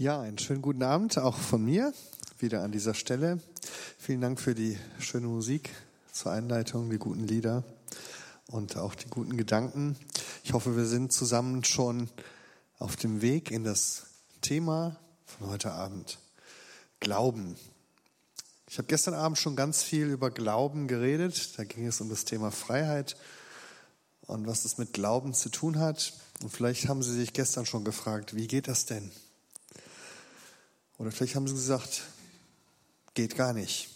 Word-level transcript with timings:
Ja, 0.00 0.18
einen 0.18 0.38
schönen 0.38 0.62
guten 0.62 0.82
Abend 0.82 1.18
auch 1.18 1.36
von 1.36 1.62
mir, 1.62 1.92
wieder 2.38 2.62
an 2.62 2.72
dieser 2.72 2.94
Stelle. 2.94 3.38
Vielen 3.98 4.22
Dank 4.22 4.40
für 4.40 4.54
die 4.54 4.78
schöne 4.98 5.26
Musik 5.26 5.68
zur 6.10 6.32
Einleitung, 6.32 6.88
die 6.88 6.96
guten 6.96 7.26
Lieder 7.26 7.64
und 8.46 8.78
auch 8.78 8.94
die 8.94 9.10
guten 9.10 9.36
Gedanken. 9.36 9.98
Ich 10.42 10.54
hoffe, 10.54 10.74
wir 10.74 10.86
sind 10.86 11.12
zusammen 11.12 11.64
schon 11.64 12.08
auf 12.78 12.96
dem 12.96 13.20
Weg 13.20 13.50
in 13.50 13.62
das 13.62 14.04
Thema 14.40 14.96
von 15.26 15.50
heute 15.50 15.72
Abend. 15.72 16.16
Glauben. 17.00 17.56
Ich 18.70 18.78
habe 18.78 18.88
gestern 18.88 19.12
Abend 19.12 19.36
schon 19.36 19.54
ganz 19.54 19.82
viel 19.82 20.06
über 20.06 20.30
Glauben 20.30 20.88
geredet. 20.88 21.58
Da 21.58 21.64
ging 21.64 21.86
es 21.86 22.00
um 22.00 22.08
das 22.08 22.24
Thema 22.24 22.50
Freiheit 22.50 23.18
und 24.22 24.46
was 24.46 24.64
es 24.64 24.78
mit 24.78 24.94
Glauben 24.94 25.34
zu 25.34 25.50
tun 25.50 25.78
hat. 25.78 26.14
Und 26.42 26.48
vielleicht 26.48 26.88
haben 26.88 27.02
Sie 27.02 27.12
sich 27.12 27.34
gestern 27.34 27.66
schon 27.66 27.84
gefragt, 27.84 28.34
wie 28.34 28.46
geht 28.46 28.66
das 28.66 28.86
denn? 28.86 29.12
Oder 31.00 31.12
vielleicht 31.12 31.34
haben 31.34 31.48
Sie 31.48 31.54
gesagt, 31.54 32.02
geht 33.14 33.34
gar 33.34 33.54
nicht, 33.54 33.88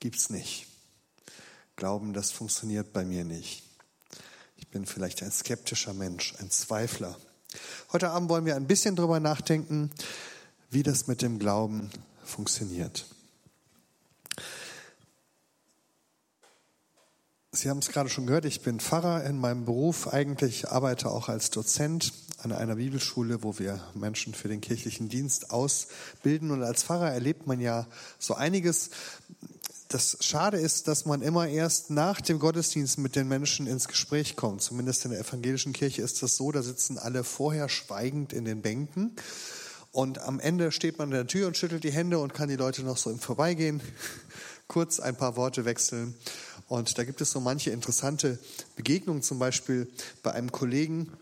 gibt's 0.00 0.30
nicht. 0.30 0.66
Glauben, 1.76 2.12
das 2.12 2.32
funktioniert 2.32 2.92
bei 2.92 3.04
mir 3.04 3.24
nicht. 3.24 3.62
Ich 4.56 4.66
bin 4.66 4.84
vielleicht 4.84 5.22
ein 5.22 5.30
skeptischer 5.30 5.94
Mensch, 5.94 6.34
ein 6.40 6.50
Zweifler. 6.50 7.16
Heute 7.92 8.10
Abend 8.10 8.28
wollen 8.30 8.46
wir 8.46 8.56
ein 8.56 8.66
bisschen 8.66 8.96
drüber 8.96 9.20
nachdenken, 9.20 9.92
wie 10.70 10.82
das 10.82 11.06
mit 11.06 11.22
dem 11.22 11.38
Glauben 11.38 11.88
funktioniert. 12.24 13.06
Sie 17.56 17.70
haben 17.70 17.78
es 17.78 17.88
gerade 17.88 18.10
schon 18.10 18.26
gehört, 18.26 18.44
ich 18.44 18.60
bin 18.60 18.80
Pfarrer 18.80 19.24
in 19.24 19.38
meinem 19.38 19.64
Beruf. 19.64 20.08
Eigentlich 20.08 20.68
arbeite 20.68 21.10
auch 21.10 21.30
als 21.30 21.50
Dozent 21.50 22.12
an 22.42 22.52
einer 22.52 22.76
Bibelschule, 22.76 23.42
wo 23.42 23.58
wir 23.58 23.80
Menschen 23.94 24.34
für 24.34 24.48
den 24.48 24.60
kirchlichen 24.60 25.08
Dienst 25.08 25.50
ausbilden. 25.50 26.50
Und 26.50 26.62
als 26.62 26.82
Pfarrer 26.82 27.10
erlebt 27.10 27.46
man 27.46 27.58
ja 27.58 27.86
so 28.18 28.34
einiges. 28.34 28.90
Das 29.88 30.18
Schade 30.20 30.58
ist, 30.58 30.86
dass 30.86 31.06
man 31.06 31.22
immer 31.22 31.48
erst 31.48 31.88
nach 31.88 32.20
dem 32.20 32.40
Gottesdienst 32.40 32.98
mit 32.98 33.16
den 33.16 33.26
Menschen 33.26 33.66
ins 33.66 33.88
Gespräch 33.88 34.36
kommt. 34.36 34.60
Zumindest 34.60 35.06
in 35.06 35.12
der 35.12 35.20
evangelischen 35.20 35.72
Kirche 35.72 36.02
ist 36.02 36.22
das 36.22 36.36
so. 36.36 36.52
Da 36.52 36.62
sitzen 36.62 36.98
alle 36.98 37.24
vorher 37.24 37.70
schweigend 37.70 38.34
in 38.34 38.44
den 38.44 38.60
Bänken. 38.60 39.16
Und 39.92 40.18
am 40.18 40.40
Ende 40.40 40.72
steht 40.72 40.98
man 40.98 41.08
an 41.08 41.14
der 41.14 41.26
Tür 41.26 41.46
und 41.46 41.56
schüttelt 41.56 41.84
die 41.84 41.92
Hände 41.92 42.18
und 42.18 42.34
kann 42.34 42.50
die 42.50 42.56
Leute 42.56 42.82
noch 42.82 42.98
so 42.98 43.08
im 43.08 43.18
Vorbeigehen 43.18 43.80
kurz 44.68 45.00
ein 45.00 45.16
paar 45.16 45.36
Worte 45.36 45.64
wechseln. 45.64 46.14
Und 46.68 46.98
da 46.98 47.04
gibt 47.04 47.20
es 47.20 47.30
so 47.30 47.40
manche 47.40 47.70
interessante 47.70 48.38
Begegnungen, 48.74 49.22
zum 49.22 49.38
Beispiel 49.38 49.88
bei 50.22 50.32
einem 50.32 50.50
Kollegen, 50.50 51.12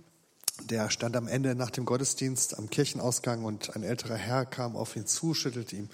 der 0.71 0.89
stand 0.89 1.17
am 1.17 1.27
Ende 1.27 1.55
nach 1.55 1.71
dem 1.71 1.85
Gottesdienst 1.85 2.57
am 2.59 2.71
Kirchenausgang 2.71 3.45
und 3.45 3.75
ein 3.75 3.83
älterer 3.83 4.17
Herr 4.17 4.47
kam 4.47 4.77
auf 4.77 4.95
ihn 4.97 5.07
zu, 5.07 5.35
schüttelte 5.35 5.77
ihm 5.77 5.89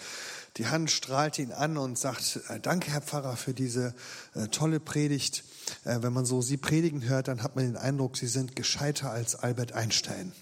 die 0.57 0.67
Hand, 0.67 0.91
strahlte 0.91 1.43
ihn 1.43 1.53
an 1.53 1.77
und 1.77 1.99
sagt, 1.99 2.41
äh, 2.49 2.61
danke 2.61 2.91
Herr 2.91 3.01
Pfarrer 3.01 3.37
für 3.37 3.55
diese 3.55 3.95
äh, 4.35 4.49
tolle 4.49 4.81
Predigt. 4.81 5.45
Äh, 5.85 6.03
wenn 6.03 6.13
man 6.13 6.25
so 6.25 6.43
Sie 6.43 6.57
predigen 6.57 7.09
hört, 7.09 7.29
dann 7.29 7.43
hat 7.43 7.57
man 7.57 7.65
den 7.65 7.77
Eindruck, 7.77 8.17
Sie 8.17 8.27
sind 8.27 8.57
gescheiter 8.57 9.11
als 9.11 9.37
Albert 9.37 9.73
Einstein. 9.73 10.33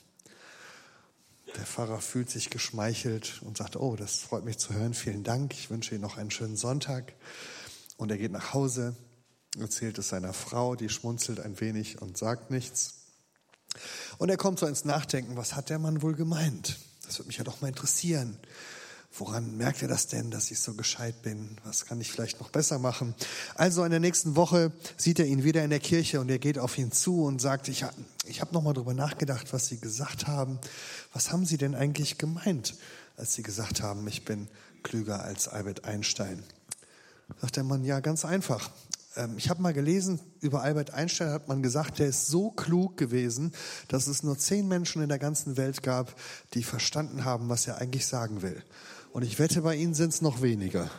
Der 1.56 1.64
Pfarrer 1.64 2.00
fühlt 2.00 2.30
sich 2.30 2.50
geschmeichelt 2.50 3.40
und 3.42 3.56
sagt, 3.58 3.76
oh, 3.76 3.96
das 3.96 4.16
freut 4.18 4.44
mich 4.44 4.58
zu 4.58 4.74
hören, 4.74 4.94
vielen 4.94 5.24
Dank, 5.24 5.54
ich 5.54 5.70
wünsche 5.70 5.94
Ihnen 5.94 6.02
noch 6.02 6.16
einen 6.16 6.30
schönen 6.30 6.56
Sonntag. 6.56 7.14
Und 7.98 8.10
er 8.10 8.16
geht 8.16 8.32
nach 8.32 8.54
Hause, 8.54 8.94
erzählt 9.58 9.98
es 9.98 10.08
seiner 10.08 10.32
Frau, 10.32 10.76
die 10.76 10.88
schmunzelt 10.88 11.40
ein 11.40 11.60
wenig 11.60 12.00
und 12.00 12.16
sagt 12.16 12.50
nichts. 12.50 12.94
Und 14.18 14.30
er 14.30 14.36
kommt 14.36 14.60
so 14.60 14.66
ins 14.66 14.84
Nachdenken, 14.84 15.36
was 15.36 15.56
hat 15.56 15.68
der 15.68 15.78
Mann 15.78 16.00
wohl 16.00 16.14
gemeint? 16.14 16.78
Das 17.04 17.18
würde 17.18 17.26
mich 17.26 17.38
ja 17.38 17.44
doch 17.44 17.60
mal 17.60 17.68
interessieren. 17.68 18.38
Woran 19.12 19.56
merkt 19.56 19.82
er 19.82 19.88
das 19.88 20.06
denn, 20.06 20.30
dass 20.30 20.50
ich 20.50 20.60
so 20.60 20.74
gescheit 20.74 21.22
bin? 21.22 21.56
Was 21.64 21.86
kann 21.86 22.00
ich 22.00 22.12
vielleicht 22.12 22.40
noch 22.40 22.50
besser 22.50 22.78
machen? 22.78 23.14
Also 23.56 23.82
in 23.82 23.90
der 23.90 24.00
nächsten 24.00 24.36
Woche 24.36 24.70
sieht 24.96 25.18
er 25.18 25.26
ihn 25.26 25.42
wieder 25.42 25.64
in 25.64 25.70
der 25.70 25.80
Kirche 25.80 26.20
und 26.20 26.30
er 26.30 26.38
geht 26.38 26.58
auf 26.58 26.78
ihn 26.78 26.92
zu 26.92 27.24
und 27.24 27.40
sagt, 27.40 27.66
ich, 27.68 27.84
ich 28.26 28.40
habe 28.40 28.54
nochmal 28.54 28.74
drüber 28.74 28.94
nachgedacht, 28.94 29.52
was 29.52 29.66
Sie 29.66 29.80
gesagt 29.80 30.28
haben. 30.28 30.60
Was 31.12 31.32
haben 31.32 31.46
Sie 31.46 31.56
denn 31.56 31.74
eigentlich 31.74 32.18
gemeint, 32.18 32.76
als 33.16 33.34
Sie 33.34 33.42
gesagt 33.42 33.82
haben, 33.82 34.06
ich 34.06 34.24
bin 34.24 34.46
klüger 34.84 35.24
als 35.24 35.48
Albert 35.48 35.84
Einstein? 35.84 36.44
Sagt 37.36 37.56
der 37.56 37.64
Mann, 37.64 37.84
ja, 37.84 38.00
ganz 38.00 38.24
einfach. 38.24 38.70
Ähm, 39.16 39.34
ich 39.36 39.50
habe 39.50 39.60
mal 39.60 39.74
gelesen, 39.74 40.20
über 40.40 40.62
Albert 40.62 40.92
Einstein 40.92 41.30
hat 41.30 41.48
man 41.48 41.62
gesagt, 41.62 41.98
der 41.98 42.08
ist 42.08 42.26
so 42.28 42.50
klug 42.50 42.96
gewesen, 42.96 43.52
dass 43.88 44.06
es 44.06 44.22
nur 44.22 44.38
zehn 44.38 44.66
Menschen 44.66 45.02
in 45.02 45.08
der 45.08 45.18
ganzen 45.18 45.56
Welt 45.56 45.82
gab, 45.82 46.14
die 46.54 46.62
verstanden 46.62 47.24
haben, 47.24 47.48
was 47.48 47.66
er 47.66 47.78
eigentlich 47.78 48.06
sagen 48.06 48.42
will. 48.42 48.62
Und 49.12 49.22
ich 49.22 49.38
wette, 49.38 49.62
bei 49.62 49.74
Ihnen 49.74 49.94
sind 49.94 50.12
es 50.12 50.22
noch 50.22 50.42
weniger. 50.42 50.90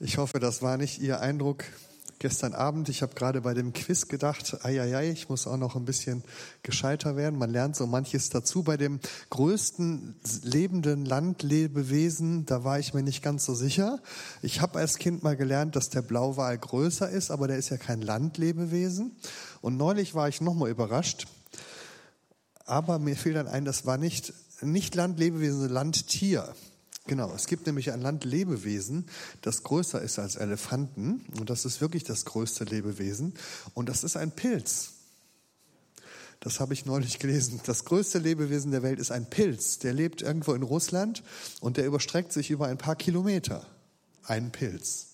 Ich 0.00 0.18
hoffe, 0.18 0.40
das 0.40 0.62
war 0.62 0.76
nicht 0.76 1.00
Ihr 1.00 1.20
Eindruck 1.20 1.64
gestern 2.22 2.54
Abend. 2.54 2.88
Ich 2.88 3.02
habe 3.02 3.14
gerade 3.14 3.40
bei 3.40 3.52
dem 3.52 3.72
Quiz 3.72 4.06
gedacht, 4.06 4.64
ei, 4.64 5.10
ich 5.10 5.28
muss 5.28 5.48
auch 5.48 5.56
noch 5.56 5.74
ein 5.74 5.84
bisschen 5.84 6.22
gescheiter 6.62 7.16
werden. 7.16 7.36
Man 7.36 7.50
lernt 7.50 7.74
so 7.74 7.88
manches 7.88 8.30
dazu. 8.30 8.62
Bei 8.62 8.76
dem 8.76 9.00
größten 9.30 10.14
lebenden 10.42 11.04
Landlebewesen, 11.04 12.46
da 12.46 12.62
war 12.62 12.78
ich 12.78 12.94
mir 12.94 13.02
nicht 13.02 13.24
ganz 13.24 13.44
so 13.44 13.54
sicher. 13.54 13.98
Ich 14.40 14.60
habe 14.60 14.78
als 14.78 14.98
Kind 14.98 15.24
mal 15.24 15.36
gelernt, 15.36 15.74
dass 15.74 15.90
der 15.90 16.02
Blauwal 16.02 16.56
größer 16.56 17.10
ist, 17.10 17.32
aber 17.32 17.48
der 17.48 17.58
ist 17.58 17.70
ja 17.70 17.76
kein 17.76 18.00
Landlebewesen. 18.00 19.16
Und 19.60 19.76
neulich 19.76 20.14
war 20.14 20.28
ich 20.28 20.40
nochmal 20.40 20.70
überrascht. 20.70 21.26
Aber 22.64 23.00
mir 23.00 23.16
fiel 23.16 23.34
dann 23.34 23.48
ein, 23.48 23.64
das 23.64 23.84
war 23.84 23.98
nicht, 23.98 24.32
nicht 24.60 24.94
Landlebewesen, 24.94 25.68
Landtier. 25.68 26.54
Genau, 27.06 27.32
es 27.34 27.46
gibt 27.46 27.66
nämlich 27.66 27.92
ein 27.92 28.00
Landlebewesen, 28.00 29.06
das 29.40 29.64
größer 29.64 30.00
ist 30.00 30.18
als 30.18 30.36
Elefanten. 30.36 31.24
Und 31.38 31.50
das 31.50 31.64
ist 31.64 31.80
wirklich 31.80 32.04
das 32.04 32.24
größte 32.24 32.64
Lebewesen. 32.64 33.34
Und 33.74 33.88
das 33.88 34.04
ist 34.04 34.16
ein 34.16 34.30
Pilz. 34.30 34.92
Das 36.38 36.58
habe 36.58 36.74
ich 36.74 36.86
neulich 36.86 37.18
gelesen. 37.18 37.60
Das 37.66 37.84
größte 37.84 38.18
Lebewesen 38.18 38.72
der 38.72 38.82
Welt 38.82 38.98
ist 38.98 39.12
ein 39.12 39.28
Pilz. 39.30 39.78
Der 39.78 39.92
lebt 39.92 40.22
irgendwo 40.22 40.54
in 40.54 40.62
Russland 40.62 41.22
und 41.60 41.76
der 41.76 41.86
überstreckt 41.86 42.32
sich 42.32 42.50
über 42.50 42.66
ein 42.66 42.78
paar 42.78 42.96
Kilometer. 42.96 43.66
Ein 44.24 44.50
Pilz. 44.50 45.08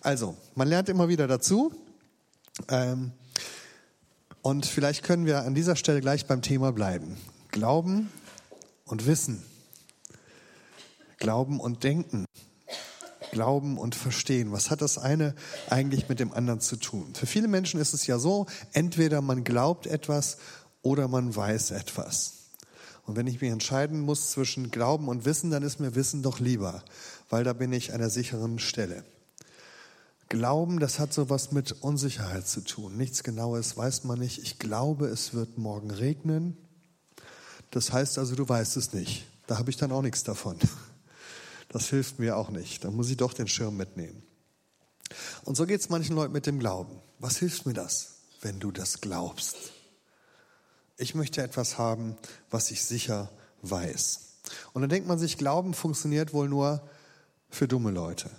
Also, 0.00 0.36
man 0.54 0.68
lernt 0.68 0.88
immer 0.88 1.08
wieder 1.08 1.26
dazu. 1.26 1.74
Ähm, 2.68 3.12
und 4.42 4.66
vielleicht 4.66 5.04
können 5.04 5.24
wir 5.26 5.42
an 5.42 5.54
dieser 5.54 5.76
Stelle 5.76 6.00
gleich 6.00 6.26
beim 6.26 6.42
Thema 6.42 6.72
bleiben. 6.72 7.16
Glauben 7.50 8.10
und 8.84 9.06
Wissen. 9.06 9.42
Glauben 11.22 11.60
und 11.60 11.84
Denken. 11.84 12.24
Glauben 13.30 13.78
und 13.78 13.94
Verstehen. 13.94 14.50
Was 14.50 14.70
hat 14.72 14.82
das 14.82 14.98
eine 14.98 15.36
eigentlich 15.70 16.08
mit 16.08 16.18
dem 16.18 16.32
anderen 16.32 16.58
zu 16.58 16.74
tun? 16.74 17.14
Für 17.14 17.26
viele 17.26 17.46
Menschen 17.46 17.78
ist 17.78 17.94
es 17.94 18.08
ja 18.08 18.18
so, 18.18 18.46
entweder 18.72 19.22
man 19.22 19.44
glaubt 19.44 19.86
etwas 19.86 20.38
oder 20.82 21.06
man 21.06 21.34
weiß 21.34 21.70
etwas. 21.70 22.48
Und 23.06 23.14
wenn 23.14 23.28
ich 23.28 23.40
mich 23.40 23.52
entscheiden 23.52 24.00
muss 24.00 24.32
zwischen 24.32 24.72
Glauben 24.72 25.06
und 25.06 25.24
Wissen, 25.24 25.52
dann 25.52 25.62
ist 25.62 25.78
mir 25.78 25.94
Wissen 25.94 26.24
doch 26.24 26.40
lieber, 26.40 26.82
weil 27.30 27.44
da 27.44 27.52
bin 27.52 27.72
ich 27.72 27.92
an 27.92 28.00
der 28.00 28.10
sicheren 28.10 28.58
Stelle. 28.58 29.04
Glauben, 30.28 30.80
das 30.80 30.98
hat 30.98 31.14
sowas 31.14 31.52
mit 31.52 31.70
Unsicherheit 31.70 32.48
zu 32.48 32.62
tun. 32.62 32.96
Nichts 32.96 33.22
Genaues 33.22 33.76
weiß 33.76 34.02
man 34.02 34.18
nicht. 34.18 34.42
Ich 34.42 34.58
glaube, 34.58 35.06
es 35.06 35.34
wird 35.34 35.56
morgen 35.56 35.92
regnen. 35.92 36.56
Das 37.70 37.92
heißt 37.92 38.18
also, 38.18 38.34
du 38.34 38.48
weißt 38.48 38.76
es 38.76 38.92
nicht. 38.92 39.24
Da 39.46 39.58
habe 39.58 39.70
ich 39.70 39.76
dann 39.76 39.92
auch 39.92 40.02
nichts 40.02 40.24
davon. 40.24 40.56
Das 41.72 41.88
hilft 41.88 42.18
mir 42.18 42.36
auch 42.36 42.50
nicht. 42.50 42.84
Da 42.84 42.90
muss 42.90 43.10
ich 43.10 43.16
doch 43.16 43.32
den 43.32 43.48
Schirm 43.48 43.76
mitnehmen. 43.76 44.22
Und 45.44 45.56
so 45.56 45.66
geht 45.66 45.80
es 45.80 45.88
manchen 45.88 46.14
Leuten 46.14 46.32
mit 46.32 46.46
dem 46.46 46.58
Glauben. 46.58 47.00
Was 47.18 47.38
hilft 47.38 47.66
mir 47.66 47.72
das, 47.72 48.18
wenn 48.40 48.60
du 48.60 48.70
das 48.70 49.00
glaubst? 49.00 49.56
Ich 50.96 51.14
möchte 51.14 51.42
etwas 51.42 51.78
haben, 51.78 52.16
was 52.50 52.70
ich 52.70 52.84
sicher 52.84 53.30
weiß. 53.62 54.20
Und 54.72 54.82
dann 54.82 54.90
denkt 54.90 55.08
man 55.08 55.18
sich, 55.18 55.38
Glauben 55.38 55.74
funktioniert 55.74 56.32
wohl 56.32 56.48
nur 56.48 56.86
für 57.48 57.68
dumme 57.68 57.90
Leute 57.90 58.30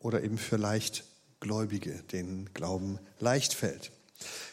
oder 0.00 0.22
eben 0.22 0.38
für 0.38 0.56
Leichtgläubige, 0.56 2.02
denen 2.12 2.52
Glauben 2.54 2.98
leicht 3.20 3.54
fällt. 3.54 3.92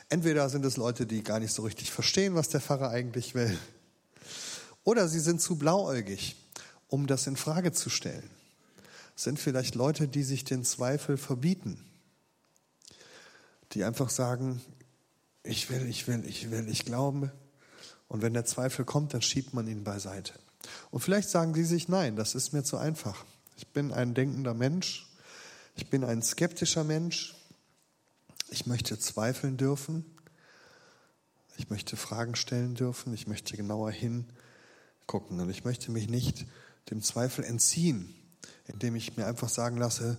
Entweder 0.09 0.49
sind 0.49 0.65
es 0.65 0.77
Leute, 0.77 1.07
die 1.07 1.23
gar 1.23 1.39
nicht 1.39 1.53
so 1.53 1.63
richtig 1.63 1.91
verstehen, 1.91 2.35
was 2.35 2.49
der 2.49 2.61
Pfarrer 2.61 2.89
eigentlich 2.89 3.33
will, 3.33 3.57
oder 4.83 5.07
sie 5.07 5.19
sind 5.19 5.41
zu 5.41 5.55
blauäugig 5.55 6.35
um 6.87 7.07
das 7.07 7.27
in 7.27 7.37
Frage 7.37 7.71
zu 7.71 7.89
stellen? 7.89 8.29
Sind 9.15 9.39
vielleicht 9.39 9.75
Leute, 9.75 10.07
die 10.07 10.23
sich 10.23 10.43
den 10.43 10.63
Zweifel 10.63 11.17
verbieten, 11.17 11.83
die 13.71 13.83
einfach 13.83 14.09
sagen, 14.09 14.61
ich 15.43 15.69
will, 15.69 15.87
ich 15.87 16.07
will, 16.07 16.23
ich 16.25 16.51
will, 16.51 16.67
ich 16.69 16.85
glaube. 16.85 17.31
Und 18.07 18.21
wenn 18.21 18.33
der 18.33 18.45
Zweifel 18.45 18.85
kommt, 18.85 19.13
dann 19.13 19.21
schiebt 19.21 19.53
man 19.53 19.67
ihn 19.67 19.83
beiseite. 19.83 20.33
Und 20.91 21.01
vielleicht 21.01 21.29
sagen 21.29 21.53
die 21.53 21.63
sich, 21.63 21.87
nein, 21.87 22.15
das 22.15 22.35
ist 22.35 22.53
mir 22.53 22.63
zu 22.63 22.77
einfach. 22.77 23.25
Ich 23.57 23.67
bin 23.67 23.93
ein 23.93 24.13
denkender 24.13 24.53
Mensch. 24.53 25.07
Ich 25.75 25.89
bin 25.89 26.03
ein 26.03 26.21
skeptischer 26.21 26.83
Mensch. 26.83 27.35
Ich 28.49 28.65
möchte 28.65 28.97
zweifeln 28.99 29.57
dürfen. 29.57 30.05
Ich 31.57 31.69
möchte 31.69 31.95
Fragen 31.95 32.35
stellen 32.35 32.75
dürfen. 32.75 33.13
Ich 33.13 33.27
möchte 33.27 33.55
genauer 33.55 33.91
hingucken. 33.91 35.39
Und 35.39 35.49
ich 35.49 35.63
möchte 35.63 35.91
mich 35.91 36.09
nicht 36.09 36.45
dem 36.89 37.01
Zweifel 37.01 37.43
entziehen, 37.43 38.15
indem 38.67 38.95
ich 38.95 39.17
mir 39.17 39.25
einfach 39.25 39.49
sagen 39.49 39.77
lasse, 39.77 40.17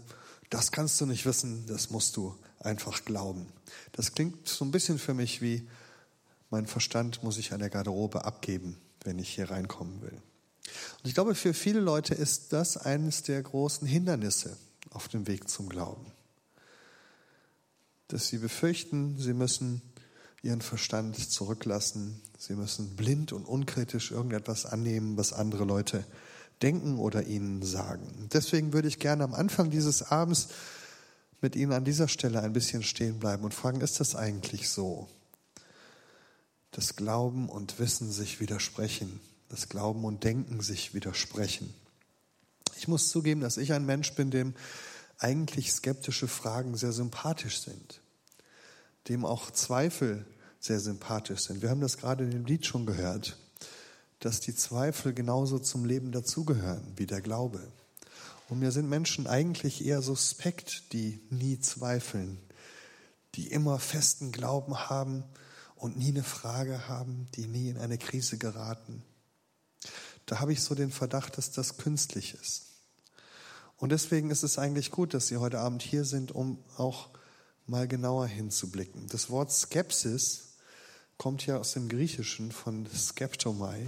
das 0.50 0.72
kannst 0.72 1.00
du 1.00 1.06
nicht 1.06 1.26
wissen, 1.26 1.66
das 1.66 1.90
musst 1.90 2.16
du 2.16 2.36
einfach 2.60 3.04
glauben. 3.04 3.46
Das 3.92 4.12
klingt 4.12 4.48
so 4.48 4.64
ein 4.64 4.70
bisschen 4.70 4.98
für 4.98 5.14
mich 5.14 5.42
wie, 5.42 5.68
mein 6.50 6.66
Verstand 6.66 7.22
muss 7.22 7.38
ich 7.38 7.52
an 7.52 7.60
der 7.60 7.70
Garderobe 7.70 8.24
abgeben, 8.24 8.78
wenn 9.02 9.18
ich 9.18 9.34
hier 9.34 9.50
reinkommen 9.50 10.00
will. 10.02 10.22
Und 10.98 11.08
ich 11.08 11.14
glaube, 11.14 11.34
für 11.34 11.54
viele 11.54 11.80
Leute 11.80 12.14
ist 12.14 12.52
das 12.52 12.76
eines 12.76 13.22
der 13.22 13.42
großen 13.42 13.86
Hindernisse 13.86 14.56
auf 14.90 15.08
dem 15.08 15.26
Weg 15.26 15.48
zum 15.48 15.68
Glauben. 15.68 16.12
Dass 18.08 18.28
sie 18.28 18.38
befürchten, 18.38 19.18
sie 19.18 19.34
müssen 19.34 19.82
ihren 20.42 20.60
Verstand 20.60 21.18
zurücklassen, 21.30 22.20
sie 22.38 22.54
müssen 22.54 22.94
blind 22.94 23.32
und 23.32 23.44
unkritisch 23.44 24.12
irgendetwas 24.12 24.64
annehmen, 24.64 25.16
was 25.16 25.32
andere 25.32 25.64
Leute 25.64 26.04
denken 26.62 26.98
oder 26.98 27.24
ihnen 27.24 27.62
sagen. 27.62 28.28
Deswegen 28.32 28.72
würde 28.72 28.88
ich 28.88 28.98
gerne 28.98 29.24
am 29.24 29.34
Anfang 29.34 29.70
dieses 29.70 30.02
Abends 30.02 30.48
mit 31.40 31.54
Ihnen 31.54 31.72
an 31.72 31.84
dieser 31.84 32.08
Stelle 32.08 32.42
ein 32.42 32.52
bisschen 32.52 32.82
stehen 32.82 33.18
bleiben 33.18 33.44
und 33.44 33.54
fragen, 33.54 33.80
ist 33.80 34.00
das 34.00 34.14
eigentlich 34.14 34.68
so? 34.68 35.08
Dass 36.70 36.96
Glauben 36.96 37.48
und 37.48 37.78
Wissen 37.78 38.10
sich 38.10 38.40
widersprechen, 38.40 39.20
dass 39.48 39.68
Glauben 39.68 40.04
und 40.04 40.24
Denken 40.24 40.60
sich 40.60 40.94
widersprechen. 40.94 41.72
Ich 42.78 42.88
muss 42.88 43.10
zugeben, 43.10 43.40
dass 43.40 43.56
ich 43.56 43.72
ein 43.72 43.86
Mensch 43.86 44.14
bin, 44.14 44.30
dem 44.30 44.54
eigentlich 45.18 45.72
skeptische 45.72 46.28
Fragen 46.28 46.76
sehr 46.76 46.92
sympathisch 46.92 47.60
sind, 47.60 48.00
dem 49.08 49.24
auch 49.24 49.50
Zweifel 49.50 50.26
sehr 50.58 50.80
sympathisch 50.80 51.40
sind. 51.40 51.62
Wir 51.62 51.70
haben 51.70 51.80
das 51.80 51.96
gerade 51.96 52.24
in 52.24 52.30
dem 52.30 52.44
Lied 52.44 52.66
schon 52.66 52.86
gehört, 52.86 53.38
dass 54.20 54.40
die 54.40 54.54
Zweifel 54.54 55.12
genauso 55.12 55.58
zum 55.58 55.84
Leben 55.84 56.12
dazugehören 56.12 56.92
wie 56.96 57.06
der 57.06 57.20
Glaube. 57.20 57.60
Und 58.48 58.60
mir 58.60 58.70
sind 58.70 58.88
Menschen 58.88 59.26
eigentlich 59.26 59.84
eher 59.84 60.02
suspekt, 60.02 60.92
die 60.92 61.20
nie 61.30 61.58
zweifeln, 61.58 62.38
die 63.34 63.48
immer 63.48 63.78
festen 63.78 64.32
Glauben 64.32 64.88
haben 64.88 65.24
und 65.74 65.96
nie 65.96 66.08
eine 66.08 66.22
Frage 66.22 66.88
haben, 66.88 67.28
die 67.34 67.46
nie 67.46 67.68
in 67.68 67.78
eine 67.78 67.98
Krise 67.98 68.38
geraten. 68.38 69.02
Da 70.24 70.40
habe 70.40 70.52
ich 70.52 70.62
so 70.62 70.74
den 70.74 70.90
Verdacht, 70.90 71.38
dass 71.38 71.52
das 71.52 71.76
künstlich 71.76 72.34
ist. 72.34 72.62
Und 73.76 73.90
deswegen 73.90 74.30
ist 74.30 74.42
es 74.42 74.58
eigentlich 74.58 74.90
gut, 74.90 75.12
dass 75.12 75.28
Sie 75.28 75.36
heute 75.36 75.60
Abend 75.60 75.82
hier 75.82 76.04
sind, 76.04 76.32
um 76.32 76.58
auch 76.76 77.10
mal 77.66 77.86
genauer 77.86 78.26
hinzublicken. 78.26 79.06
Das 79.08 79.28
Wort 79.28 79.52
Skepsis 79.52 80.54
kommt 81.18 81.44
ja 81.46 81.58
aus 81.58 81.72
dem 81.72 81.88
Griechischen 81.88 82.52
von 82.52 82.86
Skeptomai, 82.86 83.86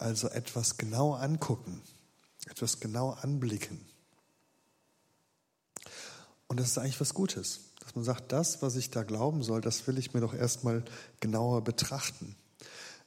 also 0.00 0.28
etwas 0.28 0.76
genau 0.76 1.14
angucken, 1.14 1.82
etwas 2.46 2.80
genau 2.80 3.10
anblicken. 3.10 3.84
Und 6.48 6.58
das 6.58 6.68
ist 6.68 6.78
eigentlich 6.78 7.00
was 7.00 7.14
Gutes, 7.14 7.60
dass 7.80 7.94
man 7.94 8.04
sagt, 8.04 8.32
das, 8.32 8.62
was 8.62 8.76
ich 8.76 8.90
da 8.90 9.02
glauben 9.02 9.42
soll, 9.42 9.60
das 9.60 9.86
will 9.86 9.98
ich 9.98 10.14
mir 10.14 10.20
doch 10.20 10.34
erstmal 10.34 10.84
genauer 11.20 11.62
betrachten. 11.62 12.34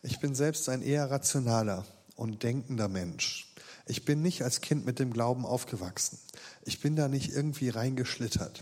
Ich 0.01 0.19
bin 0.19 0.35
selbst 0.35 0.69
ein 0.69 0.81
eher 0.81 1.09
rationaler 1.09 1.85
und 2.15 2.43
denkender 2.43 2.87
Mensch. 2.87 3.53
Ich 3.85 4.05
bin 4.05 4.21
nicht 4.21 4.43
als 4.43 4.61
Kind 4.61 4.85
mit 4.85 4.99
dem 4.99 5.11
Glauben 5.11 5.45
aufgewachsen. 5.45 6.19
Ich 6.63 6.79
bin 6.79 6.95
da 6.95 7.07
nicht 7.07 7.31
irgendwie 7.31 7.69
reingeschlittert. 7.69 8.61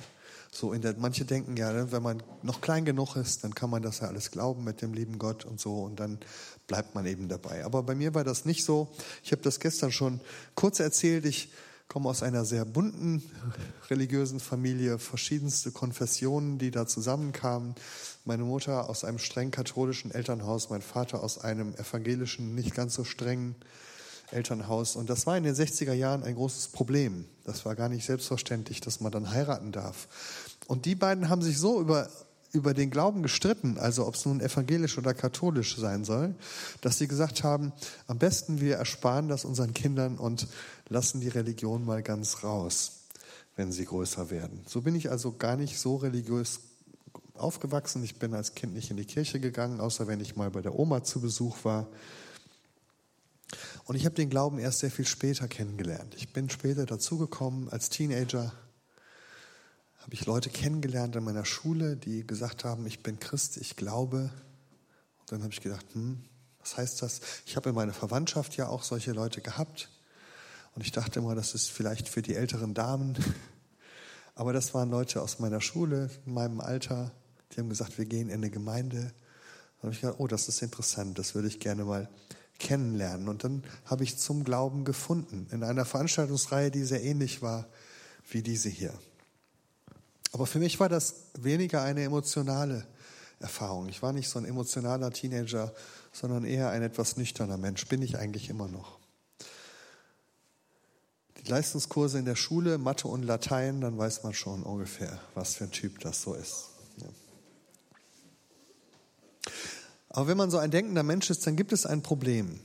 So 0.53 0.73
in 0.73 0.81
der, 0.81 0.95
manche 0.97 1.23
denken 1.23 1.55
ja, 1.55 1.71
ne, 1.71 1.93
wenn 1.93 2.03
man 2.03 2.21
noch 2.43 2.59
klein 2.59 2.83
genug 2.83 3.15
ist, 3.15 3.45
dann 3.45 3.55
kann 3.55 3.69
man 3.69 3.81
das 3.81 3.99
ja 3.99 4.07
alles 4.07 4.31
glauben 4.31 4.65
mit 4.65 4.81
dem 4.81 4.93
lieben 4.93 5.17
Gott 5.17 5.45
und 5.45 5.61
so 5.61 5.83
und 5.83 5.99
dann 5.99 6.19
bleibt 6.67 6.93
man 6.93 7.05
eben 7.05 7.29
dabei. 7.29 7.63
Aber 7.63 7.83
bei 7.83 7.95
mir 7.95 8.13
war 8.13 8.25
das 8.25 8.43
nicht 8.43 8.65
so. 8.65 8.89
Ich 9.23 9.31
habe 9.31 9.41
das 9.41 9.61
gestern 9.61 9.93
schon 9.93 10.19
kurz 10.53 10.81
erzählt. 10.81 11.25
Ich 11.25 11.53
komme 11.87 12.09
aus 12.09 12.21
einer 12.21 12.43
sehr 12.43 12.65
bunten 12.65 13.23
religiösen 13.89 14.41
Familie, 14.41 14.99
verschiedenste 14.99 15.71
Konfessionen, 15.71 16.57
die 16.57 16.71
da 16.71 16.85
zusammenkamen. 16.85 17.75
Meine 18.25 18.43
Mutter 18.43 18.89
aus 18.89 19.05
einem 19.05 19.19
streng 19.19 19.51
katholischen 19.51 20.11
Elternhaus, 20.11 20.69
mein 20.69 20.81
Vater 20.81 21.23
aus 21.23 21.37
einem 21.37 21.75
evangelischen, 21.75 22.55
nicht 22.55 22.75
ganz 22.75 22.93
so 22.93 23.05
strengen 23.05 23.55
Elternhaus. 24.31 24.95
Und 24.95 25.09
das 25.09 25.25
war 25.27 25.37
in 25.37 25.43
den 25.43 25.55
60er 25.55 25.93
Jahren 25.93 26.23
ein 26.23 26.35
großes 26.35 26.69
Problem. 26.69 27.25
Das 27.43 27.65
war 27.65 27.75
gar 27.75 27.89
nicht 27.89 28.05
selbstverständlich, 28.05 28.81
dass 28.81 29.01
man 29.01 29.11
dann 29.11 29.31
heiraten 29.31 29.71
darf. 29.71 30.07
Und 30.67 30.85
die 30.85 30.95
beiden 30.95 31.29
haben 31.29 31.41
sich 31.41 31.57
so 31.57 31.81
über, 31.81 32.09
über 32.51 32.73
den 32.73 32.89
Glauben 32.89 33.23
gestritten, 33.23 33.77
also 33.77 34.07
ob 34.07 34.15
es 34.15 34.25
nun 34.25 34.41
evangelisch 34.41 34.97
oder 34.97 35.13
katholisch 35.13 35.77
sein 35.77 36.05
soll, 36.05 36.35
dass 36.81 36.97
sie 36.97 37.07
gesagt 37.07 37.43
haben, 37.43 37.73
am 38.07 38.17
besten 38.17 38.61
wir 38.61 38.77
ersparen 38.77 39.27
das 39.27 39.45
unseren 39.45 39.73
Kindern 39.73 40.17
und 40.17 40.47
lassen 40.87 41.21
die 41.21 41.29
Religion 41.29 41.85
mal 41.85 42.03
ganz 42.03 42.43
raus, 42.43 43.03
wenn 43.55 43.71
sie 43.71 43.85
größer 43.85 44.29
werden. 44.29 44.61
So 44.67 44.81
bin 44.81 44.95
ich 44.95 45.09
also 45.09 45.33
gar 45.33 45.55
nicht 45.55 45.79
so 45.79 45.97
religiös 45.97 46.59
aufgewachsen. 47.35 48.03
Ich 48.03 48.19
bin 48.19 48.33
als 48.33 48.55
Kind 48.55 48.73
nicht 48.73 48.91
in 48.91 48.97
die 48.97 49.05
Kirche 49.05 49.39
gegangen, 49.39 49.79
außer 49.79 50.07
wenn 50.07 50.19
ich 50.19 50.35
mal 50.35 50.51
bei 50.51 50.61
der 50.61 50.77
Oma 50.77 51.03
zu 51.03 51.21
Besuch 51.21 51.63
war. 51.63 51.87
Und 53.85 53.95
ich 53.95 54.05
habe 54.05 54.15
den 54.15 54.29
Glauben 54.29 54.59
erst 54.59 54.79
sehr 54.79 54.91
viel 54.91 55.05
später 55.05 55.47
kennengelernt. 55.47 56.15
Ich 56.15 56.33
bin 56.33 56.49
später 56.49 56.85
dazugekommen 56.85 57.69
als 57.69 57.89
Teenager, 57.89 58.53
habe 60.01 60.13
ich 60.13 60.25
Leute 60.25 60.49
kennengelernt 60.49 61.15
in 61.15 61.23
meiner 61.23 61.45
Schule, 61.45 61.95
die 61.95 62.25
gesagt 62.25 62.63
haben, 62.63 62.87
ich 62.87 63.03
bin 63.03 63.19
Christ, 63.19 63.57
ich 63.57 63.75
glaube. 63.75 64.31
Und 65.19 65.31
dann 65.31 65.43
habe 65.43 65.53
ich 65.53 65.61
gedacht, 65.61 65.85
hm, 65.93 66.23
was 66.59 66.77
heißt 66.77 67.01
das? 67.01 67.21
Ich 67.45 67.55
habe 67.55 67.69
in 67.69 67.75
meiner 67.75 67.93
Verwandtschaft 67.93 68.57
ja 68.57 68.67
auch 68.67 68.83
solche 68.83 69.11
Leute 69.11 69.41
gehabt. 69.41 69.89
Und 70.73 70.83
ich 70.83 70.91
dachte 70.91 71.19
immer, 71.19 71.35
das 71.35 71.53
ist 71.53 71.69
vielleicht 71.69 72.07
für 72.07 72.21
die 72.21 72.35
älteren 72.35 72.73
Damen. 72.73 73.17
Aber 74.35 74.53
das 74.53 74.73
waren 74.73 74.89
Leute 74.89 75.21
aus 75.21 75.39
meiner 75.39 75.61
Schule, 75.61 76.09
in 76.25 76.33
meinem 76.33 76.61
Alter, 76.61 77.11
die 77.51 77.59
haben 77.59 77.69
gesagt, 77.69 77.97
wir 77.97 78.05
gehen 78.05 78.29
in 78.29 78.35
eine 78.35 78.49
Gemeinde. 78.49 79.13
Da 79.77 79.83
habe 79.83 79.93
ich 79.93 80.01
gedacht, 80.01 80.19
oh, 80.19 80.27
das 80.27 80.47
ist 80.47 80.61
interessant, 80.61 81.19
das 81.19 81.35
würde 81.35 81.47
ich 81.47 81.59
gerne 81.59 81.83
mal 81.83 82.09
kennenlernen. 82.61 83.27
Und 83.27 83.43
dann 83.43 83.63
habe 83.85 84.03
ich 84.03 84.17
zum 84.17 84.43
Glauben 84.43 84.85
gefunden 84.85 85.47
in 85.51 85.63
einer 85.63 85.85
Veranstaltungsreihe, 85.85 86.71
die 86.71 86.83
sehr 86.83 87.03
ähnlich 87.03 87.41
war 87.41 87.67
wie 88.29 88.41
diese 88.41 88.69
hier. 88.69 88.93
Aber 90.31 90.45
für 90.45 90.59
mich 90.59 90.79
war 90.79 90.87
das 90.87 91.15
weniger 91.37 91.81
eine 91.81 92.03
emotionale 92.03 92.87
Erfahrung. 93.39 93.89
Ich 93.89 94.01
war 94.01 94.13
nicht 94.13 94.29
so 94.29 94.39
ein 94.39 94.45
emotionaler 94.45 95.11
Teenager, 95.11 95.73
sondern 96.13 96.45
eher 96.45 96.69
ein 96.69 96.83
etwas 96.83 97.17
nüchterner 97.17 97.57
Mensch. 97.57 97.85
Bin 97.87 98.01
ich 98.01 98.17
eigentlich 98.17 98.49
immer 98.49 98.67
noch. 98.67 98.99
Die 101.43 101.49
Leistungskurse 101.49 102.19
in 102.19 102.25
der 102.25 102.35
Schule, 102.35 102.77
Mathe 102.77 103.07
und 103.07 103.23
Latein, 103.23 103.81
dann 103.81 103.97
weiß 103.97 104.23
man 104.23 104.33
schon 104.33 104.61
ungefähr, 104.61 105.19
was 105.33 105.55
für 105.55 105.63
ein 105.65 105.71
Typ 105.71 105.99
das 105.99 106.21
so 106.21 106.35
ist. 106.35 106.69
Ja. 106.97 107.07
Aber 110.13 110.27
wenn 110.27 110.37
man 110.37 110.51
so 110.51 110.57
ein 110.57 110.71
denkender 110.71 111.03
Mensch 111.03 111.29
ist, 111.29 111.47
dann 111.47 111.55
gibt 111.55 111.71
es 111.71 111.85
ein 111.85 112.03
Problem. 112.03 112.59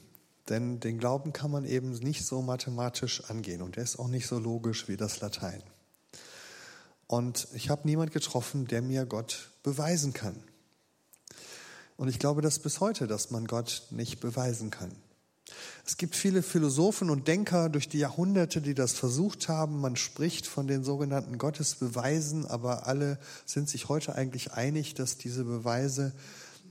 Denn 0.49 0.81
den 0.81 0.99
Glauben 0.99 1.33
kann 1.33 1.51
man 1.51 1.65
eben 1.65 1.91
nicht 1.91 2.25
so 2.25 2.43
mathematisch 2.43 3.23
angehen 3.31 3.63
und 3.63 3.77
der 3.77 3.85
ist 3.85 3.99
auch 3.99 4.09
nicht 4.09 4.27
so 4.27 4.39
logisch 4.39 4.89
wie 4.89 4.97
das 4.97 5.21
Latein. 5.21 5.63
Und 7.07 7.47
ich 7.55 7.71
habe 7.71 7.83
niemand 7.85 8.13
getroffen, 8.13 8.67
der 8.67 8.83
mir 8.83 9.07
Gott 9.07 9.51
beweisen 9.63 10.13
kann. 10.13 10.37
Und 11.97 12.09
ich 12.09 12.19
glaube 12.19 12.43
das 12.43 12.59
bis 12.59 12.81
heute, 12.81 13.07
dass 13.07 13.31
man 13.31 13.47
Gott 13.47 13.87
nicht 13.91 14.21
beweisen 14.21 14.71
kann. 14.71 14.91
Es 15.85 15.97
gibt 15.97 16.17
viele 16.17 16.43
Philosophen 16.43 17.11
und 17.11 17.29
Denker 17.29 17.69
durch 17.69 17.89
die 17.89 18.01
Jahrhunderte, 18.01 18.61
die 18.61 18.75
das 18.75 18.93
versucht 18.95 19.49
haben. 19.49 19.81
Man 19.81 19.95
spricht 19.95 20.47
von 20.47 20.67
den 20.67 20.83
sogenannten 20.83 21.39
Gottesbeweisen, 21.39 22.45
aber 22.45 22.89
alle 22.89 23.21
sind 23.45 23.69
sich 23.69 23.89
heute 23.89 24.17
eigentlich 24.17 24.53
einig, 24.53 24.95
dass 24.95 25.17
diese 25.17 25.45
Beweise 25.45 26.13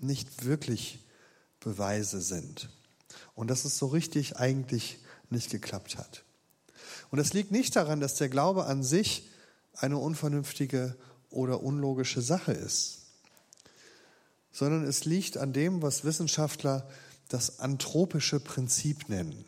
nicht 0.05 0.45
wirklich 0.45 0.99
Beweise 1.59 2.21
sind. 2.21 2.69
Und 3.33 3.49
dass 3.49 3.65
es 3.65 3.77
so 3.77 3.87
richtig 3.87 4.37
eigentlich 4.37 4.99
nicht 5.29 5.49
geklappt 5.49 5.97
hat. 5.97 6.23
Und 7.11 7.19
es 7.19 7.33
liegt 7.33 7.51
nicht 7.51 7.75
daran, 7.75 7.99
dass 7.99 8.15
der 8.15 8.29
Glaube 8.29 8.65
an 8.65 8.83
sich 8.83 9.29
eine 9.73 9.97
unvernünftige 9.97 10.95
oder 11.29 11.61
unlogische 11.63 12.21
Sache 12.21 12.53
ist, 12.53 13.01
sondern 14.51 14.85
es 14.85 15.05
liegt 15.05 15.37
an 15.37 15.51
dem, 15.53 15.81
was 15.81 16.05
Wissenschaftler 16.05 16.87
das 17.27 17.59
anthropische 17.59 18.39
Prinzip 18.39 19.09
nennen. 19.09 19.45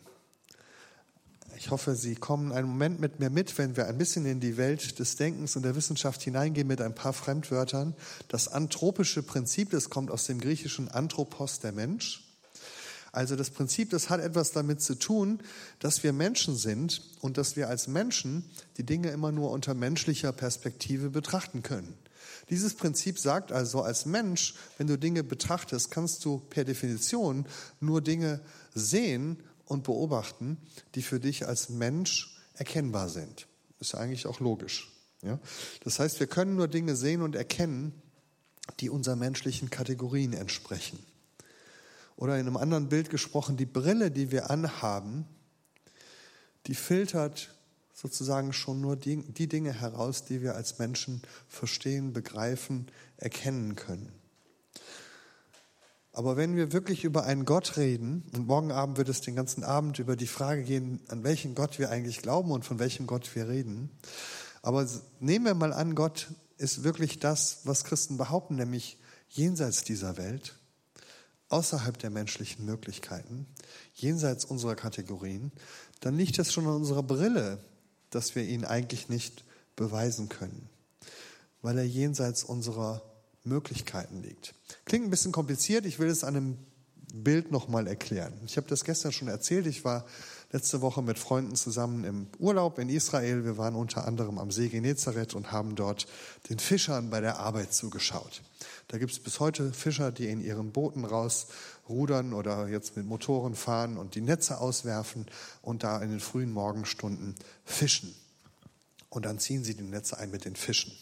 Ich 1.58 1.72
hoffe, 1.72 1.96
Sie 1.96 2.14
kommen 2.14 2.52
einen 2.52 2.68
Moment 2.68 3.00
mit 3.00 3.20
mir 3.20 3.32
mit, 3.32 3.58
wenn 3.58 3.76
wir 3.76 3.88
ein 3.88 3.98
bisschen 3.98 4.28
in 4.28 4.40
die 4.40 4.58
Welt 4.58 5.00
des 5.00 5.16
Denkens 5.16 5.56
und 5.56 5.64
der 5.64 5.76
Wissenschaft 5.76 6.22
hineingehen 6.22 6.68
mit 6.68 6.82
ein 6.82 6.94
paar 6.94 7.14
Fremdwörtern. 7.14 7.96
Das 8.28 8.48
anthropische 8.48 9.24
Prinzip, 9.24 9.72
das 9.72 9.90
kommt 9.90 10.12
aus 10.12 10.26
dem 10.26 10.40
griechischen 10.40 10.88
Anthropos, 10.88 11.60
der 11.60 11.72
Mensch. 11.72 12.24
Also 13.12 13.36
das 13.36 13.50
Prinzip, 13.50 13.90
das 13.90 14.12
hat 14.12 14.20
etwas 14.20 14.52
damit 14.52 14.84
zu 14.84 14.94
tun, 14.94 15.40
dass 15.80 16.04
wir 16.04 16.14
Menschen 16.14 16.56
sind 16.56 17.02
und 17.22 17.40
dass 17.40 17.56
wir 17.56 17.70
als 17.70 17.88
Menschen 17.88 18.46
die 18.78 18.86
Dinge 18.86 19.10
immer 19.10 19.32
nur 19.32 19.50
unter 19.50 19.74
menschlicher 19.74 20.34
Perspektive 20.34 21.10
betrachten 21.10 21.64
können. 21.64 21.96
Dieses 22.52 22.76
Prinzip 22.76 23.18
sagt 23.18 23.52
also, 23.52 23.82
als 23.82 24.06
Mensch, 24.06 24.54
wenn 24.78 24.86
du 24.86 24.98
Dinge 24.98 25.24
betrachtest, 25.24 25.90
kannst 25.90 26.24
du 26.24 26.38
per 26.38 26.66
Definition 26.66 27.48
nur 27.80 28.02
Dinge 28.02 28.42
sehen 28.76 29.38
und 29.68 29.84
beobachten, 29.84 30.58
die 30.96 31.02
für 31.02 31.20
dich 31.20 31.48
als 31.48 31.70
Mensch 31.70 32.38
erkennbar 32.54 33.10
sind. 33.10 33.48
Ist 33.80 33.96
eigentlich 33.96 34.26
auch 34.26 34.40
logisch. 34.40 34.92
Ja? 35.22 35.40
Das 35.84 36.00
heißt, 36.00 36.20
wir 36.20 36.28
können 36.28 36.56
nur 36.56 36.68
Dinge 36.68 36.96
sehen 36.96 37.22
und 37.22 37.36
erkennen, 37.36 37.94
die 38.80 38.90
unseren 38.90 39.20
menschlichen 39.20 39.70
Kategorien 39.70 40.34
entsprechen. 40.34 41.00
Oder 42.16 42.40
in 42.40 42.48
einem 42.48 42.58
anderen 42.58 42.90
Bild 42.90 43.10
gesprochen, 43.10 43.58
die 43.58 43.66
Brille, 43.66 44.10
die 44.10 44.32
wir 44.32 44.50
anhaben, 44.50 45.26
die 46.66 46.76
filtert 46.76 47.54
sozusagen 47.94 48.54
schon 48.54 48.82
nur 48.82 48.96
die, 48.96 49.18
die 49.18 49.48
Dinge 49.48 49.74
heraus, 49.74 50.26
die 50.26 50.42
wir 50.42 50.56
als 50.56 50.80
Menschen 50.80 51.22
verstehen, 51.48 52.14
begreifen, 52.14 52.88
erkennen 53.18 53.76
können. 53.76 54.12
Aber 56.18 56.36
wenn 56.36 56.56
wir 56.56 56.74
wirklich 56.74 57.04
über 57.04 57.26
einen 57.26 57.46
Gott 57.46 57.78
reden, 57.78 58.24
und 58.34 58.48
morgen 58.48 58.72
Abend 58.72 58.98
wird 58.98 59.08
es 59.08 59.22
den 59.22 59.36
ganzen 59.36 59.64
Abend 59.64 60.00
über 60.00 60.16
die 60.16 60.26
Frage 60.26 60.64
gehen, 60.64 61.00
an 61.10 61.24
welchen 61.24 61.54
Gott 61.54 61.78
wir 61.78 61.92
eigentlich 61.92 62.24
glauben 62.24 62.50
und 62.50 62.66
von 62.66 62.80
welchem 62.80 63.06
Gott 63.06 63.36
wir 63.36 63.48
reden. 63.48 63.92
Aber 64.64 64.88
nehmen 65.20 65.46
wir 65.46 65.54
mal 65.54 65.74
an, 65.74 65.94
Gott 65.94 66.26
ist 66.58 66.84
wirklich 66.84 67.20
das, 67.20 67.60
was 67.66 67.84
Christen 67.84 68.18
behaupten, 68.18 68.56
nämlich 68.56 68.98
jenseits 69.30 69.84
dieser 69.84 70.18
Welt, 70.18 70.56
außerhalb 71.50 72.00
der 72.00 72.10
menschlichen 72.10 72.66
Möglichkeiten, 72.66 73.46
jenseits 73.94 74.44
unserer 74.44 74.74
Kategorien, 74.74 75.52
dann 76.00 76.18
liegt 76.18 76.40
das 76.40 76.52
schon 76.52 76.66
an 76.66 76.78
unserer 76.78 77.04
Brille, 77.04 77.60
dass 78.10 78.34
wir 78.34 78.42
ihn 78.42 78.66
eigentlich 78.66 79.08
nicht 79.08 79.44
beweisen 79.76 80.30
können, 80.30 80.68
weil 81.62 81.78
er 81.78 81.86
jenseits 81.86 82.44
unserer 82.44 83.04
Möglichkeiten 83.48 84.22
liegt. 84.22 84.54
Klingt 84.86 85.06
ein 85.06 85.10
bisschen 85.10 85.32
kompliziert, 85.32 85.86
ich 85.86 86.00
will 86.00 86.10
es 86.10 86.24
an 86.24 86.36
einem 86.36 86.58
Bild 87.14 87.52
nochmal 87.52 87.88
erklären. 87.88 88.34
Ich 88.46 88.58
habe 88.58 88.68
das 88.68 88.84
gestern 88.84 89.12
schon 89.12 89.28
erzählt, 89.28 89.66
ich 89.66 89.86
war 89.86 90.06
letzte 90.52 90.82
Woche 90.82 91.02
mit 91.02 91.20
Freunden 91.20 91.56
zusammen 91.56 92.04
im 92.04 92.28
Urlaub 92.40 92.80
in 92.80 92.90
Israel. 92.90 93.44
Wir 93.44 93.58
waren 93.58 93.76
unter 93.76 94.06
anderem 94.06 94.38
am 94.38 94.52
See 94.52 94.70
Genezareth 94.70 95.34
und 95.34 95.52
haben 95.52 95.76
dort 95.76 96.08
den 96.50 96.60
Fischern 96.60 97.10
bei 97.10 97.22
der 97.22 97.40
Arbeit 97.40 97.74
zugeschaut. 97.74 98.42
Da 98.88 98.98
gibt 98.98 99.12
es 99.12 99.20
bis 99.20 99.40
heute 99.40 99.74
Fischer, 99.74 100.12
die 100.12 100.30
in 100.30 100.42
ihren 100.42 100.72
Booten 100.72 101.06
rausrudern 101.06 102.34
oder 102.34 102.68
jetzt 102.68 102.96
mit 102.96 103.06
Motoren 103.06 103.56
fahren 103.56 103.98
und 103.98 104.16
die 104.16 104.22
Netze 104.22 104.60
auswerfen 104.60 105.26
und 105.62 105.84
da 105.84 106.02
in 106.02 106.10
den 106.10 106.20
frühen 106.22 106.52
Morgenstunden 106.52 107.36
fischen. 107.66 108.16
Und 109.10 109.26
dann 109.26 109.40
ziehen 109.40 109.64
sie 109.64 109.76
die 109.76 109.84
Netze 109.84 110.18
ein 110.18 110.32
mit 110.32 110.46
den 110.46 110.56
Fischen. 110.56 110.94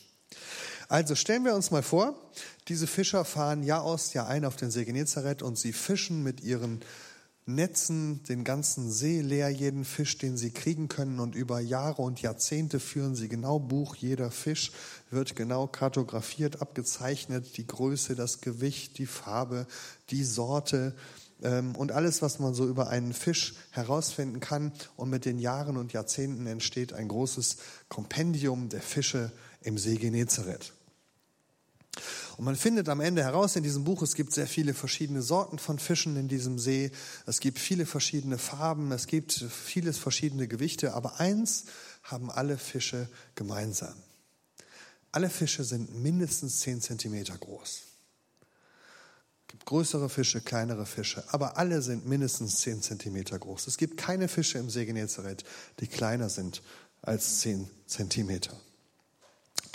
Also 0.88 1.16
stellen 1.16 1.46
wir 1.46 1.56
uns 1.56 1.72
mal 1.72 1.84
vor, 1.84 2.16
diese 2.68 2.88
Fischer 2.88 3.26
fahren 3.26 3.64
Jahr 3.64 3.84
aus, 3.84 4.14
Jahr 4.14 4.28
ein 4.28 4.46
auf 4.46 4.56
den 4.56 4.72
See 4.72 4.86
Genezareth 4.86 5.42
und 5.42 5.58
sie 5.58 5.74
fischen 5.74 6.24
mit 6.24 6.42
ihren 6.42 6.82
Netzen 7.48 8.24
den 8.24 8.44
ganzen 8.44 8.92
See 8.92 9.22
leer, 9.22 9.50
jeden 9.50 9.86
Fisch, 9.86 10.18
den 10.18 10.36
sie 10.36 10.50
kriegen 10.50 10.88
können. 10.88 11.20
Und 11.20 11.36
über 11.36 11.60
Jahre 11.60 12.02
und 12.02 12.20
Jahrzehnte 12.22 12.80
führen 12.80 13.16
sie 13.16 13.30
genau 13.30 13.60
Buch. 13.60 13.96
Jeder 13.96 14.32
Fisch 14.32 14.72
wird 15.12 15.36
genau 15.36 15.68
kartografiert, 15.68 16.62
abgezeichnet. 16.62 17.58
Die 17.58 17.68
Größe, 17.68 18.16
das 18.16 18.42
Gewicht, 18.42 18.98
die 18.98 19.06
Farbe, 19.06 19.68
die 20.10 20.24
Sorte 20.24 20.96
ähm, 21.44 21.76
und 21.76 21.92
alles, 21.92 22.24
was 22.24 22.40
man 22.40 22.56
so 22.56 22.68
über 22.68 22.90
einen 22.90 23.14
Fisch 23.14 23.54
herausfinden 23.70 24.40
kann. 24.40 24.72
Und 24.96 25.12
mit 25.12 25.26
den 25.26 25.38
Jahren 25.38 25.78
und 25.78 25.94
Jahrzehnten 25.94 26.48
entsteht 26.48 26.94
ein 26.94 27.08
großes 27.08 27.58
Kompendium 27.90 28.70
der 28.70 28.82
Fische 28.82 29.32
im 29.66 29.78
See 29.78 29.96
Genezareth. 29.96 30.74
Und 32.38 32.46
man 32.46 32.56
findet 32.56 32.90
am 32.90 33.00
Ende 33.00 33.24
heraus 33.24 33.56
in 33.56 33.64
diesem 33.64 33.86
Buch, 33.86 34.02
es 34.02 34.16
gibt 34.16 34.34
sehr 34.34 34.48
viele 34.48 34.74
verschiedene 34.74 35.22
Sorten 35.22 35.58
von 35.58 35.80
Fischen 35.80 36.18
in 36.18 36.28
diesem 36.28 36.60
See. 36.60 36.92
Es 37.26 37.40
gibt 37.40 37.60
viele 37.60 37.86
verschiedene 37.86 38.38
Farben, 38.38 38.92
es 38.92 39.08
gibt 39.08 39.34
vieles 39.34 39.98
verschiedene 39.98 40.48
Gewichte. 40.48 40.94
Aber 40.94 41.20
eins 41.20 41.66
haben 42.04 42.30
alle 42.30 42.58
Fische 42.58 43.08
gemeinsam. 43.36 43.96
Alle 45.12 45.30
Fische 45.30 45.64
sind 45.64 45.96
mindestens 45.96 46.60
zehn 46.60 46.82
Zentimeter 46.82 47.38
groß. 47.38 47.84
Es 49.44 49.48
gibt 49.48 49.66
größere 49.66 50.10
Fische, 50.10 50.42
kleinere 50.42 50.86
Fische, 50.86 51.24
aber 51.30 51.58
alle 51.58 51.82
sind 51.82 52.06
mindestens 52.06 52.58
zehn 52.58 52.82
Zentimeter 52.82 53.40
groß. 53.40 53.68
Es 53.68 53.78
gibt 53.78 53.96
keine 53.96 54.28
Fische 54.28 54.58
im 54.58 54.70
See 54.70 54.86
Genezareth, 54.86 55.46
die 55.80 55.88
kleiner 55.88 56.28
sind 56.28 56.62
als 57.02 57.40
zehn 57.40 57.70
Zentimeter. 57.86 58.60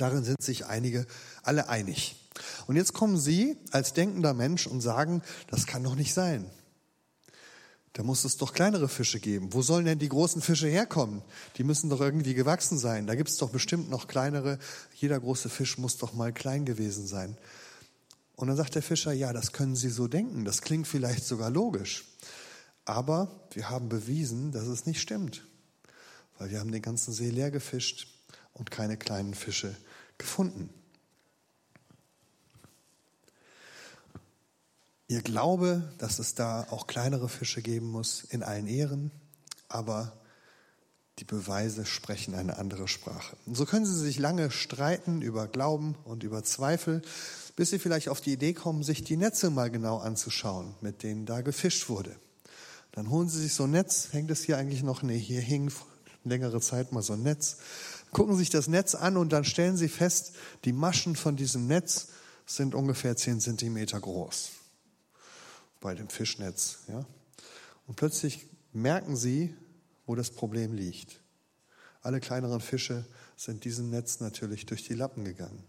Darin 0.01 0.25
sind 0.25 0.43
sich 0.43 0.65
einige 0.65 1.07
alle 1.43 1.69
einig. 1.69 2.17
Und 2.67 2.77
jetzt 2.77 2.95
kommen 2.95 3.19
Sie 3.19 3.59
als 3.71 3.93
denkender 3.93 4.33
Mensch 4.33 4.67
und 4.67 4.81
sagen, 4.81 5.23
das 5.49 5.67
kann 5.67 5.85
doch 5.85 5.95
nicht 5.95 6.15
sein. 6.15 6.51
Da 7.93 8.03
muss 8.03 8.25
es 8.25 8.39
doch 8.39 8.55
kleinere 8.55 8.89
Fische 8.89 9.21
geben. 9.21 9.53
Wo 9.53 9.61
sollen 9.63 9.85
denn 9.85 9.99
die 9.99 10.09
großen 10.09 10.41
Fische 10.41 10.69
herkommen? 10.69 11.23
Die 11.57 11.65
müssen 11.65 11.91
doch 11.91 12.01
irgendwie 12.01 12.35
gewachsen 12.35 12.79
sein. 12.79 13.07
Da 13.07 13.15
gibt 13.15 13.29
es 13.29 13.37
doch 13.37 13.51
bestimmt 13.51 13.91
noch 13.91 14.07
kleinere. 14.07 14.59
Jeder 14.95 15.21
große 15.21 15.51
Fisch 15.51 15.77
muss 15.77 15.99
doch 15.99 16.15
mal 16.15 16.33
klein 16.33 16.65
gewesen 16.65 17.07
sein. 17.07 17.37
Und 18.37 18.49
dann 18.49 18.57
sagt 18.57 18.77
der 18.77 18.83
Fischer, 18.83 19.13
ja, 19.13 19.35
das 19.35 19.53
können 19.53 19.77
Sie 19.77 19.91
so 19.91 20.09
denken. 20.09 20.47
Das 20.47 20.63
klingt 20.63 20.87
vielleicht 20.87 21.25
sogar 21.27 21.51
logisch. 21.51 22.07
Aber 22.87 23.29
wir 23.53 23.69
haben 23.69 23.91
bewiesen, 23.91 24.51
dass 24.53 24.67
es 24.67 24.87
nicht 24.87 25.01
stimmt. 25.01 25.45
Weil 26.39 26.51
wir 26.51 26.61
haben 26.61 26.73
den 26.73 26.81
ganzen 26.81 27.13
See 27.13 27.29
leer 27.29 27.51
gefischt 27.51 28.07
und 28.55 28.71
keine 28.71 28.97
kleinen 28.97 29.35
Fische 29.35 29.77
gefunden. 30.21 30.71
Ihr 35.09 35.23
Glaube, 35.23 35.93
dass 35.99 36.21
es 36.21 36.37
da 36.37 36.69
auch 36.71 36.87
kleinere 36.87 37.29
Fische 37.29 37.63
geben 37.63 37.91
muss, 37.91 38.23
in 38.23 38.45
allen 38.45 38.69
Ehren, 38.69 39.11
aber 39.69 40.13
die 41.19 41.25
Beweise 41.25 41.85
sprechen 41.85 42.35
eine 42.37 42.59
andere 42.59 42.87
Sprache. 42.87 43.37
Und 43.45 43.57
so 43.57 43.67
können 43.67 43.87
Sie 43.87 43.99
sich 43.99 44.21
lange 44.21 44.53
streiten 44.53 45.21
über 45.21 45.49
Glauben 45.49 45.97
und 46.05 46.23
über 46.23 46.45
Zweifel, 46.45 47.03
bis 47.57 47.71
Sie 47.71 47.81
vielleicht 47.81 48.09
auf 48.09 48.21
die 48.21 48.33
Idee 48.33 48.55
kommen, 48.55 48.85
sich 48.85 49.03
die 49.03 49.17
Netze 49.17 49.51
mal 49.51 49.71
genau 49.71 49.99
anzuschauen, 49.99 50.77
mit 50.81 51.03
denen 51.03 51.27
da 51.27 51.41
gefischt 51.41 51.89
wurde. 51.89 52.15
Dann 52.93 53.11
holen 53.11 53.29
Sie 53.29 53.41
sich 53.43 53.55
so 53.55 53.65
ein 53.65 53.73
Netz, 53.73 54.13
hängt 54.13 54.31
es 54.31 54.45
hier 54.45 54.59
eigentlich 54.59 54.85
noch? 54.85 55.03
Nee, 55.03 55.19
hier 55.19 55.41
hing 55.41 55.73
längere 56.25 56.61
Zeit 56.61 56.93
mal 56.93 57.03
so 57.03 57.15
ein 57.15 57.23
Netz. 57.23 57.57
Gucken 58.13 58.37
sich 58.37 58.51
das 58.51 58.67
Netz 58.67 58.95
an 58.95 59.17
und 59.17 59.33
dann 59.33 59.45
stellen 59.45 59.77
Sie 59.77 59.89
fest, 59.89 60.33
die 60.65 60.73
Maschen 60.73 61.17
von 61.17 61.37
diesem 61.37 61.67
Netz 61.67 62.09
sind 62.47 62.75
ungefähr 62.75 63.17
zehn 63.17 63.41
Zentimeter 63.41 64.01
groß 64.01 64.51
bei 65.81 65.95
dem 65.95 66.09
Fischnetz. 66.09 66.81
Ja? 66.89 67.05
Und 67.87 67.97
plötzlich 67.97 68.47
merken 68.73 69.17
sie, 69.17 69.55
wo 70.07 70.15
das 70.15 70.31
Problem 70.31 70.75
liegt. 70.75 71.21
Alle 72.03 72.21
kleineren 72.21 72.61
Fische 72.61 73.05
sind 73.37 73.65
diesem 73.65 73.91
Netz 73.91 74.21
natürlich 74.21 74.67
durch 74.67 74.85
die 74.85 74.95
Lappen 74.95 75.25
gegangen. 75.25 75.65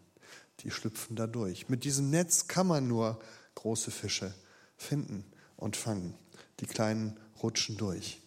Die 0.59 0.71
schlüpfen 0.71 1.15
da 1.15 1.27
durch. 1.27 1.69
Mit 1.69 1.83
diesem 1.83 2.09
Netz 2.09 2.47
kann 2.47 2.67
man 2.67 2.87
nur 2.87 3.19
große 3.55 3.91
Fische 3.91 4.33
finden 4.77 5.25
und 5.57 5.75
fangen. 5.75 6.13
Die 6.59 6.65
kleinen 6.65 7.19
rutschen 7.41 7.77
durch. 7.77 8.21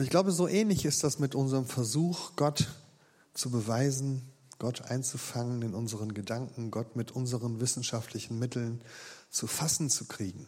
Ich 0.00 0.10
glaube, 0.10 0.30
so 0.30 0.46
ähnlich 0.46 0.84
ist 0.84 1.02
das 1.02 1.18
mit 1.18 1.34
unserem 1.34 1.66
Versuch, 1.66 2.36
Gott 2.36 2.68
zu 3.34 3.50
beweisen, 3.50 4.22
Gott 4.60 4.82
einzufangen 4.82 5.62
in 5.62 5.74
unseren 5.74 6.14
Gedanken, 6.14 6.70
Gott 6.70 6.94
mit 6.94 7.10
unseren 7.10 7.60
wissenschaftlichen 7.60 8.38
Mitteln 8.38 8.80
zu 9.28 9.48
fassen 9.48 9.90
zu 9.90 10.04
kriegen. 10.04 10.46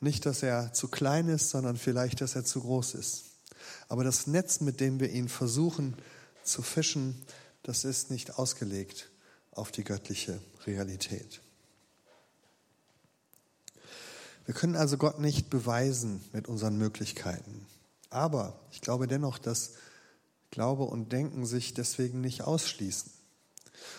Nicht, 0.00 0.26
dass 0.26 0.42
er 0.42 0.74
zu 0.74 0.88
klein 0.88 1.28
ist, 1.28 1.48
sondern 1.48 1.78
vielleicht, 1.78 2.20
dass 2.20 2.36
er 2.36 2.44
zu 2.44 2.60
groß 2.60 2.94
ist. 2.94 3.24
Aber 3.88 4.04
das 4.04 4.26
Netz, 4.26 4.60
mit 4.60 4.80
dem 4.80 5.00
wir 5.00 5.10
ihn 5.10 5.30
versuchen 5.30 5.94
zu 6.44 6.60
fischen, 6.60 7.16
das 7.62 7.84
ist 7.84 8.10
nicht 8.10 8.38
ausgelegt 8.38 9.08
auf 9.50 9.72
die 9.72 9.82
göttliche 9.82 10.40
Realität. 10.66 11.40
Wir 14.44 14.54
können 14.54 14.76
also 14.76 14.98
Gott 14.98 15.20
nicht 15.20 15.48
beweisen 15.48 16.22
mit 16.34 16.48
unseren 16.48 16.76
Möglichkeiten. 16.76 17.66
Aber 18.10 18.60
ich 18.70 18.80
glaube 18.80 19.06
dennoch, 19.06 19.38
dass 19.38 19.74
Glaube 20.50 20.84
und 20.84 21.12
Denken 21.12 21.44
sich 21.46 21.74
deswegen 21.74 22.20
nicht 22.20 22.42
ausschließen, 22.42 23.10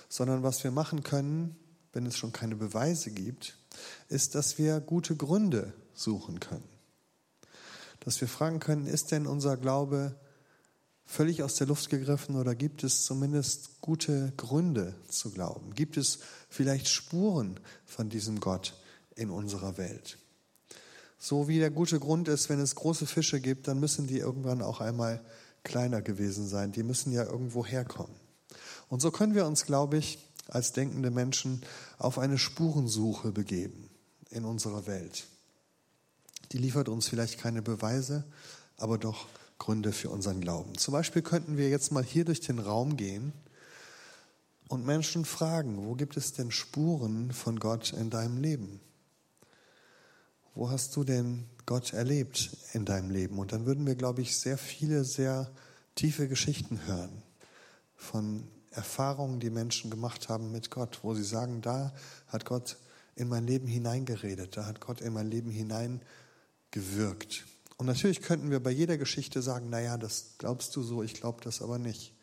sondern 0.08 0.44
was 0.44 0.64
wir 0.64 0.72
machen 0.72 1.04
können, 1.04 1.56
wenn 1.94 2.06
es 2.06 2.18
schon 2.18 2.32
keine 2.32 2.56
Beweise 2.56 3.12
gibt, 3.12 3.58
ist, 4.08 4.36
dass 4.36 4.58
wir 4.58 4.80
gute 4.80 5.16
Gründe 5.16 5.74
suchen 5.94 6.40
können. 6.40 6.68
Dass 8.00 8.22
wir 8.22 8.28
fragen 8.28 8.60
können, 8.60 8.86
ist 8.86 9.12
denn 9.12 9.28
unser 9.28 9.58
Glaube 9.58 10.16
völlig 11.06 11.44
aus 11.44 11.56
der 11.56 11.68
Luft 11.68 11.90
gegriffen 11.90 12.36
oder 12.36 12.56
gibt 12.56 12.84
es 12.84 13.04
zumindest 13.04 13.82
gute 13.82 14.32
Gründe 14.38 14.96
zu 15.08 15.32
glauben? 15.32 15.74
Gibt 15.74 15.98
es 15.98 16.20
vielleicht 16.50 16.88
Spuren 16.88 17.60
von 17.86 18.10
diesem 18.10 18.40
Gott 18.40 18.76
in 19.16 19.30
unserer 19.30 19.78
Welt? 19.78 20.20
So 21.20 21.50
wie 21.50 21.60
der 21.60 21.70
gute 21.70 22.00
Grund 22.00 22.30
ist, 22.30 22.48
wenn 22.48 22.62
es 22.62 22.76
große 22.76 23.06
Fische 23.06 23.42
gibt, 23.42 23.68
dann 23.68 23.80
müssen 23.80 24.08
die 24.08 24.18
irgendwann 24.18 24.62
auch 24.62 24.80
einmal 24.80 25.22
kleiner 25.64 26.02
gewesen 26.02 26.48
sein. 26.48 26.72
Die 26.72 26.82
müssen 26.82 27.12
ja 27.12 27.26
irgendwo 27.26 27.66
herkommen. 27.66 28.16
Und 28.88 29.02
so 29.02 29.12
können 29.12 29.36
wir 29.36 29.46
uns, 29.46 29.66
glaube 29.66 29.98
ich, 29.98 30.18
als 30.48 30.72
denkende 30.72 31.12
Menschen 31.12 31.62
auf 31.98 32.18
eine 32.18 32.38
Spurensuche 32.38 33.34
begeben 33.34 33.90
in 34.30 34.46
unserer 34.46 34.88
Welt. 34.88 35.28
Die 36.54 36.58
liefert 36.58 36.90
uns 36.90 37.08
vielleicht 37.08 37.38
keine 37.38 37.62
Beweise, 37.62 38.24
aber 38.78 38.98
doch 38.98 39.28
Gründe 39.60 39.92
für 39.92 40.10
unseren 40.10 40.40
Glauben. 40.40 40.78
Zum 40.78 40.94
Beispiel 40.94 41.22
könnten 41.22 41.58
wir 41.58 41.70
jetzt 41.70 41.92
mal 41.92 42.04
hier 42.04 42.26
durch 42.26 42.40
den 42.40 42.60
Raum 42.60 42.96
gehen 42.96 43.34
und 44.70 44.86
Menschen 44.86 45.26
fragen, 45.26 45.86
wo 45.86 45.96
gibt 45.96 46.16
es 46.16 46.32
denn 46.32 46.50
Spuren 46.50 47.32
von 47.34 47.60
Gott 47.60 47.92
in 47.94 48.10
deinem 48.10 48.38
Leben? 48.38 48.80
Wo 50.60 50.70
hast 50.70 50.94
du 50.98 51.06
denn 51.06 51.46
Gott 51.66 51.94
erlebt 51.94 52.50
in 52.74 52.84
deinem 52.84 53.12
Leben? 53.12 53.40
Und 53.40 53.54
dann 53.54 53.66
würden 53.66 53.88
wir, 53.88 53.96
glaube 53.96 54.22
ich, 54.22 54.38
sehr 54.38 54.58
viele, 54.58 55.06
sehr 55.06 55.50
tiefe 55.96 56.28
Geschichten 56.28 56.86
hören 56.86 57.24
von 57.96 58.46
Erfahrungen, 58.72 59.40
die 59.40 59.52
Menschen 59.52 59.90
gemacht 59.90 60.28
haben 60.28 60.52
mit 60.52 60.70
Gott, 60.70 61.00
wo 61.02 61.14
sie 61.14 61.24
sagen, 61.24 61.62
da 61.62 61.94
hat 62.28 62.44
Gott 62.44 62.76
in 63.16 63.30
mein 63.30 63.48
Leben 63.48 63.68
hineingeredet, 63.68 64.58
da 64.58 64.66
hat 64.66 64.82
Gott 64.82 65.00
in 65.00 65.14
mein 65.14 65.32
Leben 65.32 65.50
hineingewirkt. 65.50 67.46
Und 67.78 67.86
natürlich 67.86 68.22
könnten 68.22 68.52
wir 68.52 68.62
bei 68.62 68.72
jeder 68.72 68.98
Geschichte 68.98 69.42
sagen, 69.42 69.70
naja, 69.70 69.96
das 69.96 70.34
glaubst 70.40 70.76
du 70.76 70.84
so, 70.84 71.04
ich 71.04 71.14
glaube 71.14 71.40
das 71.42 71.62
aber 71.62 71.80
nicht. 71.80 72.14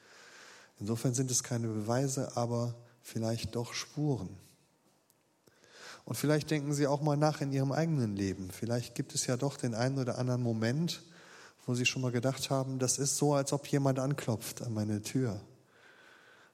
Insofern 0.78 1.14
sind 1.14 1.30
es 1.30 1.42
keine 1.42 1.68
Beweise, 1.68 2.36
aber 2.36 2.74
vielleicht 3.00 3.56
doch 3.56 3.72
Spuren. 3.72 4.28
Und 6.06 6.14
vielleicht 6.14 6.50
denken 6.50 6.72
Sie 6.72 6.86
auch 6.86 7.02
mal 7.02 7.16
nach 7.16 7.42
in 7.42 7.52
Ihrem 7.52 7.72
eigenen 7.72 8.16
Leben. 8.16 8.50
Vielleicht 8.50 8.94
gibt 8.94 9.14
es 9.14 9.26
ja 9.26 9.36
doch 9.36 9.58
den 9.58 9.74
einen 9.74 9.98
oder 9.98 10.16
anderen 10.16 10.42
Moment, 10.42 11.02
wo 11.66 11.74
Sie 11.74 11.84
schon 11.84 12.00
mal 12.00 12.12
gedacht 12.12 12.48
haben, 12.48 12.78
das 12.78 12.98
ist 12.98 13.16
so, 13.18 13.34
als 13.34 13.52
ob 13.52 13.66
jemand 13.66 13.98
anklopft 13.98 14.62
an 14.62 14.72
meine 14.72 15.02
Tür 15.02 15.40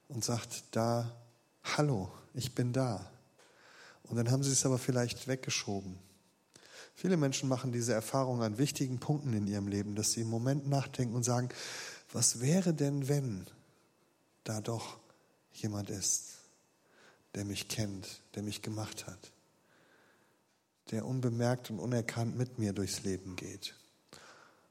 und 0.09 0.25
sagt, 0.25 0.65
da, 0.73 1.15
hallo, 1.63 2.11
ich 2.35 2.55
bin 2.55 2.73
da. 2.73 3.11
Und 4.05 4.17
dann 4.17 4.31
haben 4.31 4.43
sie 4.43 4.53
es 4.53 4.67
aber 4.67 4.79
vielleicht 4.79 5.29
weggeschoben. 5.29 5.99
Viele 6.95 7.17
Menschen 7.17 7.49
machen 7.49 7.73
diese 7.73 7.93
Erfahrung 7.93 8.43
an 8.43 8.59
wichtigen 8.59 9.01
Punkten 9.01 9.33
in 9.33 9.47
ihrem 9.47 9.69
Leben, 9.69 9.95
dass 9.95 10.13
sie 10.13 10.23
im 10.23 10.29
Moment 10.29 10.69
nachdenken 10.69 11.15
und 11.15 11.25
sagen, 11.25 11.49
was 12.13 12.41
wäre 12.41 12.75
denn, 12.75 13.09
wenn 13.09 13.47
da 14.45 14.61
doch 14.61 14.99
jemand 15.53 15.89
ist, 15.89 16.31
der 17.35 17.45
mich 17.45 17.69
kennt, 17.69 18.21
der 18.35 18.43
mich 18.43 18.61
gemacht 18.61 19.07
hat, 19.07 19.33
der 20.91 21.07
unbemerkt 21.07 21.71
und 21.71 21.79
unerkannt 21.79 22.37
mit 22.37 22.59
mir 22.59 22.73
durchs 22.73 23.03
Leben 23.03 23.37
geht. 23.37 23.75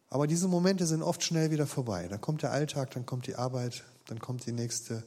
Aber 0.10 0.28
diese 0.28 0.48
Momente 0.48 0.86
sind 0.86 1.04
oft 1.04 1.24
schnell 1.24 1.52
wieder 1.52 1.66
vorbei. 1.66 2.08
Dann 2.10 2.20
kommt 2.20 2.42
der 2.42 2.52
Alltag, 2.52 2.92
dann 2.92 3.06
kommt 3.06 3.28
die 3.28 3.36
Arbeit, 3.36 3.86
dann 4.08 4.20
kommt 4.20 4.46
die 4.46 4.52
nächste 4.52 5.04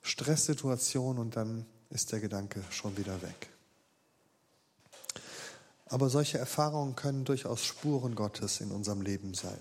Stresssituation 0.00 1.18
und 1.18 1.36
dann 1.36 1.66
ist 1.90 2.12
der 2.12 2.20
Gedanke 2.20 2.62
schon 2.70 2.96
wieder 2.96 3.20
weg. 3.20 3.50
Aber 5.86 6.08
solche 6.08 6.38
Erfahrungen 6.38 6.96
können 6.96 7.26
durchaus 7.26 7.62
Spuren 7.62 8.14
Gottes 8.14 8.62
in 8.62 8.70
unserem 8.70 9.02
Leben 9.02 9.34
sein. 9.34 9.60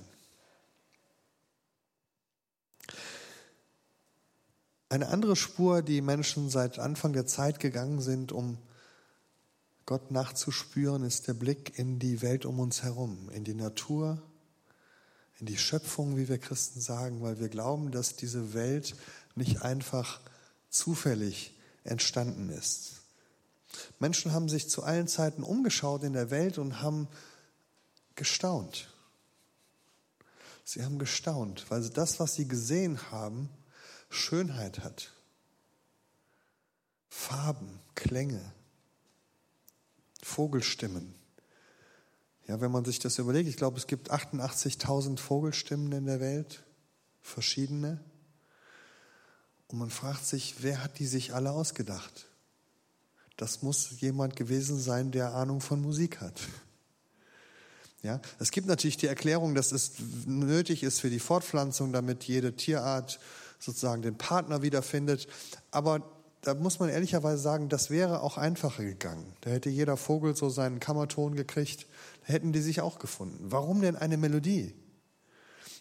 Eine 4.88 5.10
andere 5.10 5.36
Spur, 5.36 5.82
die 5.82 6.02
Menschen 6.02 6.50
seit 6.50 6.80
Anfang 6.80 7.12
der 7.12 7.26
Zeit 7.26 7.60
gegangen 7.60 8.00
sind, 8.02 8.32
um 8.32 8.58
Gott 9.92 10.10
nachzuspüren, 10.10 11.04
ist 11.04 11.28
der 11.28 11.34
Blick 11.34 11.78
in 11.78 12.00
die 12.00 12.22
Welt 12.22 12.46
um 12.46 12.62
uns 12.62 12.82
herum, 12.82 13.30
in 13.32 13.44
die 13.44 13.54
Natur, 13.54 14.22
in 15.38 15.46
die 15.46 15.58
Schöpfung, 15.58 16.16
wie 16.16 16.30
wir 16.30 16.38
Christen 16.38 16.80
sagen, 16.80 17.22
weil 17.22 17.42
wir 17.42 17.50
glauben, 17.50 17.92
dass 17.92 18.16
diese 18.16 18.54
Welt 18.54 18.96
nicht 19.36 19.64
einfach 19.64 20.22
zufällig 20.70 21.58
entstanden 21.84 22.48
ist. 22.48 23.02
Menschen 24.00 24.32
haben 24.32 24.48
sich 24.48 24.70
zu 24.70 24.82
allen 24.82 25.10
Zeiten 25.10 25.44
umgeschaut 25.44 26.04
in 26.04 26.14
der 26.14 26.32
Welt 26.32 26.58
und 26.58 26.82
haben 26.82 27.10
gestaunt. 28.16 28.94
Sie 30.64 30.86
haben 30.86 31.00
gestaunt, 31.00 31.66
weil 31.68 31.90
das, 31.90 32.18
was 32.22 32.36
sie 32.36 32.48
gesehen 32.48 33.12
haben, 33.12 33.50
Schönheit 34.10 34.80
hat. 34.86 35.12
Farben, 37.10 37.82
Klänge, 37.96 38.54
Vogelstimmen. 40.22 41.14
Ja, 42.48 42.60
wenn 42.62 42.72
man 42.72 42.86
sich 42.86 43.00
das 43.00 43.18
überlegt, 43.18 43.48
ich 43.48 43.58
glaube, 43.58 43.78
es 43.78 43.88
gibt 43.88 44.12
88.000 44.12 45.18
Vogelstimmen 45.18 45.92
in 45.92 46.06
der 46.06 46.20
Welt, 46.20 46.64
verschiedene. 47.22 48.00
Und 49.68 49.80
man 49.80 49.90
fragt 49.90 50.26
sich, 50.26 50.56
wer 50.60 50.84
hat 50.84 51.00
die 51.00 51.06
sich 51.06 51.34
alle 51.34 51.52
ausgedacht? 51.52 52.28
Das 53.38 53.62
muss 53.62 54.02
jemand 54.02 54.36
gewesen 54.36 54.80
sein, 54.80 55.12
der 55.12 55.34
Ahnung 55.34 55.62
von 55.62 55.82
Musik 55.82 56.22
hat. 56.22 56.40
Ja, 58.04 58.20
es 58.40 58.50
gibt 58.50 58.66
natürlich 58.66 58.98
die 58.98 59.06
Erklärung, 59.06 59.54
dass 59.54 59.72
es 59.72 59.92
nötig 60.26 60.82
ist 60.82 61.00
für 61.00 61.12
die 61.12 61.20
Fortpflanzung, 61.20 61.94
damit 61.94 62.24
jede 62.24 62.56
Tierart 62.56 63.20
sozusagen 63.60 64.02
den 64.02 64.18
Partner 64.18 64.64
wiederfindet. 64.64 65.28
Aber 65.70 66.21
da 66.42 66.56
muss 66.56 66.80
man 66.80 66.90
ehrlicherweise 66.90 67.42
sagen, 67.42 67.70
das 67.70 67.90
wäre 67.90 68.22
auch 68.22 68.38
einfacher 68.38 68.84
gegangen. 68.84 69.34
Da 69.42 69.52
hätte 69.52 69.70
jeder 69.70 69.96
Vogel 69.96 70.36
so 70.36 70.50
seinen 70.50 70.80
Kammerton 70.80 71.36
gekriegt, 71.36 71.88
da 72.22 72.34
hätten 72.34 72.52
die 72.52 72.62
sich 72.62 72.82
auch 72.82 73.00
gefunden. 73.00 73.52
Warum 73.52 73.82
denn 73.82 73.96
eine 73.96 74.18
Melodie? 74.18 74.76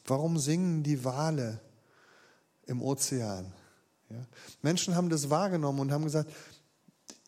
Warum 0.04 0.38
singen 0.38 0.82
die 0.82 1.04
Wale 1.04 1.60
im 2.66 2.82
Ozean? 2.82 3.52
Ja? 4.10 4.26
Menschen 4.60 4.96
haben 4.96 5.08
das 5.08 5.30
wahrgenommen 5.30 5.80
und 5.80 5.92
haben 5.92 6.04
gesagt, 6.04 6.30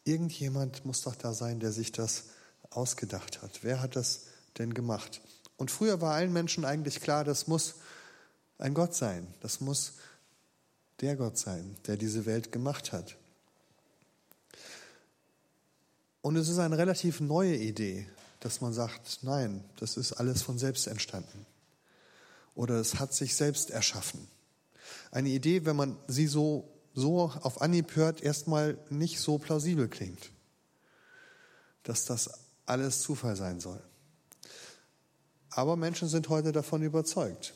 irgendjemand 0.04 0.84
muss 0.84 1.02
doch 1.02 1.14
da 1.14 1.32
sein, 1.32 1.60
der 1.60 1.72
sich 1.72 1.92
das 1.92 2.24
ausgedacht 2.70 3.40
hat. 3.42 3.60
Wer 3.62 3.80
hat 3.80 3.96
das 3.96 4.26
denn 4.58 4.74
gemacht? 4.74 5.22
Und 5.56 5.70
früher 5.70 6.00
war 6.00 6.14
allen 6.14 6.32
Menschen 6.32 6.64
eigentlich 6.64 7.00
klar, 7.00 7.24
das 7.24 7.46
muss 7.46 7.76
ein 8.58 8.74
Gott 8.74 8.94
sein. 8.94 9.26
Das 9.40 9.60
muss 9.60 9.94
der 11.00 11.16
Gott 11.16 11.38
sein, 11.38 11.76
der 11.86 11.96
diese 11.96 12.26
Welt 12.26 12.52
gemacht 12.52 12.92
hat. 12.92 13.16
Und 16.22 16.36
es 16.36 16.48
ist 16.48 16.58
eine 16.58 16.78
relativ 16.78 17.20
neue 17.20 17.56
Idee, 17.56 18.08
dass 18.40 18.60
man 18.60 18.72
sagt, 18.72 19.18
nein, 19.22 19.64
das 19.78 19.96
ist 19.96 20.14
alles 20.14 20.42
von 20.42 20.58
selbst 20.58 20.86
entstanden. 20.86 21.46
Oder 22.54 22.76
es 22.76 22.98
hat 22.98 23.12
sich 23.12 23.34
selbst 23.34 23.70
erschaffen. 23.70 24.26
Eine 25.10 25.28
Idee, 25.28 25.64
wenn 25.64 25.76
man 25.76 25.96
sie 26.06 26.26
so 26.26 26.68
so 26.94 27.30
auf 27.42 27.62
Anhieb 27.62 27.96
hört, 27.96 28.22
erstmal 28.22 28.78
nicht 28.90 29.18
so 29.18 29.38
plausibel 29.38 29.88
klingt, 29.88 30.30
dass 31.84 32.04
das 32.04 32.30
alles 32.66 33.00
Zufall 33.00 33.36
sein 33.36 33.60
soll. 33.60 33.80
Aber 35.50 35.76
Menschen 35.76 36.08
sind 36.08 36.28
heute 36.28 36.52
davon 36.52 36.82
überzeugt. 36.82 37.54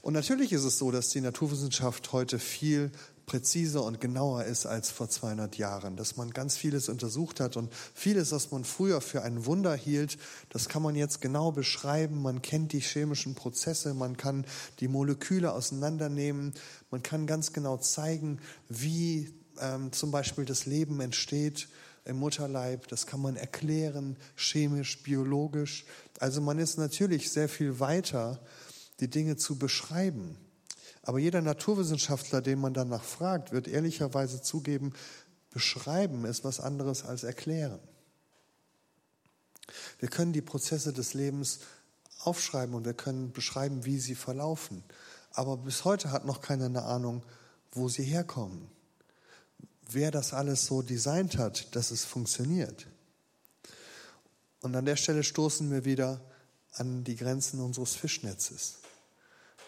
Und 0.00 0.14
natürlich 0.14 0.52
ist 0.52 0.64
es 0.64 0.78
so, 0.78 0.90
dass 0.90 1.10
die 1.10 1.20
Naturwissenschaft 1.20 2.12
heute 2.12 2.38
viel 2.38 2.90
präziser 3.26 3.84
und 3.84 4.00
genauer 4.00 4.44
ist 4.44 4.66
als 4.66 4.90
vor 4.90 5.08
200 5.08 5.56
Jahren, 5.56 5.96
dass 5.96 6.16
man 6.16 6.30
ganz 6.30 6.56
vieles 6.56 6.88
untersucht 6.88 7.40
hat 7.40 7.56
und 7.56 7.72
vieles, 7.94 8.32
was 8.32 8.50
man 8.50 8.64
früher 8.64 9.00
für 9.00 9.22
ein 9.22 9.46
Wunder 9.46 9.74
hielt, 9.74 10.18
das 10.50 10.68
kann 10.68 10.82
man 10.82 10.94
jetzt 10.94 11.20
genau 11.20 11.52
beschreiben. 11.52 12.20
Man 12.20 12.42
kennt 12.42 12.72
die 12.72 12.80
chemischen 12.80 13.34
Prozesse, 13.34 13.94
man 13.94 14.16
kann 14.16 14.44
die 14.80 14.88
Moleküle 14.88 15.52
auseinandernehmen, 15.52 16.54
man 16.90 17.02
kann 17.02 17.26
ganz 17.26 17.52
genau 17.52 17.76
zeigen, 17.76 18.40
wie 18.68 19.32
ähm, 19.60 19.92
zum 19.92 20.10
Beispiel 20.10 20.44
das 20.44 20.66
Leben 20.66 21.00
entsteht 21.00 21.68
im 22.04 22.18
Mutterleib. 22.18 22.88
Das 22.88 23.06
kann 23.06 23.20
man 23.20 23.36
erklären, 23.36 24.16
chemisch, 24.36 25.02
biologisch. 25.02 25.84
Also 26.18 26.40
man 26.40 26.58
ist 26.58 26.78
natürlich 26.78 27.30
sehr 27.30 27.48
viel 27.48 27.80
weiter, 27.80 28.40
die 29.00 29.08
Dinge 29.08 29.36
zu 29.36 29.58
beschreiben. 29.58 30.36
Aber 31.02 31.18
jeder 31.18 31.42
Naturwissenschaftler, 31.42 32.40
den 32.42 32.60
man 32.60 32.74
danach 32.74 33.02
fragt, 33.02 33.52
wird 33.52 33.66
ehrlicherweise 33.66 34.40
zugeben, 34.40 34.92
beschreiben 35.50 36.24
ist 36.24 36.44
was 36.44 36.60
anderes 36.60 37.04
als 37.04 37.24
erklären. 37.24 37.80
Wir 39.98 40.08
können 40.08 40.32
die 40.32 40.42
Prozesse 40.42 40.92
des 40.92 41.14
Lebens 41.14 41.60
aufschreiben 42.20 42.74
und 42.74 42.84
wir 42.84 42.94
können 42.94 43.32
beschreiben, 43.32 43.84
wie 43.84 43.98
sie 43.98 44.14
verlaufen. 44.14 44.84
Aber 45.32 45.56
bis 45.56 45.84
heute 45.84 46.10
hat 46.10 46.24
noch 46.24 46.40
keiner 46.40 46.66
eine 46.66 46.82
Ahnung, 46.82 47.22
wo 47.72 47.88
sie 47.88 48.04
herkommen. 48.04 48.68
Wer 49.90 50.10
das 50.10 50.32
alles 50.32 50.66
so 50.66 50.82
designt 50.82 51.38
hat, 51.38 51.74
dass 51.74 51.90
es 51.90 52.04
funktioniert. 52.04 52.86
Und 54.60 54.74
an 54.76 54.84
der 54.84 54.96
Stelle 54.96 55.24
stoßen 55.24 55.70
wir 55.70 55.84
wieder 55.84 56.20
an 56.72 57.04
die 57.04 57.16
Grenzen 57.16 57.60
unseres 57.60 57.94
Fischnetzes. 57.94 58.81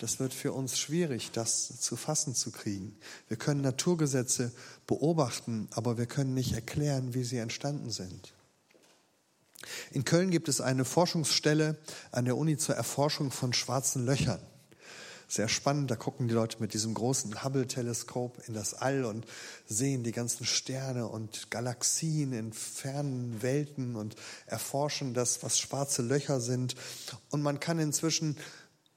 Das 0.00 0.18
wird 0.18 0.34
für 0.34 0.52
uns 0.52 0.78
schwierig, 0.78 1.30
das 1.32 1.80
zu 1.80 1.96
fassen 1.96 2.34
zu 2.34 2.50
kriegen. 2.50 2.96
Wir 3.28 3.36
können 3.36 3.60
Naturgesetze 3.60 4.52
beobachten, 4.86 5.68
aber 5.70 5.98
wir 5.98 6.06
können 6.06 6.34
nicht 6.34 6.52
erklären, 6.52 7.14
wie 7.14 7.24
sie 7.24 7.38
entstanden 7.38 7.90
sind. 7.90 8.34
In 9.92 10.04
Köln 10.04 10.30
gibt 10.30 10.48
es 10.48 10.60
eine 10.60 10.84
Forschungsstelle 10.84 11.78
an 12.10 12.24
der 12.24 12.36
Uni 12.36 12.56
zur 12.56 12.74
Erforschung 12.74 13.30
von 13.30 13.52
schwarzen 13.52 14.04
Löchern. 14.04 14.40
sehr 15.26 15.48
spannend. 15.48 15.90
Da 15.90 15.96
gucken 15.96 16.28
die 16.28 16.34
Leute 16.34 16.58
mit 16.60 16.74
diesem 16.74 16.92
großen 16.94 17.42
Hubble-Teleskop 17.42 18.46
in 18.46 18.54
das 18.54 18.74
All 18.74 19.04
und 19.04 19.26
sehen 19.66 20.04
die 20.04 20.12
ganzen 20.12 20.44
Sterne 20.44 21.08
und 21.08 21.50
Galaxien 21.50 22.32
in 22.32 22.52
fernen 22.52 23.42
Welten 23.42 23.96
und 23.96 24.16
erforschen 24.46 25.14
das, 25.14 25.42
was 25.42 25.58
schwarze 25.58 26.02
Löcher 26.02 26.40
sind. 26.40 26.74
Und 27.30 27.42
man 27.42 27.58
kann 27.58 27.78
inzwischen 27.78 28.36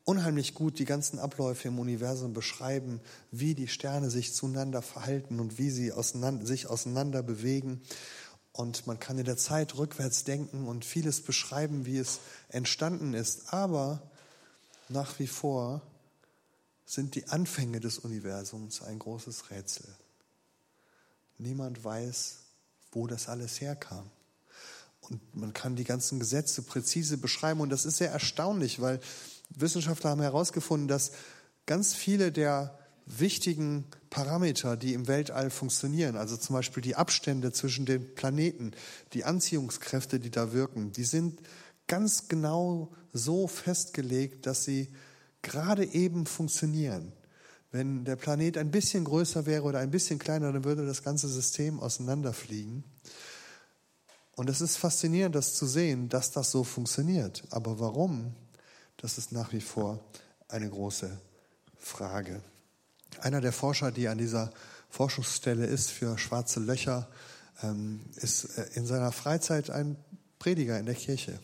unheimlich 0.08 0.54
gut 0.54 0.80
die 0.80 0.86
ganzen 0.86 1.20
Abläufe 1.20 1.68
im 1.68 1.80
Universum 1.80 2.32
beschreiben, 2.32 3.02
wie 3.32 3.56
die 3.56 3.68
Sterne 3.68 4.10
sich 4.10 4.34
zueinander 4.34 4.82
verhalten 4.82 5.42
und 5.42 5.58
wie 5.58 5.70
sie 5.70 5.92
auseinander, 5.92 6.46
sich 6.46 6.68
auseinander 6.68 7.22
bewegen. 7.22 7.82
Und 8.54 8.88
man 8.88 9.02
kann 9.02 9.18
in 9.20 9.26
der 9.26 9.36
Zeit 9.36 9.76
rückwärts 9.78 10.24
denken 10.24 10.66
und 10.66 10.86
vieles 10.86 11.22
beschreiben, 11.22 11.86
wie 11.86 11.98
es 11.98 12.22
entstanden 12.48 13.14
ist. 13.14 13.54
Aber 13.54 14.02
nach 14.88 15.20
wie 15.20 15.28
vor 15.28 15.82
sind 16.86 17.16
die 17.16 17.28
Anfänge 17.28 17.82
des 17.82 18.00
Universums 18.00 18.82
ein 18.82 19.00
großes 19.00 19.52
Rätsel. 19.52 19.94
Niemand 21.38 21.84
weiß, 21.84 22.38
wo 22.94 23.08
das 23.08 23.28
alles 23.28 23.60
herkam. 23.60 24.10
Und 25.02 25.36
man 25.36 25.52
kann 25.52 25.76
die 25.76 25.84
ganzen 25.84 26.18
Gesetze 26.18 26.62
präzise 26.62 27.18
beschreiben. 27.18 27.60
Und 27.60 27.72
das 27.72 27.84
ist 27.84 27.98
sehr 27.98 28.12
erstaunlich, 28.12 28.82
weil 28.82 29.02
Wissenschaftler 29.50 30.12
haben 30.12 30.22
herausgefunden, 30.22 30.88
dass 30.88 31.12
ganz 31.66 31.94
viele 31.94 32.32
der 32.32 32.78
wichtigen 33.06 33.86
Parameter, 34.10 34.76
die 34.76 34.94
im 34.94 35.08
Weltall 35.08 35.50
funktionieren, 35.50 36.18
also 36.18 36.36
zum 36.36 36.56
Beispiel 36.56 36.84
die 36.84 36.96
Abstände 36.96 37.52
zwischen 37.52 37.86
den 37.86 38.16
Planeten, 38.16 38.72
die 39.14 39.24
Anziehungskräfte, 39.24 40.20
die 40.20 40.30
da 40.30 40.52
wirken, 40.52 40.92
die 40.92 41.06
sind 41.06 41.40
ganz 41.88 42.28
genau 42.28 42.92
so 43.14 43.48
festgelegt, 43.48 44.46
dass 44.46 44.66
sie 44.66 44.90
gerade 45.42 45.86
eben 45.86 46.26
funktionieren. 46.26 47.14
Wenn 47.72 48.06
der 48.06 48.16
Planet 48.16 48.58
ein 48.58 48.72
bisschen 48.72 49.04
größer 49.04 49.46
wäre 49.46 49.64
oder 49.64 49.80
ein 49.80 49.92
bisschen 49.92 50.20
kleiner, 50.20 50.52
dann 50.52 50.64
würde 50.64 50.86
das 50.86 51.04
ganze 51.04 51.28
System 51.28 51.80
auseinanderfliegen. 51.80 52.84
Und 54.36 54.50
es 54.50 54.62
ist 54.62 54.78
faszinierend, 54.78 55.36
das 55.36 55.56
zu 55.56 55.66
sehen, 55.66 56.10
dass 56.10 56.32
das 56.32 56.52
so 56.52 56.64
funktioniert. 56.64 57.44
Aber 57.50 57.80
warum? 57.80 58.36
Das 58.98 59.18
ist 59.18 59.32
nach 59.32 59.54
wie 59.54 59.62
vor 59.62 60.00
eine 60.48 60.70
große 60.70 61.18
Frage. 61.78 62.42
Einer 63.22 63.42
der 63.42 63.54
Forscher, 63.54 63.92
die 63.92 64.08
an 64.08 64.18
dieser 64.18 64.52
Forschungsstelle 64.90 65.66
ist 65.66 65.92
für 65.92 66.18
schwarze 66.18 66.60
Löcher, 66.60 67.08
ähm, 67.62 68.02
ist 68.16 68.58
äh, 68.58 68.68
in 68.74 68.86
seiner 68.86 69.12
Freizeit 69.12 69.70
ein 69.70 69.96
Prediger 70.40 70.80
in 70.80 70.86
der 70.86 70.96
Kirche, 70.96 71.40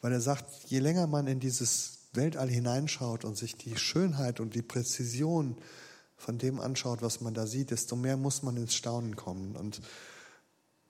weil 0.00 0.12
er 0.12 0.20
sagt, 0.20 0.44
je 0.66 0.78
länger 0.78 1.06
man 1.06 1.26
in 1.26 1.40
dieses 1.40 1.98
Weltall 2.12 2.48
hineinschaut 2.48 3.24
und 3.24 3.36
sich 3.36 3.56
die 3.56 3.76
Schönheit 3.76 4.40
und 4.40 4.54
die 4.54 4.62
Präzision 4.62 5.56
von 6.16 6.38
dem 6.38 6.60
anschaut, 6.60 7.00
was 7.00 7.20
man 7.20 7.34
da 7.34 7.46
sieht, 7.46 7.70
desto 7.70 7.96
mehr 7.96 8.16
muss 8.16 8.42
man 8.42 8.56
ins 8.56 8.74
Staunen 8.74 9.16
kommen. 9.16 9.56
Und 9.56 9.80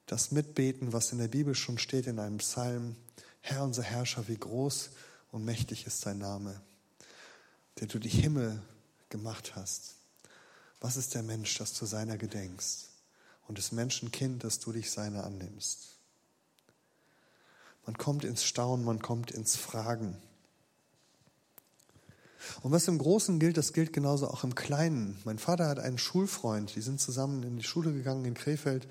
das 0.06 0.30
Mitbeten, 0.30 0.92
was 0.92 1.12
in 1.12 1.18
der 1.18 1.28
Bibel 1.28 1.54
schon 1.54 1.78
steht 1.78 2.06
in 2.06 2.18
einem 2.18 2.38
Psalm, 2.38 2.96
Herr 3.40 3.62
unser 3.62 3.82
Herrscher, 3.82 4.26
wie 4.28 4.36
groß 4.36 4.90
und 5.30 5.44
mächtig 5.44 5.86
ist 5.86 6.04
dein 6.06 6.18
Name, 6.18 6.60
der 7.80 7.86
du 7.86 7.98
die 7.98 8.08
Himmel 8.08 8.62
gemacht 9.08 9.56
hast. 9.56 9.94
Was 10.80 10.96
ist 10.96 11.14
der 11.14 11.22
Mensch, 11.22 11.56
dass 11.58 11.74
du 11.74 11.86
seiner 11.86 12.16
gedenkst? 12.16 12.88
Und 13.46 13.58
des 13.58 13.72
Menschen 13.72 14.12
Kind, 14.12 14.44
dass 14.44 14.60
du 14.60 14.72
dich 14.72 14.90
seiner 14.90 15.24
annimmst. 15.24 15.96
Man 17.86 17.96
kommt 17.96 18.24
ins 18.24 18.44
Staunen, 18.44 18.84
man 18.84 19.00
kommt 19.00 19.30
ins 19.30 19.56
Fragen. 19.56 20.20
Und 22.62 22.72
was 22.72 22.86
im 22.88 22.98
Großen 22.98 23.38
gilt, 23.38 23.56
das 23.56 23.72
gilt 23.72 23.92
genauso 23.92 24.28
auch 24.28 24.44
im 24.44 24.54
Kleinen. 24.54 25.18
Mein 25.24 25.38
Vater 25.38 25.66
hat 25.68 25.78
einen 25.78 25.98
Schulfreund, 25.98 26.74
die 26.74 26.82
sind 26.82 27.00
zusammen 27.00 27.42
in 27.42 27.56
die 27.56 27.64
Schule 27.64 27.92
gegangen 27.92 28.24
in 28.24 28.34
Krefeld 28.34 28.86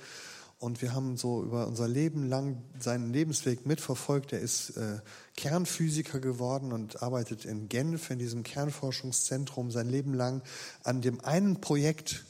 und 0.60 0.82
wir 0.82 0.94
haben 0.94 1.18
so 1.18 1.44
über 1.44 1.68
unser 1.68 1.88
Leben 1.88 2.28
lang 2.28 2.64
seinen 2.80 3.14
Lebensweg 3.14 3.66
mitverfolgt. 3.66 4.34
Er 4.34 4.40
ist 4.40 4.72
äh, 4.72 5.00
Kernphysiker 5.36 6.20
geworden 6.20 6.74
und 6.74 7.04
arbeitet 7.04 7.46
in 7.46 7.70
Genf 7.70 8.10
in 8.10 8.18
diesem 8.18 8.42
Kernforschungszentrum 8.44 9.70
sein 9.70 9.90
Leben 9.90 10.16
lang 10.16 10.42
an 10.84 11.02
dem 11.02 11.24
einen 11.24 11.62
Projekt, 11.62 12.26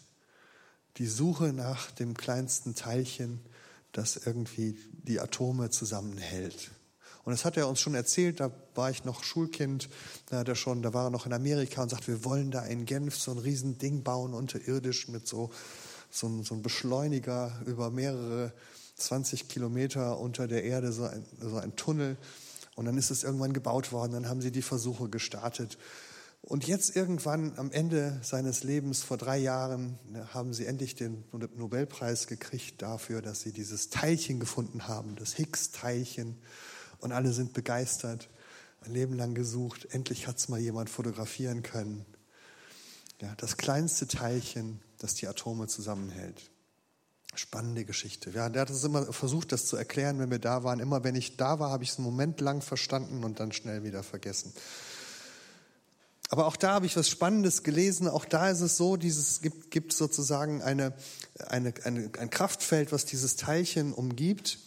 die 0.97 1.07
Suche 1.07 1.53
nach 1.53 1.91
dem 1.91 2.15
kleinsten 2.15 2.75
Teilchen, 2.75 3.39
das 3.93 4.17
irgendwie 4.17 4.77
die 4.91 5.21
Atome 5.21 5.69
zusammenhält. 5.69 6.71
Und 7.23 7.31
das 7.31 7.45
hat 7.45 7.57
er 7.57 7.67
uns 7.67 7.79
schon 7.79 7.95
erzählt, 7.95 8.39
da 8.39 8.51
war 8.73 8.89
ich 8.89 9.03
noch 9.03 9.23
Schulkind, 9.23 9.89
da 10.27 10.39
hat 10.39 10.47
er 10.47 10.55
schon, 10.55 10.81
da 10.81 10.93
war 10.93 11.07
er 11.07 11.09
noch 11.09 11.25
in 11.25 11.33
Amerika 11.33 11.81
und 11.81 11.89
sagt, 11.89 12.07
wir 12.07 12.23
wollen 12.23 12.51
da 12.51 12.65
in 12.65 12.85
Genf 12.85 13.17
so 13.17 13.31
ein 13.31 13.37
riesen 13.37 13.77
Ding 13.77 14.03
bauen, 14.03 14.33
unterirdisch 14.33 15.07
mit 15.07 15.27
so, 15.27 15.51
so, 16.09 16.27
ein, 16.27 16.43
so 16.43 16.55
ein 16.55 16.61
Beschleuniger 16.61 17.51
über 17.65 17.89
mehrere 17.91 18.53
20 18.95 19.47
Kilometer 19.47 20.19
unter 20.19 20.47
der 20.47 20.63
Erde, 20.63 20.91
so 20.91 21.03
ein, 21.03 21.25
so 21.39 21.57
ein 21.57 21.75
Tunnel. 21.75 22.17
Und 22.75 22.85
dann 22.85 22.97
ist 22.97 23.11
es 23.11 23.23
irgendwann 23.23 23.53
gebaut 23.53 23.91
worden, 23.91 24.13
dann 24.13 24.29
haben 24.29 24.41
sie 24.41 24.51
die 24.51 24.61
Versuche 24.61 25.09
gestartet. 25.09 25.77
Und 26.41 26.67
jetzt 26.67 26.95
irgendwann 26.95 27.53
am 27.57 27.71
Ende 27.71 28.19
seines 28.21 28.63
Lebens, 28.63 29.01
vor 29.01 29.17
drei 29.17 29.37
Jahren, 29.37 29.97
haben 30.33 30.53
sie 30.53 30.65
endlich 30.65 30.95
den 30.95 31.23
Nobelpreis 31.31 32.27
gekriegt 32.27 32.81
dafür, 32.81 33.21
dass 33.21 33.41
sie 33.41 33.51
dieses 33.51 33.89
Teilchen 33.89 34.39
gefunden 34.39 34.87
haben, 34.87 35.15
das 35.15 35.33
Higgs-Teilchen 35.33 36.37
und 36.99 37.11
alle 37.11 37.33
sind 37.33 37.53
begeistert. 37.53 38.29
Ein 38.81 38.93
Leben 38.93 39.13
lang 39.13 39.33
gesucht. 39.33 39.87
Endlich 39.91 40.27
hat 40.27 40.37
es 40.37 40.47
mal 40.47 40.59
jemand 40.59 40.89
fotografieren 40.89 41.63
können. 41.63 42.05
Ja, 43.21 43.33
das 43.35 43.57
kleinste 43.57 44.07
Teilchen, 44.07 44.79
das 44.99 45.15
die 45.15 45.27
Atome 45.27 45.67
zusammenhält. 45.67 46.51
Spannende 47.35 47.85
Geschichte. 47.85 48.31
Ja, 48.31 48.49
der 48.49 48.63
hat 48.63 48.69
es 48.69 48.83
immer 48.83 49.13
versucht, 49.13 49.51
das 49.51 49.67
zu 49.67 49.77
erklären, 49.77 50.19
wenn 50.19 50.31
wir 50.31 50.39
da 50.39 50.63
waren. 50.63 50.79
Immer 50.79 51.03
wenn 51.03 51.15
ich 51.15 51.37
da 51.37 51.59
war, 51.59 51.69
habe 51.69 51.83
ich 51.83 51.91
es 51.91 51.97
einen 51.97 52.05
Moment 52.05 52.41
lang 52.41 52.61
verstanden 52.61 53.23
und 53.23 53.39
dann 53.39 53.51
schnell 53.51 53.83
wieder 53.83 54.01
vergessen. 54.01 54.53
Aber 56.29 56.47
auch 56.47 56.57
da 56.57 56.73
habe 56.73 56.85
ich 56.85 56.97
was 56.97 57.07
Spannendes 57.07 57.63
gelesen. 57.63 58.07
Auch 58.07 58.25
da 58.25 58.49
ist 58.49 58.61
es 58.61 58.75
so, 58.75 58.97
dieses 58.97 59.41
gibt, 59.41 59.71
gibt 59.71 59.93
sozusagen 59.93 60.61
eine, 60.61 60.93
eine, 61.47 61.73
eine, 61.83 62.11
ein 62.17 62.29
Kraftfeld, 62.29 62.91
was 62.91 63.05
dieses 63.05 63.35
Teilchen 63.35 63.93
umgibt. 63.93 64.59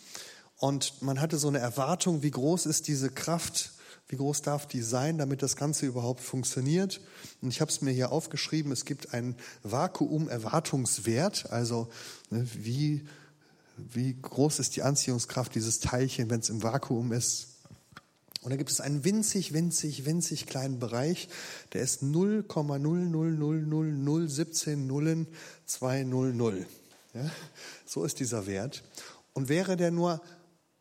Und 0.57 1.03
man 1.03 1.21
hatte 1.21 1.38
so 1.38 1.49
eine 1.49 1.59
Erwartung, 1.59 2.23
wie 2.23 2.31
groß 2.31 2.66
ist 2.66 2.88
diese 2.88 3.11
Kraft, 3.11 3.73
wie 4.11 4.16
groß 4.16 4.42
darf 4.42 4.66
die 4.66 4.83
sein, 4.83 5.18
damit 5.18 5.40
das 5.40 5.55
Ganze 5.55 5.87
überhaupt 5.87 6.20
funktioniert. 6.20 7.01
Und 7.40 7.51
ich 7.51 7.61
habe 7.61 7.70
es 7.70 7.81
mir 7.81 7.92
hier 7.92 8.11
aufgeschrieben, 8.11 8.73
es 8.73 8.85
gibt 8.85 9.14
einen 9.14 9.37
Vakuum-Erwartungswert, 9.62 11.53
also 11.53 11.88
ne, 12.29 12.44
wie, 12.55 13.05
wie 13.77 14.20
groß 14.20 14.59
ist 14.59 14.75
die 14.75 14.83
Anziehungskraft 14.83 15.55
dieses 15.55 15.79
Teilchen, 15.79 16.29
wenn 16.29 16.40
es 16.40 16.51
im 16.51 16.64
Vakuum 16.64 17.12
ist. 17.12 17.51
Und 18.42 18.51
da 18.51 18.57
gibt 18.57 18.70
es 18.70 18.81
einen 18.81 19.05
winzig, 19.05 19.53
winzig, 19.53 20.07
winzig 20.07 20.46
kleinen 20.46 20.81
Bereich, 20.81 21.29
der 21.73 21.83
ist 21.83 22.03
0,0000017 22.03 24.77
Nullen 24.77 25.29
200. 25.66 26.66
Ja, 27.14 27.31
so 27.87 28.05
ist 28.05 28.18
dieser 28.18 28.49
Wert. 28.49 28.83
Und 29.35 29.49
wäre 29.49 29.77
der 29.77 29.92
nur 29.92 30.20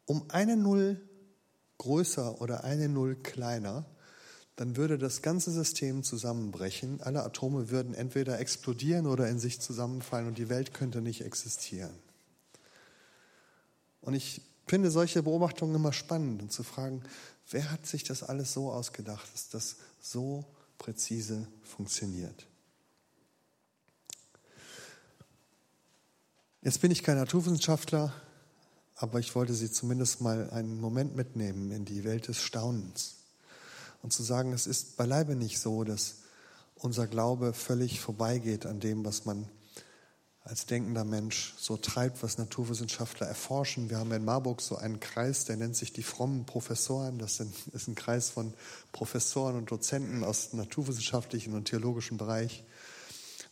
um 0.05 0.23
eine 0.29 0.57
Null 0.57 0.99
größer 1.79 2.39
oder 2.41 2.63
eine 2.63 2.87
Null 2.87 3.15
kleiner, 3.15 3.85
dann 4.55 4.75
würde 4.75 4.97
das 4.97 5.21
ganze 5.21 5.51
System 5.51 6.03
zusammenbrechen. 6.03 7.01
Alle 7.01 7.23
Atome 7.23 7.69
würden 7.69 7.93
entweder 7.93 8.39
explodieren 8.39 9.07
oder 9.07 9.27
in 9.29 9.39
sich 9.39 9.59
zusammenfallen 9.59 10.27
und 10.27 10.37
die 10.37 10.49
Welt 10.49 10.73
könnte 10.73 11.01
nicht 11.01 11.21
existieren. 11.21 11.97
Und 14.01 14.13
ich 14.13 14.41
finde 14.67 14.91
solche 14.91 15.23
Beobachtungen 15.23 15.75
immer 15.75 15.93
spannend 15.93 16.41
und 16.41 16.51
zu 16.51 16.63
fragen, 16.63 17.01
wer 17.49 17.71
hat 17.71 17.87
sich 17.87 18.03
das 18.03 18.21
alles 18.21 18.53
so 18.53 18.71
ausgedacht, 18.71 19.33
dass 19.33 19.49
das 19.49 19.77
so 19.99 20.45
präzise 20.77 21.47
funktioniert? 21.63 22.45
Jetzt 26.61 26.81
bin 26.81 26.91
ich 26.91 27.03
kein 27.03 27.17
Naturwissenschaftler, 27.17 28.13
aber 29.01 29.19
ich 29.19 29.33
wollte 29.33 29.53
Sie 29.53 29.71
zumindest 29.71 30.19
mal 30.19 30.49
einen 30.49 30.79
Moment 30.81 31.15
mitnehmen 31.15 31.71
in 31.71 31.85
die 31.85 32.03
Welt 32.03 32.27
des 32.27 32.41
Staunens 32.41 33.15
und 34.03 34.11
zu 34.11 34.23
sagen, 34.23 34.51
es 34.51 34.67
ist 34.67 34.97
beileibe 34.97 35.35
nicht 35.35 35.59
so, 35.59 35.85
dass 35.85 36.17
unser 36.75 37.07
Glaube 37.07 37.53
völlig 37.53 38.01
vorbeigeht 38.01 38.65
an 38.65 38.81
dem, 38.81 39.05
was 39.05 39.23
man 39.23 39.47
als 40.43 40.65
denkender 40.65 41.05
Mensch 41.05 41.53
so 41.57 41.77
treibt, 41.77 42.23
was 42.23 42.37
Naturwissenschaftler 42.37 43.27
erforschen. 43.27 43.89
Wir 43.89 43.99
haben 43.99 44.11
in 44.11 44.25
Marburg 44.25 44.61
so 44.61 44.75
einen 44.75 44.99
Kreis, 44.99 45.45
der 45.45 45.55
nennt 45.55 45.77
sich 45.77 45.93
die 45.93 46.03
frommen 46.03 46.45
Professoren. 46.45 47.19
Das 47.19 47.39
ist 47.39 47.87
ein 47.87 47.95
Kreis 47.95 48.29
von 48.29 48.53
Professoren 48.91 49.55
und 49.55 49.71
Dozenten 49.71 50.23
aus 50.23 50.51
naturwissenschaftlichen 50.53 51.53
und 51.53 51.65
theologischen 51.65 52.17
Bereich. 52.17 52.63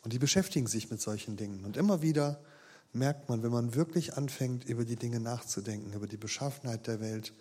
Und 0.04 0.12
die 0.12 0.20
beschäftigen 0.20 0.68
sich 0.68 0.90
mit 0.90 1.00
solchen 1.00 1.38
Dingen. 1.38 1.64
Und 1.66 1.78
immer 1.78 2.02
wieder 2.02 2.40
merkt 2.94 3.30
man, 3.30 3.44
wenn 3.44 3.52
man 3.52 3.76
wirklich 3.76 4.16
anfängt, 4.16 4.66
über 4.66 4.86
die 4.86 4.96
Dinge 4.96 5.20
nachzudenken, 5.20 5.94
über 5.94 6.08
die 6.08 6.18
Beschaffenheit 6.18 6.88
der 6.88 7.00
Welt, 7.00 7.34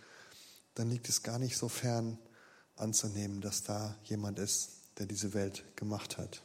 dann 0.75 0.91
liegt 0.91 1.09
es 1.09 1.23
gar 1.23 1.39
nicht 1.39 1.57
so 1.57 1.69
fern 1.69 2.19
anzunehmen, 2.77 3.41
dass 3.41 3.63
da 3.63 3.97
jemand 4.05 4.39
ist, 4.39 4.71
der 4.99 5.07
diese 5.07 5.35
Welt 5.35 5.65
gemacht 5.77 6.19
hat. 6.19 6.43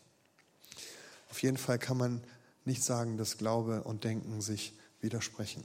Auf 1.29 1.41
jeden 1.41 1.57
Fall 1.57 1.79
kann 1.79 1.97
man 1.97 2.23
nicht 2.65 2.83
sagen, 2.83 3.17
dass 3.17 3.37
Glaube 3.37 3.83
und 3.83 4.03
Denken 4.03 4.41
sich 4.41 4.73
widersprechen. 5.01 5.63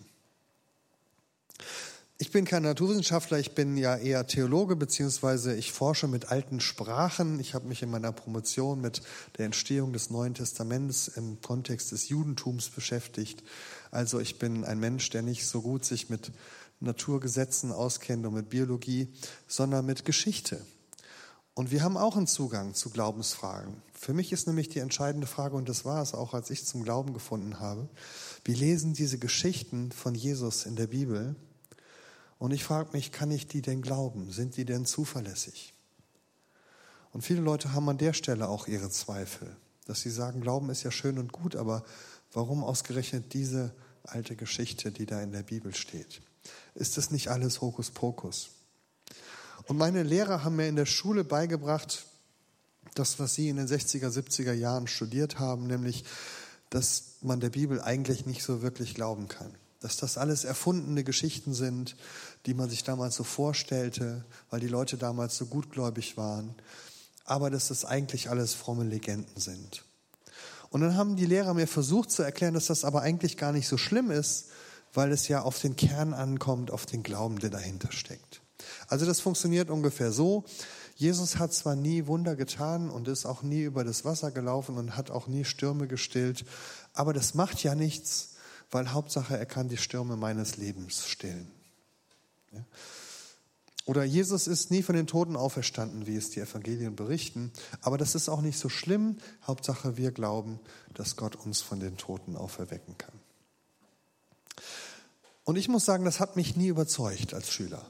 Ich 2.19 2.31
bin 2.31 2.47
kein 2.47 2.63
Naturwissenschaftler, 2.63 3.39
ich 3.39 3.55
bin 3.55 3.77
ja 3.77 3.95
eher 3.95 4.27
Theologe, 4.27 4.75
beziehungsweise 4.75 5.55
ich 5.55 5.71
forsche 5.71 6.09
mit 6.09 6.31
alten 6.31 6.61
Sprachen. 6.61 7.39
Ich 7.41 7.53
habe 7.53 7.69
mich 7.69 7.83
in 7.83 7.91
meiner 7.91 8.11
Promotion 8.11 8.81
mit 8.81 9.03
der 9.37 9.45
Entstehung 9.45 9.93
des 9.93 10.09
Neuen 10.09 10.33
Testaments 10.33 11.09
im 11.09 11.43
Kontext 11.43 11.93
des 11.93 12.09
Judentums 12.09 12.71
beschäftigt. 12.71 13.43
Also 13.91 14.19
ich 14.19 14.39
bin 14.39 14.65
ein 14.65 14.81
Mensch, 14.81 15.11
der 15.11 15.21
nicht 15.21 15.47
so 15.47 15.61
gut 15.61 15.85
sich 15.85 16.09
mit 16.09 16.33
Naturgesetzen 16.81 17.71
auskennt 17.71 18.25
und 18.25 18.33
mit 18.33 18.49
Biologie, 18.49 19.13
sondern 19.47 19.85
mit 19.85 20.07
Geschichte. 20.07 20.65
Und 21.53 21.71
wir 21.71 21.83
haben 21.83 21.99
auch 21.99 22.17
einen 22.17 22.27
Zugang 22.27 22.73
zu 22.73 22.89
Glaubensfragen. 22.89 23.83
Für 23.93 24.15
mich 24.15 24.33
ist 24.33 24.47
nämlich 24.47 24.71
die 24.71 24.79
entscheidende 24.79 25.27
Frage, 25.27 25.55
und 25.55 25.69
das 25.69 25.85
war 25.85 26.01
es 26.01 26.15
auch, 26.15 26.33
als 26.33 26.49
ich 26.49 26.65
zum 26.65 26.83
Glauben 26.83 27.13
gefunden 27.13 27.61
habe, 27.61 27.91
wir 28.43 28.57
lesen 28.57 28.95
diese 28.95 29.19
Geschichten 29.19 29.93
von 29.93 30.15
Jesus 30.15 30.65
in 30.65 30.77
der 30.77 30.87
Bibel 30.87 31.37
und 32.39 32.53
ich 32.53 32.65
frage 32.65 32.91
mich, 32.93 33.13
kann 33.13 33.31
ich 33.31 33.47
die 33.47 33.63
denn 33.63 33.83
glauben? 33.83 34.31
Sind 34.31 34.57
die 34.57 34.65
denn 34.65 34.85
zuverlässig? 34.85 35.73
Und 37.13 37.23
viele 37.23 37.41
Leute 37.41 37.73
haben 37.73 37.89
an 37.89 37.99
der 37.99 38.13
Stelle 38.13 38.49
auch 38.49 38.69
ihre 38.69 38.91
Zweifel, 38.91 39.57
dass 39.87 40.03
sie 40.03 40.11
sagen, 40.11 40.43
Glauben 40.43 40.69
ist 40.69 40.83
ja 40.83 40.91
schön 40.91 41.19
und 41.19 41.33
gut, 41.33 41.57
aber 41.57 41.85
warum 42.33 42.63
ausgerechnet 42.63 43.33
diese 43.33 43.75
alte 44.03 44.37
Geschichte, 44.37 44.93
die 44.93 45.07
da 45.07 45.23
in 45.23 45.33
der 45.33 45.43
Bibel 45.43 45.75
steht? 45.75 46.21
Ist 46.75 46.99
das 46.99 47.11
nicht 47.11 47.29
alles 47.29 47.63
Hokuspokus? 47.63 48.51
Und 49.67 49.79
meine 49.79 50.03
Lehrer 50.03 50.45
haben 50.45 50.57
mir 50.57 50.69
in 50.69 50.77
der 50.77 50.87
Schule 50.87 51.25
beigebracht, 51.25 52.05
das, 52.95 53.19
was 53.19 53.35
sie 53.35 53.49
in 53.49 53.57
den 53.57 53.67
60er, 53.67 54.09
70er 54.09 54.53
Jahren 54.53 54.87
studiert 54.87 55.39
haben, 55.39 55.67
nämlich, 55.67 56.05
dass 56.69 57.15
man 57.23 57.41
der 57.41 57.51
Bibel 57.51 57.81
eigentlich 57.81 58.27
nicht 58.27 58.43
so 58.43 58.63
wirklich 58.63 58.95
glauben 58.95 59.29
kann 59.29 59.55
dass 59.87 59.97
das 59.97 60.19
alles 60.19 60.43
erfundene 60.43 61.05
Geschichten 61.05 61.55
sind, 61.55 61.95
die 62.45 62.55
man 62.55 62.69
sich 62.69 62.83
damals 62.83 63.15
so 63.15 63.23
vorstellte, 63.23 64.25
weil 64.51 64.59
die 64.59 64.67
Leute 64.67 64.97
damals 64.97 65.37
so 65.37 65.47
gutgläubig 65.47 66.17
waren, 66.17 66.57
aber 67.25 67.51
dass 67.51 67.69
das 67.69 67.85
eigentlich 67.85 68.29
alles 68.29 68.53
fromme 68.53 68.83
Legenden 68.83 69.41
sind. 69.41 69.85
Und 70.71 70.81
dann 70.81 70.97
haben 70.97 71.15
die 71.15 71.27
Lehrer 71.27 71.55
mir 71.55 71.69
versucht 71.69 72.11
zu 72.11 72.25
erklären, 72.25 72.55
dass 72.55 72.67
das 72.67 72.85
aber 72.85 73.03
eigentlich 73.03 73.37
gar 73.37 73.53
nicht 73.53 73.69
so 73.69 73.79
schlimm 73.79 74.11
ist, 74.11 74.47
weil 74.93 75.13
es 75.13 75.29
ja 75.29 75.43
auf 75.43 75.61
den 75.61 75.77
Kern 75.77 76.15
ankommt, 76.15 76.73
auf 76.73 76.85
den 76.85 77.05
Glauben, 77.05 77.39
der 77.39 77.51
dahinter 77.51 77.93
steckt. 77.93 78.41
Also 78.89 79.07
das 79.07 79.21
funktioniert 79.21 79.71
ungefähr 79.71 80.11
so. 80.11 80.45
Jesus 80.97 81.39
hat 81.39 81.53
zwar 81.53 81.77
nie 81.77 82.09
Wunder 82.09 82.35
getan 82.35 82.91
und 82.91 83.07
ist 83.07 83.25
auch 83.25 83.43
nie 83.43 83.63
über 83.63 83.85
das 83.85 84.05
Wasser 84.05 84.33
gelaufen 84.33 84.79
und 84.79 84.97
hat 84.97 85.13
auch 85.13 85.29
nie 85.29 85.45
Stürme 85.45 85.87
gestillt, 85.87 86.45
aber 86.93 87.13
das 87.13 87.35
macht 87.35 87.63
ja 87.63 87.77
nichts, 87.77 88.36
weil 88.71 88.93
Hauptsache 88.93 89.37
er 89.37 89.47
kann 89.47 89.69
die 89.69 89.77
Stürme 89.77 90.17
meines 90.17 90.57
Lebens 90.57 91.07
stillen. 91.07 91.51
Ja? 92.53 92.65
Oder 93.87 94.03
Jesus 94.03 94.49
ist 94.49 94.73
nie 94.73 94.83
von 94.83 94.97
den 94.97 95.07
Toten 95.07 95.37
auferstanden, 95.37 96.09
wie 96.09 96.17
es 96.17 96.31
die 96.31 96.41
Evangelien 96.41 96.97
berichten, 96.97 97.53
aber 97.81 97.97
das 97.97 98.17
ist 98.17 98.29
auch 98.29 98.41
nicht 98.41 98.59
so 98.59 98.69
schlimm. 98.69 99.19
Hauptsache 99.47 99.97
wir 99.97 100.11
glauben, 100.11 100.59
dass 100.93 101.15
Gott 101.15 101.37
uns 101.37 101.63
von 101.63 101.79
den 101.79 101.97
Toten 101.97 102.37
auferwecken 102.37 102.99
kann. 102.99 103.15
Und 105.45 105.55
ich 105.55 105.69
muss 105.69 105.85
sagen, 105.85 106.05
das 106.05 106.19
hat 106.19 106.35
mich 106.35 106.57
nie 106.57 106.67
überzeugt 106.67 107.33
als 107.33 107.53
Schüler. 107.53 107.89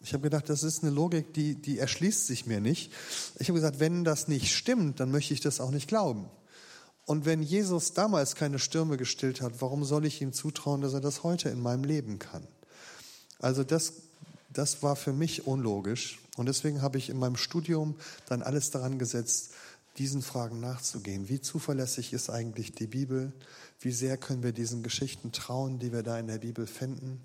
Ich 0.00 0.12
habe 0.12 0.22
gedacht, 0.22 0.50
das 0.50 0.62
ist 0.62 0.82
eine 0.82 0.92
Logik, 0.92 1.32
die, 1.32 1.54
die 1.54 1.78
erschließt 1.78 2.26
sich 2.26 2.44
mir 2.44 2.60
nicht. 2.60 2.92
Ich 3.38 3.48
habe 3.48 3.58
gesagt, 3.58 3.80
wenn 3.80 4.04
das 4.04 4.28
nicht 4.28 4.54
stimmt, 4.54 5.00
dann 5.00 5.10
möchte 5.10 5.32
ich 5.32 5.40
das 5.40 5.60
auch 5.60 5.70
nicht 5.70 5.88
glauben. 5.88 6.28
Und 7.08 7.24
wenn 7.24 7.42
Jesus 7.42 7.94
damals 7.94 8.34
keine 8.34 8.58
Stürme 8.58 8.98
gestillt 8.98 9.40
hat, 9.40 9.62
warum 9.62 9.82
soll 9.82 10.04
ich 10.04 10.20
ihm 10.20 10.34
zutrauen, 10.34 10.82
dass 10.82 10.92
er 10.92 11.00
das 11.00 11.22
heute 11.22 11.48
in 11.48 11.58
meinem 11.58 11.84
Leben 11.84 12.18
kann? 12.18 12.46
Also 13.38 13.64
das, 13.64 13.94
das 14.52 14.82
war 14.82 14.94
für 14.94 15.14
mich 15.14 15.46
unlogisch. 15.46 16.18
Und 16.36 16.44
deswegen 16.44 16.82
habe 16.82 16.98
ich 16.98 17.08
in 17.08 17.18
meinem 17.18 17.36
Studium 17.36 17.94
dann 18.26 18.42
alles 18.42 18.72
daran 18.72 18.98
gesetzt, 18.98 19.54
diesen 19.96 20.20
Fragen 20.20 20.60
nachzugehen. 20.60 21.30
Wie 21.30 21.40
zuverlässig 21.40 22.12
ist 22.12 22.28
eigentlich 22.28 22.72
die 22.72 22.86
Bibel? 22.86 23.32
Wie 23.80 23.92
sehr 23.92 24.18
können 24.18 24.42
wir 24.42 24.52
diesen 24.52 24.82
Geschichten 24.82 25.32
trauen, 25.32 25.78
die 25.78 25.94
wir 25.94 26.02
da 26.02 26.18
in 26.18 26.26
der 26.26 26.36
Bibel 26.38 26.66
finden? 26.66 27.22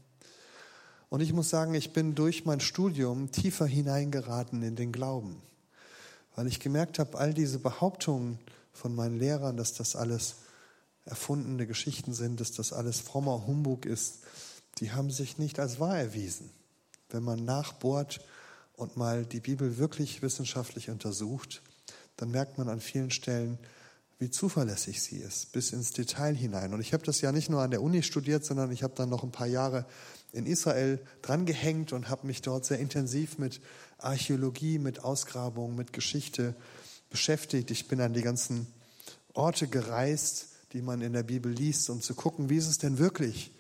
Und 1.10 1.20
ich 1.20 1.34
muss 1.34 1.50
sagen, 1.50 1.74
ich 1.74 1.92
bin 1.92 2.16
durch 2.16 2.46
mein 2.46 2.62
Studium 2.62 3.34
tiefer 3.34 3.66
hineingeraten 3.66 4.64
in 4.64 4.78
den 4.78 4.94
Glauben, 4.94 5.42
weil 6.38 6.48
ich 6.48 6.62
gemerkt 6.62 7.00
habe, 7.00 7.18
all 7.18 7.34
diese 7.34 7.60
Behauptungen, 7.60 8.40
von 8.74 8.96
meinen 8.96 9.18
Lehrern, 9.18 9.58
dass 9.58 9.74
das 9.74 9.96
alles 9.96 10.36
erfundene 11.06 11.68
Geschichten 11.68 12.14
sind, 12.14 12.40
dass 12.40 12.52
das 12.52 12.74
alles 12.74 13.00
frommer 13.00 13.46
Humbug 13.46 13.86
ist, 13.86 14.20
die 14.80 14.92
haben 14.92 15.12
sich 15.12 15.38
nicht 15.38 15.60
als 15.60 15.80
wahr 15.80 15.98
erwiesen. 15.98 16.50
Wenn 17.10 17.24
man 17.24 17.46
nachbohrt 17.46 18.22
und 18.76 18.98
mal 18.98 19.26
die 19.26 19.40
Bibel 19.40 19.78
wirklich 19.78 20.22
wissenschaftlich 20.22 20.90
untersucht, 20.90 21.62
dann 22.18 22.32
merkt 22.32 22.58
man 22.58 22.70
an 22.70 22.80
vielen 22.80 23.12
Stellen, 23.12 23.60
wie 24.20 24.30
zuverlässig 24.30 25.02
sie 25.02 25.18
ist, 25.18 25.52
bis 25.52 25.74
ins 25.74 25.92
Detail 25.92 26.34
hinein. 26.34 26.74
Und 26.74 26.80
ich 26.80 26.94
habe 26.94 27.04
das 27.04 27.22
ja 27.22 27.32
nicht 27.32 27.50
nur 27.50 27.62
an 27.62 27.72
der 27.72 27.82
Uni 27.82 28.04
studiert, 28.04 28.46
sondern 28.46 28.72
ich 28.72 28.82
habe 28.82 28.94
dann 28.96 29.10
noch 29.10 29.24
ein 29.24 29.32
paar 29.32 29.48
Jahre 29.48 29.86
in 30.32 30.46
Israel 30.46 31.00
drangehängt 31.22 31.94
und 31.94 32.10
habe 32.10 32.26
mich 32.26 32.42
dort 32.42 32.66
sehr 32.66 32.80
intensiv 32.80 33.38
mit 33.38 33.60
Archäologie, 33.98 34.80
mit 34.80 35.04
Ausgrabungen, 35.04 35.76
mit 35.76 35.94
Geschichte 35.94 36.56
beschäftigt. 37.14 37.70
Ich 37.70 37.88
bin 37.88 38.02
an 38.02 38.14
die 38.14 38.24
ganzen 38.24 38.66
Orte 39.34 39.68
gereist, 39.68 40.48
die 40.74 40.82
man 40.82 41.02
in 41.02 41.14
der 41.14 41.22
Bibel 41.22 41.52
liest, 41.52 41.92
um 41.92 42.02
zu 42.02 42.16
gucken, 42.16 42.50
wie 42.50 42.58
ist 42.58 42.68
es 42.68 42.80
denn 42.80 42.98
wirklich 42.98 43.52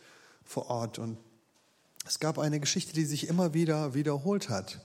vor 0.43 0.71
Ort. 0.71 0.97
Und 0.97 1.19
es 2.07 2.19
gab 2.19 2.39
eine 2.39 2.59
Geschichte, 2.59 2.93
die 2.93 3.05
sich 3.05 3.27
immer 3.27 3.53
wieder 3.53 3.93
wiederholt 3.93 4.49
hat. 4.49 4.83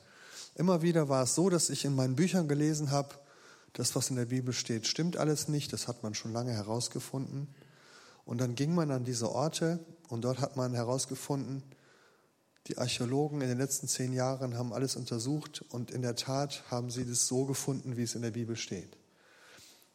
Immer 0.54 0.83
wieder 0.83 1.09
war 1.09 1.22
es 1.22 1.35
so, 1.35 1.48
dass 1.48 1.70
ich 1.70 1.87
in 1.87 1.96
meinen 1.96 2.14
Büchern 2.14 2.46
gelesen 2.46 2.90
habe, 2.90 3.14
das, 3.72 3.96
was 3.96 4.11
in 4.11 4.16
der 4.16 4.26
Bibel 4.26 4.52
steht, 4.52 4.87
stimmt 4.87 5.16
alles 5.16 5.48
nicht. 5.48 5.72
Das 5.72 5.88
hat 5.88 6.02
man 6.02 6.14
schon 6.14 6.35
lange 6.35 6.52
herausgefunden. 6.52 7.48
Und 8.26 8.38
dann 8.38 8.54
ging 8.54 8.74
man 8.74 8.90
an 8.90 9.04
diese 9.04 9.31
Orte 9.31 9.78
und 10.09 10.22
dort 10.22 10.40
hat 10.40 10.57
man 10.57 10.74
herausgefunden, 10.74 11.62
die 12.68 12.76
Archäologen 12.76 13.40
in 13.40 13.48
den 13.48 13.59
letzten 13.59 13.88
zehn 13.88 14.12
Jahren 14.12 14.57
haben 14.59 14.74
alles 14.74 14.94
untersucht 14.94 15.64
und 15.70 15.90
in 15.90 16.02
der 16.02 16.16
Tat 16.16 16.64
haben 16.70 16.90
sie 16.90 17.07
das 17.07 17.26
so 17.26 17.46
gefunden, 17.46 17.96
wie 17.96 18.02
es 18.02 18.14
in 18.14 18.22
der 18.22 18.31
Bibel 18.31 18.57
steht. 18.57 18.96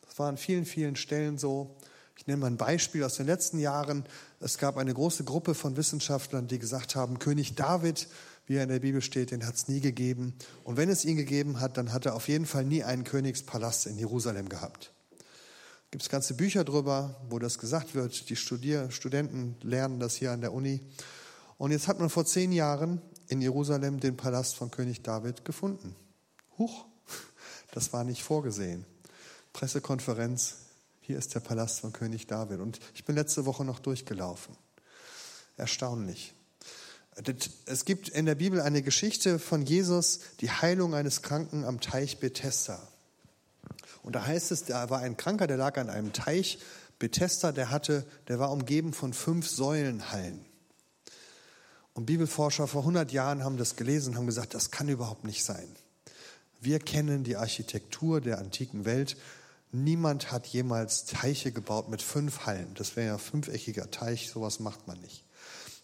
Das 0.01 0.17
war 0.17 0.27
an 0.27 0.37
vielen, 0.37 0.65
vielen 0.65 0.95
Stellen 0.95 1.37
so. 1.37 1.75
Ich 2.17 2.25
nenne 2.25 2.41
mal 2.41 2.47
ein 2.47 2.57
Beispiel 2.57 3.03
aus 3.03 3.15
den 3.15 3.27
letzten 3.27 3.59
Jahren. 3.59 4.05
Es 4.39 4.57
gab 4.57 4.77
eine 4.77 4.93
große 4.93 5.23
Gruppe 5.23 5.53
von 5.53 5.77
Wissenschaftlern, 5.77 6.47
die 6.47 6.57
gesagt 6.57 6.95
haben, 6.95 7.19
König 7.19 7.55
David, 7.55 8.07
wie 8.47 8.55
er 8.55 8.63
in 8.63 8.69
der 8.69 8.79
Bibel 8.79 9.01
steht, 9.01 9.31
den 9.31 9.45
hat 9.45 9.55
es 9.55 9.67
nie 9.67 9.79
gegeben. 9.79 10.33
Und 10.63 10.77
wenn 10.77 10.89
es 10.89 11.05
ihn 11.05 11.17
gegeben 11.17 11.59
hat, 11.59 11.77
dann 11.77 11.93
hat 11.93 12.05
er 12.05 12.15
auf 12.15 12.27
jeden 12.27 12.45
Fall 12.45 12.65
nie 12.65 12.83
einen 12.83 13.03
Königspalast 13.03 13.85
in 13.85 13.97
Jerusalem 13.97 14.49
gehabt. 14.49 14.91
Gibt 15.91 16.03
es 16.03 16.09
ganze 16.09 16.33
Bücher 16.33 16.63
drüber, 16.63 17.21
wo 17.29 17.37
das 17.37 17.59
gesagt 17.59 17.93
wird. 17.93 18.29
Die 18.29 18.35
Studier 18.35 18.89
Studenten 18.89 19.55
lernen 19.61 19.99
das 19.99 20.15
hier 20.15 20.31
an 20.31 20.41
der 20.41 20.53
Uni. 20.53 20.81
Und 21.63 21.71
jetzt 21.71 21.87
hat 21.87 21.97
man 21.97 22.09
vor 22.09 22.25
zehn 22.25 22.51
Jahren 22.51 23.01
in 23.29 23.41
Jerusalem 23.41 24.01
den 24.01 24.17
Palast 24.17 24.57
von 24.57 24.69
König 24.69 25.01
David 25.01 25.45
gefunden. 25.45 25.95
Huch, 26.57 26.83
das 27.71 27.93
war 27.93 28.03
nicht 28.03 28.21
vorgesehen. 28.21 28.85
Pressekonferenz, 29.53 30.57
hier 30.99 31.17
ist 31.17 31.33
der 31.35 31.39
Palast 31.39 31.79
von 31.79 31.93
König 31.93 32.27
David. 32.27 32.59
Und 32.59 32.81
ich 32.95 33.05
bin 33.05 33.15
letzte 33.15 33.45
Woche 33.45 33.63
noch 33.63 33.79
durchgelaufen. 33.79 34.57
Erstaunlich. 35.55 36.33
Es 37.65 37.85
gibt 37.85 38.09
in 38.09 38.25
der 38.25 38.35
Bibel 38.35 38.59
eine 38.59 38.81
Geschichte 38.81 39.39
von 39.39 39.61
Jesus, 39.61 40.19
die 40.41 40.51
Heilung 40.51 40.93
eines 40.93 41.21
Kranken 41.21 41.63
am 41.63 41.79
Teich 41.79 42.19
Bethesda. 42.19 42.85
Und 44.01 44.17
da 44.17 44.25
heißt 44.25 44.51
es, 44.51 44.65
da 44.65 44.89
war 44.89 44.99
ein 44.99 45.15
Kranker, 45.15 45.47
der 45.47 45.55
lag 45.55 45.77
an 45.77 45.89
einem 45.89 46.11
Teich 46.11 46.59
Bethesda, 46.99 47.53
der 47.53 47.69
hatte, 47.69 48.05
der 48.27 48.37
war 48.37 48.51
umgeben 48.51 48.91
von 48.91 49.13
fünf 49.13 49.47
Säulenhallen. 49.47 50.43
Und 51.93 52.05
Bibelforscher 52.07 52.67
vor 52.67 52.81
100 52.81 53.11
Jahren 53.11 53.43
haben 53.43 53.57
das 53.57 53.75
gelesen 53.75 54.11
und 54.11 54.17
haben 54.17 54.25
gesagt, 54.25 54.53
das 54.53 54.71
kann 54.71 54.89
überhaupt 54.89 55.23
nicht 55.23 55.43
sein. 55.43 55.67
Wir 56.59 56.79
kennen 56.79 57.23
die 57.23 57.37
Architektur 57.37 58.21
der 58.21 58.39
antiken 58.39 58.85
Welt. 58.85 59.17
Niemand 59.71 60.31
hat 60.31 60.47
jemals 60.47 61.05
Teiche 61.05 61.51
gebaut 61.51 61.89
mit 61.89 62.01
fünf 62.01 62.45
Hallen. 62.45 62.73
Das 62.75 62.95
wäre 62.95 63.07
ja 63.07 63.17
fünfeckiger 63.17 63.91
Teich, 63.91 64.29
sowas 64.29 64.59
macht 64.59 64.87
man 64.87 64.99
nicht. 65.01 65.25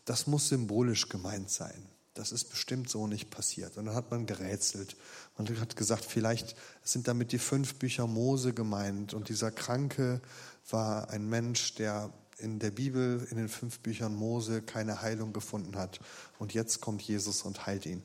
Das 0.05 0.25
muss 0.25 0.49
symbolisch 0.49 1.09
gemeint 1.09 1.49
sein. 1.49 1.85
Das 2.13 2.31
ist 2.31 2.49
bestimmt 2.49 2.89
so 2.89 3.07
nicht 3.07 3.29
passiert. 3.29 3.77
Und 3.77 3.85
dann 3.85 3.95
hat 3.95 4.09
man 4.09 4.25
gerätselt. 4.25 4.95
Man 5.37 5.47
hat 5.59 5.75
gesagt, 5.75 6.03
vielleicht 6.03 6.55
sind 6.83 7.07
damit 7.07 7.31
die 7.31 7.39
fünf 7.39 7.75
Bücher 7.75 8.07
Mose 8.07 8.53
gemeint. 8.53 9.13
Und 9.13 9.29
dieser 9.29 9.51
Kranke 9.51 10.21
war 10.69 11.09
ein 11.09 11.29
Mensch, 11.29 11.75
der 11.75 12.11
in 12.39 12.59
der 12.59 12.71
Bibel, 12.71 13.27
in 13.29 13.37
den 13.37 13.49
fünf 13.49 13.79
Büchern 13.79 14.15
Mose 14.15 14.61
keine 14.61 15.01
Heilung 15.01 15.33
gefunden 15.33 15.75
hat. 15.75 15.99
Und 16.39 16.53
jetzt 16.53 16.81
kommt 16.81 17.01
Jesus 17.01 17.43
und 17.43 17.65
heilt 17.65 17.85
ihn. 17.85 18.03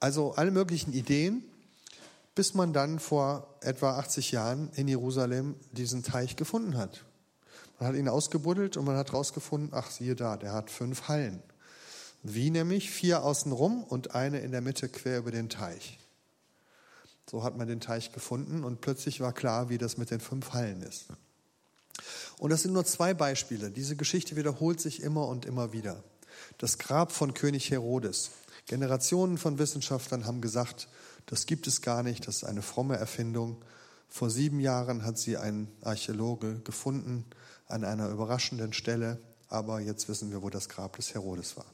Also 0.00 0.32
alle 0.32 0.50
möglichen 0.50 0.92
Ideen. 0.92 1.42
bis 2.36 2.52
man 2.52 2.74
dann 2.74 3.00
vor 3.00 3.56
etwa 3.62 3.98
80 3.98 4.30
Jahren 4.30 4.70
in 4.74 4.86
Jerusalem 4.88 5.56
diesen 5.72 6.02
Teich 6.02 6.36
gefunden 6.36 6.76
hat. 6.76 7.06
Man 7.80 7.88
hat 7.88 7.96
ihn 7.96 8.08
ausgebuddelt 8.08 8.76
und 8.76 8.84
man 8.84 8.96
hat 8.96 9.12
herausgefunden, 9.12 9.70
ach 9.72 9.90
siehe 9.90 10.14
da, 10.14 10.36
der 10.36 10.52
hat 10.52 10.70
fünf 10.70 11.08
Hallen. 11.08 11.42
Wie 12.22 12.50
nämlich? 12.50 12.90
Vier 12.90 13.24
außenrum 13.24 13.84
und 13.84 14.14
eine 14.14 14.40
in 14.40 14.52
der 14.52 14.60
Mitte 14.60 14.90
quer 14.90 15.18
über 15.18 15.30
den 15.30 15.48
Teich. 15.48 15.98
So 17.28 17.42
hat 17.42 17.56
man 17.56 17.68
den 17.68 17.80
Teich 17.80 18.12
gefunden 18.12 18.64
und 18.64 18.82
plötzlich 18.82 19.20
war 19.20 19.32
klar, 19.32 19.70
wie 19.70 19.78
das 19.78 19.96
mit 19.96 20.10
den 20.10 20.20
fünf 20.20 20.52
Hallen 20.52 20.82
ist. 20.82 21.06
Und 22.38 22.50
das 22.50 22.62
sind 22.62 22.72
nur 22.72 22.84
zwei 22.84 23.14
Beispiele. 23.14 23.70
Diese 23.70 23.96
Geschichte 23.96 24.36
wiederholt 24.36 24.80
sich 24.80 25.02
immer 25.02 25.26
und 25.28 25.46
immer 25.46 25.72
wieder. 25.72 26.02
Das 26.58 26.78
Grab 26.78 27.12
von 27.12 27.34
König 27.34 27.70
Herodes. 27.70 28.30
Generationen 28.66 29.38
von 29.38 29.58
Wissenschaftlern 29.58 30.26
haben 30.26 30.40
gesagt, 30.40 30.88
das 31.26 31.46
gibt 31.46 31.66
es 31.66 31.82
gar 31.82 32.02
nicht, 32.02 32.26
das 32.26 32.36
ist 32.36 32.44
eine 32.44 32.62
fromme 32.62 32.96
Erfindung. 32.96 33.62
Vor 34.08 34.30
sieben 34.30 34.60
Jahren 34.60 35.04
hat 35.04 35.18
sie 35.18 35.36
ein 35.36 35.68
Archäologe 35.82 36.60
gefunden 36.60 37.24
an 37.68 37.84
einer 37.84 38.08
überraschenden 38.08 38.72
Stelle, 38.72 39.18
aber 39.48 39.80
jetzt 39.80 40.08
wissen 40.08 40.30
wir, 40.30 40.42
wo 40.42 40.50
das 40.50 40.68
Grab 40.68 40.96
des 40.96 41.14
Herodes 41.14 41.56
war. 41.56 41.66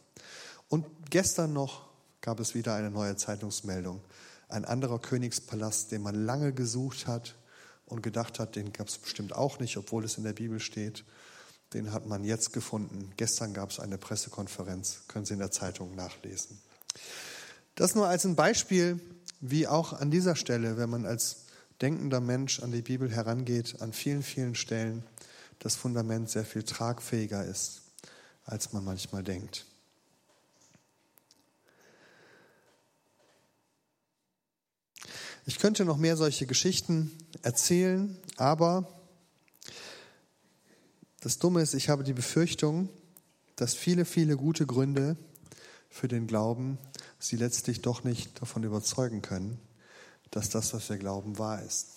Und 0.69 0.87
gestern 1.11 1.53
noch 1.53 1.89
gab 2.21 2.41
es 2.41 2.55
wieder 2.55 2.75
eine 2.75 2.91
neue 2.91 3.17
Zeitungsmeldung. 3.17 4.01
Ein 4.49 4.65
anderer 4.65 4.99
Königspalast, 4.99 5.93
den 5.93 6.03
man 6.03 6.15
lange 6.15 6.53
gesucht 6.53 7.07
hat 7.07 7.35
und 7.93 8.03
gedacht 8.03 8.39
hat, 8.39 8.57
den 8.57 8.73
gab 8.73 8.89
es 8.89 8.99
bestimmt 8.99 9.35
auch 9.35 9.59
nicht, 9.59 9.77
obwohl 9.77 10.05
es 10.05 10.17
in 10.17 10.25
der 10.25 10.33
Bibel 10.33 10.61
steht. 10.61 11.05
Den 11.75 11.93
hat 11.93 12.07
man 12.07 12.25
jetzt 12.25 12.53
gefunden. 12.53 13.13
Gestern 13.17 13.53
gab 13.55 13.71
es 13.71 13.81
eine 13.81 13.99
Pressekonferenz, 13.99 15.03
können 15.09 15.27
Sie 15.27 15.35
in 15.35 15.39
der 15.39 15.51
Zeitung 15.51 15.95
nachlesen. 15.95 16.59
Das 17.75 17.95
nur 17.95 18.09
als 18.09 18.25
ein 18.25 18.35
Beispiel, 18.35 18.99
wie 19.41 19.69
auch 19.69 19.93
an 19.93 20.11
dieser 20.11 20.37
Stelle, 20.37 20.77
wenn 20.79 20.91
man 20.91 21.05
als 21.05 21.47
denkender 21.83 22.21
Mensch 22.21 22.61
an 22.61 22.73
die 22.73 22.83
Bibel 22.83 23.11
herangeht, 23.11 23.81
an 23.81 23.93
vielen, 23.93 24.23
vielen 24.23 24.55
Stellen 24.55 25.05
das 25.59 25.77
Fundament 25.77 26.31
sehr 26.31 26.45
viel 26.45 26.63
tragfähiger 26.63 27.45
ist, 27.45 27.83
als 28.45 28.73
man 28.73 28.85
manchmal 28.85 29.23
denkt. 29.23 29.67
Ich 35.45 35.59
könnte 35.59 35.85
noch 35.85 35.97
mehr 35.97 36.17
solche 36.17 36.47
Geschichten 36.47 37.11
erzählen, 37.43 38.17
aber 38.37 38.89
das 41.21 41.39
Dumme 41.39 41.63
ist, 41.63 41.75
ich 41.75 41.89
habe 41.89 42.05
die 42.05 42.13
Befürchtung, 42.13 42.89
dass 43.57 43.75
viele, 43.75 44.05
viele 44.05 44.37
gute 44.37 44.67
Gründe 44.67 45.17
für 45.91 46.07
den 46.07 46.29
Glauben 46.29 46.79
sie 47.19 47.37
letztlich 47.37 47.83
doch 47.83 48.05
nicht 48.05 48.41
davon 48.41 48.63
überzeugen 48.63 49.21
können, 49.21 49.59
dass 50.31 50.49
das, 50.49 50.75
was 50.75 50.89
wir 50.89 50.97
glauben, 50.97 51.39
wahr 51.39 51.61
ist. 51.63 51.89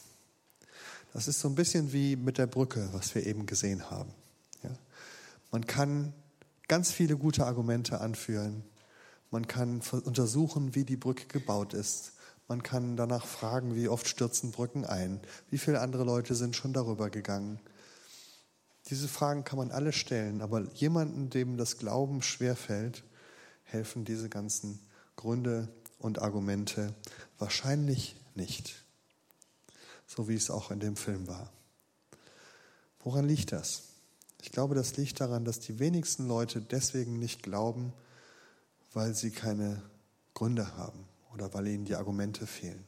Das 1.13 1.27
ist 1.27 1.39
so 1.39 1.47
ein 1.47 1.55
bisschen 1.55 1.93
wie 1.93 2.15
mit 2.15 2.39
der 2.39 2.47
Brücke, 2.47 2.89
was 2.93 3.13
wir 3.13 3.27
eben 3.27 3.45
gesehen 3.45 3.91
haben. 3.91 4.11
Ja? 4.63 4.71
Man 5.51 5.67
kann 5.67 6.13
ganz 6.67 6.91
viele 6.91 7.15
gute 7.15 7.45
Argumente 7.45 8.01
anführen. 8.01 8.63
Man 9.29 9.47
kann 9.47 9.81
untersuchen, 10.03 10.73
wie 10.73 10.83
die 10.83 10.97
Brücke 10.97 11.27
gebaut 11.27 11.75
ist. 11.75 12.13
Man 12.47 12.61
kann 12.61 12.95
danach 12.95 13.25
fragen, 13.25 13.75
wie 13.75 13.87
oft 13.87 14.07
stürzen 14.07 14.51
Brücken 14.51 14.85
ein, 14.85 15.19
wie 15.49 15.57
viele 15.57 15.81
andere 15.81 16.03
Leute 16.03 16.35
sind 16.35 16.55
schon 16.55 16.73
darüber 16.73 17.09
gegangen. 17.09 17.59
Diese 18.89 19.07
Fragen 19.07 19.43
kann 19.43 19.57
man 19.57 19.71
alle 19.71 19.91
stellen, 19.91 20.41
aber 20.41 20.61
jemandem, 20.75 21.31
dem 21.31 21.57
das 21.57 21.77
Glauben 21.77 22.21
schwerfällt, 22.21 23.03
helfen 23.63 24.05
diese 24.05 24.29
ganzen 24.29 24.79
Gründe 25.15 25.69
und 25.97 26.19
Argumente 26.19 26.93
wahrscheinlich 27.39 28.15
nicht. 28.35 28.83
So 30.05 30.27
wie 30.27 30.35
es 30.35 30.51
auch 30.51 30.69
in 30.69 30.79
dem 30.79 30.95
Film 30.95 31.27
war. 31.27 31.51
Woran 32.99 33.27
liegt 33.27 33.53
das? 33.53 33.85
Ich 34.43 34.51
glaube, 34.51 34.75
das 34.75 34.97
liegt 34.97 35.19
daran, 35.19 35.45
dass 35.45 35.59
die 35.59 35.79
wenigsten 35.79 36.27
Leute 36.27 36.61
deswegen 36.61 37.17
nicht 37.17 37.41
glauben, 37.41 37.91
weil 38.93 39.15
sie 39.15 39.31
keine 39.31 39.81
Gründe 40.35 40.77
haben 40.77 41.07
oder 41.35 41.53
weil 41.53 41.67
ihnen 41.67 41.85
die 41.85 41.95
Argumente 41.95 42.47
fehlen. 42.47 42.83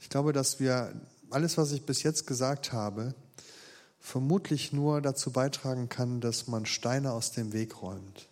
Ich 0.00 0.08
glaube, 0.08 0.32
dass 0.32 0.58
wir 0.58 0.92
alles, 1.30 1.56
was 1.58 1.72
ich 1.72 1.84
bis 1.84 2.02
jetzt 2.02 2.26
gesagt 2.26 2.72
habe, 2.72 3.14
vermutlich 4.00 4.72
nur 4.72 5.00
dazu 5.02 5.30
beitragen 5.30 5.88
kann, 5.88 6.20
dass 6.20 6.48
man 6.48 6.66
Steine 6.66 7.12
aus 7.12 7.32
dem 7.32 7.52
Weg 7.52 7.82
räumt. 7.82 8.28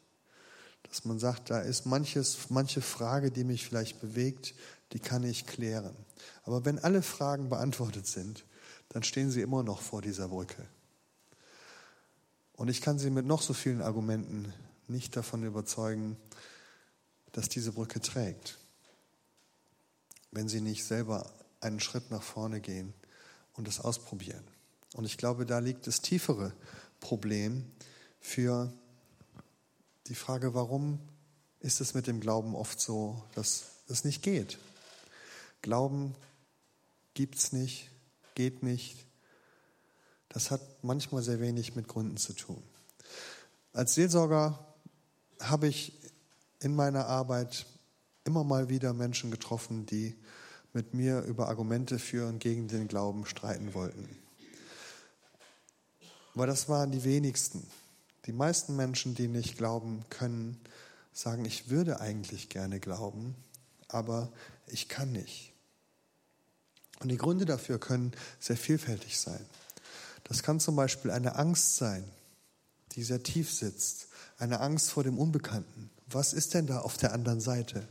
Dass 0.85 1.05
man 1.05 1.18
sagt, 1.18 1.51
da 1.51 1.61
ist 1.61 1.85
manches, 1.85 2.38
manche 2.48 2.81
Frage, 2.81 3.31
die 3.31 3.44
mich 3.44 3.66
vielleicht 3.66 4.01
bewegt, 4.01 4.55
die 4.92 4.98
kann 4.98 5.22
ich 5.22 5.46
klären. 5.46 5.94
Aber 6.44 6.64
wenn 6.64 6.79
alle 6.79 7.03
Fragen 7.03 7.51
beantwortet 7.51 8.07
sind, 8.07 8.44
dann 8.88 9.03
stehen 9.03 9.31
sie 9.31 9.42
immer 9.42 9.62
noch 9.62 9.83
vor 9.83 10.01
dieser 10.01 10.29
Brücke. 10.29 10.66
Und 12.55 12.68
ich 12.68 12.81
kann 12.81 12.98
sie 12.98 13.11
mit 13.11 13.27
noch 13.27 13.42
so 13.42 13.53
vielen 13.53 13.83
Argumenten 13.83 14.53
nicht 14.88 15.14
davon 15.14 15.44
überzeugen, 15.44 16.16
dass 17.33 17.51
diese 17.51 17.72
Brücke 17.72 18.01
trägt 18.01 18.58
wenn 20.31 20.49
sie 20.49 20.61
nicht 20.61 20.85
selber 20.85 21.31
einen 21.61 21.81
Schritt 21.81 22.11
nach 22.11 22.23
vorne 22.23 22.61
gehen 22.61 22.95
und 23.55 23.69
es 23.69 23.81
ausprobieren. 23.81 24.45
Und 24.95 25.05
ich 25.05 25.19
glaube, 25.19 25.47
da 25.47 25.59
liegt 25.59 25.87
das 25.87 26.01
tiefere 26.01 26.53
Problem 27.01 27.71
für 28.21 28.73
die 30.07 30.14
Frage, 30.14 30.55
warum 30.55 30.99
ist 31.61 31.81
es 31.81 31.95
mit 31.95 32.07
dem 32.07 32.21
Glauben 32.21 32.55
oft 32.55 32.81
so, 32.81 33.23
dass 33.35 33.64
es 33.88 34.05
nicht 34.05 34.23
geht. 34.23 34.59
Glauben 35.62 36.14
gibt 37.14 37.37
es 37.37 37.53
nicht, 37.53 37.91
geht 38.35 38.62
nicht. 38.62 39.05
Das 40.29 40.51
hat 40.51 40.61
manchmal 40.83 41.23
sehr 41.23 41.41
wenig 41.41 41.75
mit 41.75 41.88
Gründen 41.88 42.17
zu 42.17 42.33
tun. 42.33 42.62
Als 43.73 43.95
Seelsorger 43.95 44.59
habe 45.41 45.69
ich 45.69 45.93
in 46.61 46.75
meiner 46.75 47.07
Arbeit 47.07 47.67
immer 48.29 48.45
mal 48.45 48.69
wieder 48.69 48.93
Menschen 48.93 49.31
getroffen, 49.31 49.87
die 49.87 50.14
mit 50.75 50.93
mir 50.93 51.23
über 51.23 51.49
Argumente 51.49 51.99
für 51.99 52.29
und 52.29 52.41
gegen 52.41 52.69
den 52.69 52.87
Glauben 52.87 53.25
streiten 53.25 53.73
wollten. 53.73 54.07
Aber 56.35 56.47
das 56.47 56.69
waren 56.69 56.93
die 56.93 57.05
wenigsten. 57.05 57.67
Die 58.27 58.33
meisten 58.33 58.77
Menschen, 58.77 59.14
die 59.14 59.29
nicht 59.29 59.57
glauben 59.57 60.05
können, 60.11 60.61
sagen, 61.14 61.47
ich 61.47 61.71
würde 61.71 62.01
eigentlich 62.01 62.51
gerne 62.51 62.81
glauben, 62.81 63.35
aber 63.88 64.31
ich 64.67 64.91
kann 64.91 65.11
nicht. 65.11 65.55
Und 67.01 67.09
die 67.09 67.17
Gründe 67.17 67.47
dafür 67.47 67.81
können 67.81 68.12
sehr 68.38 68.59
vielfältig 68.59 69.19
sein. 69.19 69.45
Das 70.25 70.43
kann 70.43 70.61
zum 70.61 70.77
Beispiel 70.77 71.12
eine 71.12 71.37
Angst 71.37 71.77
sein, 71.77 72.05
die 72.93 73.05
sehr 73.05 73.23
tief 73.23 73.51
sitzt, 73.51 74.09
eine 74.37 74.61
Angst 74.61 74.91
vor 74.91 75.03
dem 75.03 75.19
Unbekannten. 75.19 75.88
Was 76.09 76.35
ist 76.35 76.53
denn 76.53 76.67
da 76.67 76.81
auf 76.81 76.99
der 76.99 77.14
anderen 77.14 77.41
Seite? 77.41 77.88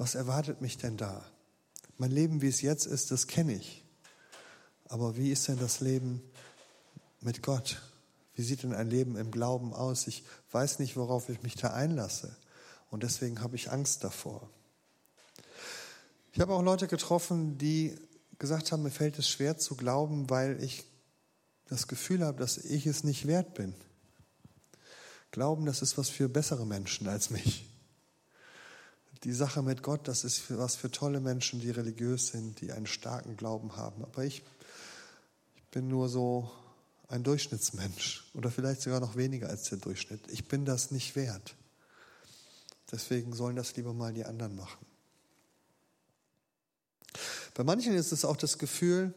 Was 0.00 0.14
erwartet 0.14 0.62
mich 0.62 0.78
denn 0.78 0.96
da? 0.96 1.22
Mein 1.98 2.10
Leben, 2.10 2.40
wie 2.40 2.48
es 2.48 2.62
jetzt 2.62 2.86
ist, 2.86 3.10
das 3.10 3.26
kenne 3.26 3.52
ich. 3.52 3.84
Aber 4.88 5.18
wie 5.18 5.30
ist 5.30 5.46
denn 5.46 5.58
das 5.58 5.80
Leben 5.80 6.22
mit 7.20 7.42
Gott? 7.42 7.82
Wie 8.34 8.42
sieht 8.42 8.62
denn 8.62 8.72
ein 8.72 8.88
Leben 8.88 9.16
im 9.16 9.30
Glauben 9.30 9.74
aus? 9.74 10.06
Ich 10.06 10.24
weiß 10.52 10.78
nicht, 10.78 10.96
worauf 10.96 11.28
ich 11.28 11.42
mich 11.42 11.54
da 11.56 11.74
einlasse. 11.74 12.34
Und 12.88 13.02
deswegen 13.02 13.42
habe 13.42 13.56
ich 13.56 13.70
Angst 13.70 14.02
davor. 14.02 14.48
Ich 16.32 16.40
habe 16.40 16.54
auch 16.54 16.62
Leute 16.62 16.88
getroffen, 16.88 17.58
die 17.58 17.94
gesagt 18.38 18.72
haben, 18.72 18.82
mir 18.82 18.90
fällt 18.90 19.18
es 19.18 19.28
schwer 19.28 19.58
zu 19.58 19.76
glauben, 19.76 20.30
weil 20.30 20.64
ich 20.64 20.86
das 21.68 21.88
Gefühl 21.88 22.24
habe, 22.24 22.38
dass 22.38 22.56
ich 22.56 22.86
es 22.86 23.04
nicht 23.04 23.26
wert 23.26 23.52
bin. 23.52 23.74
Glauben, 25.30 25.66
das 25.66 25.82
ist 25.82 25.98
was 25.98 26.08
für 26.08 26.30
bessere 26.30 26.66
Menschen 26.66 27.06
als 27.06 27.28
mich 27.28 27.69
die 29.24 29.32
Sache 29.32 29.62
mit 29.62 29.82
Gott, 29.82 30.08
das 30.08 30.24
ist 30.24 30.38
für 30.38 30.58
was 30.58 30.76
für 30.76 30.90
tolle 30.90 31.20
Menschen, 31.20 31.60
die 31.60 31.70
religiös 31.70 32.28
sind, 32.28 32.60
die 32.60 32.72
einen 32.72 32.86
starken 32.86 33.36
Glauben 33.36 33.76
haben. 33.76 34.02
Aber 34.02 34.24
ich, 34.24 34.42
ich 35.56 35.62
bin 35.70 35.88
nur 35.88 36.08
so 36.08 36.50
ein 37.08 37.22
Durchschnittsmensch 37.22 38.30
oder 38.34 38.50
vielleicht 38.50 38.80
sogar 38.80 39.00
noch 39.00 39.16
weniger 39.16 39.48
als 39.48 39.64
der 39.64 39.78
Durchschnitt. 39.78 40.22
Ich 40.28 40.48
bin 40.48 40.64
das 40.64 40.90
nicht 40.90 41.16
wert. 41.16 41.54
Deswegen 42.90 43.34
sollen 43.34 43.56
das 43.56 43.76
lieber 43.76 43.92
mal 43.92 44.14
die 44.14 44.24
anderen 44.24 44.56
machen. 44.56 44.86
Bei 47.54 47.64
manchen 47.64 47.94
ist 47.94 48.12
es 48.12 48.24
auch 48.24 48.36
das 48.36 48.58
Gefühl, 48.58 49.12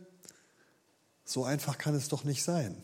so 1.24 1.46
einfach 1.46 1.78
kann 1.78 1.96
es 1.96 2.10
doch 2.10 2.26
nicht 2.26 2.44
sein. 2.44 2.76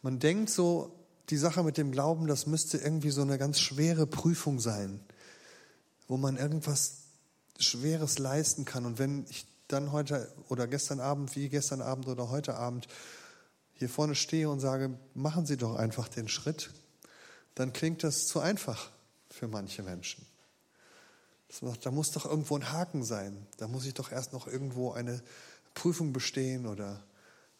Man 0.00 0.18
denkt 0.18 0.48
so, 0.50 0.92
die 1.28 1.36
Sache 1.36 1.62
mit 1.62 1.76
dem 1.76 1.92
Glauben, 1.92 2.26
das 2.26 2.46
müsste 2.46 2.78
irgendwie 2.78 3.10
so 3.10 3.20
eine 3.20 3.36
ganz 3.36 3.60
schwere 3.60 4.06
Prüfung 4.06 4.60
sein 4.60 5.00
wo 6.08 6.16
man 6.16 6.36
irgendwas 6.36 6.98
Schweres 7.58 8.18
leisten 8.18 8.64
kann. 8.64 8.86
Und 8.86 8.98
wenn 8.98 9.26
ich 9.28 9.46
dann 9.68 9.92
heute 9.92 10.32
oder 10.48 10.66
gestern 10.66 11.00
Abend, 11.00 11.34
wie 11.36 11.48
gestern 11.48 11.82
Abend 11.82 12.06
oder 12.06 12.30
heute 12.30 12.54
Abend, 12.54 12.86
hier 13.72 13.88
vorne 13.88 14.14
stehe 14.14 14.48
und 14.48 14.60
sage, 14.60 14.98
machen 15.14 15.46
Sie 15.46 15.56
doch 15.56 15.74
einfach 15.74 16.08
den 16.08 16.28
Schritt, 16.28 16.70
dann 17.54 17.72
klingt 17.72 18.04
das 18.04 18.26
zu 18.26 18.40
einfach 18.40 18.90
für 19.30 19.48
manche 19.48 19.82
Menschen. 19.82 20.24
Da 21.82 21.90
muss 21.90 22.10
doch 22.10 22.26
irgendwo 22.26 22.56
ein 22.56 22.72
Haken 22.72 23.04
sein. 23.04 23.46
Da 23.58 23.68
muss 23.68 23.86
ich 23.86 23.94
doch 23.94 24.12
erst 24.12 24.32
noch 24.32 24.46
irgendwo 24.46 24.92
eine 24.92 25.22
Prüfung 25.74 26.12
bestehen 26.12 26.66
oder 26.66 27.02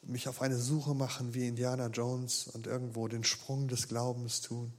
mich 0.03 0.29
auf 0.29 0.43
eine 0.43 0.57
Suche 0.57 0.95
machen 0.95 1.35
wie 1.35 1.49
Indiana 1.49 1.89
Jones 1.89 2.47
und 2.49 2.67
irgendwo 2.67 3.09
den 3.09 3.25
Sprung 3.25 3.69
des 3.69 3.89
Glaubens 3.89 4.41
tun. 4.41 4.73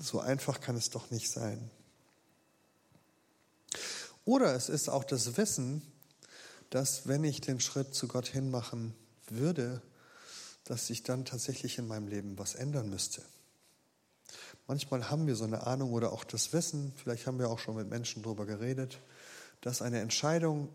So 0.00 0.20
einfach 0.20 0.60
kann 0.60 0.76
es 0.76 0.90
doch 0.90 1.10
nicht 1.10 1.30
sein. 1.30 1.70
Oder 4.24 4.54
es 4.54 4.68
ist 4.68 4.88
auch 4.88 5.04
das 5.04 5.36
Wissen, 5.36 5.82
dass 6.70 7.06
wenn 7.06 7.24
ich 7.24 7.40
den 7.40 7.60
Schritt 7.60 7.94
zu 7.94 8.08
Gott 8.08 8.26
hinmachen 8.26 8.94
würde, 9.28 9.82
dass 10.64 10.86
sich 10.86 11.02
dann 11.02 11.24
tatsächlich 11.24 11.78
in 11.78 11.86
meinem 11.86 12.08
Leben 12.08 12.38
was 12.38 12.54
ändern 12.54 12.88
müsste. 12.88 13.22
Manchmal 14.66 15.10
haben 15.10 15.26
wir 15.26 15.36
so 15.36 15.44
eine 15.44 15.66
Ahnung 15.66 15.92
oder 15.92 16.12
auch 16.12 16.24
das 16.24 16.52
Wissen, 16.52 16.92
vielleicht 16.96 17.26
haben 17.26 17.38
wir 17.38 17.50
auch 17.50 17.58
schon 17.58 17.76
mit 17.76 17.88
Menschen 17.88 18.22
darüber 18.22 18.46
geredet, 18.46 19.00
dass 19.60 19.82
eine 19.82 20.00
Entscheidung, 20.00 20.68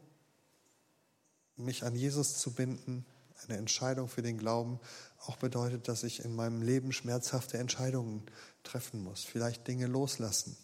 mich 1.56 1.84
an 1.84 1.96
Jesus 1.96 2.38
zu 2.38 2.52
binden, 2.52 3.06
eine 3.48 3.58
Entscheidung 3.58 4.08
für 4.08 4.22
den 4.22 4.38
Glauben 4.38 4.80
auch 5.26 5.38
bedeutet, 5.38 5.88
dass 5.88 6.04
ich 6.04 6.24
in 6.24 6.36
meinem 6.36 6.62
Leben 6.62 6.92
schmerzhafte 6.92 7.58
Entscheidungen 7.58 8.24
treffen 8.64 9.04
muss, 9.04 9.24
vielleicht 9.24 9.68
Dinge 9.68 9.88
loslassen, 9.88 10.56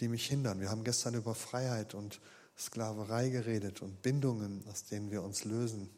die 0.00 0.08
mich 0.08 0.26
hindern. 0.26 0.60
Wir 0.60 0.70
haben 0.70 0.84
gestern 0.84 1.14
über 1.14 1.34
Freiheit 1.34 1.94
und 1.94 2.20
Sklaverei 2.58 3.28
geredet 3.28 3.82
und 3.82 4.02
Bindungen, 4.02 4.64
aus 4.70 4.84
denen 4.84 5.10
wir 5.10 5.22
uns 5.22 5.44
lösen. 5.44 5.90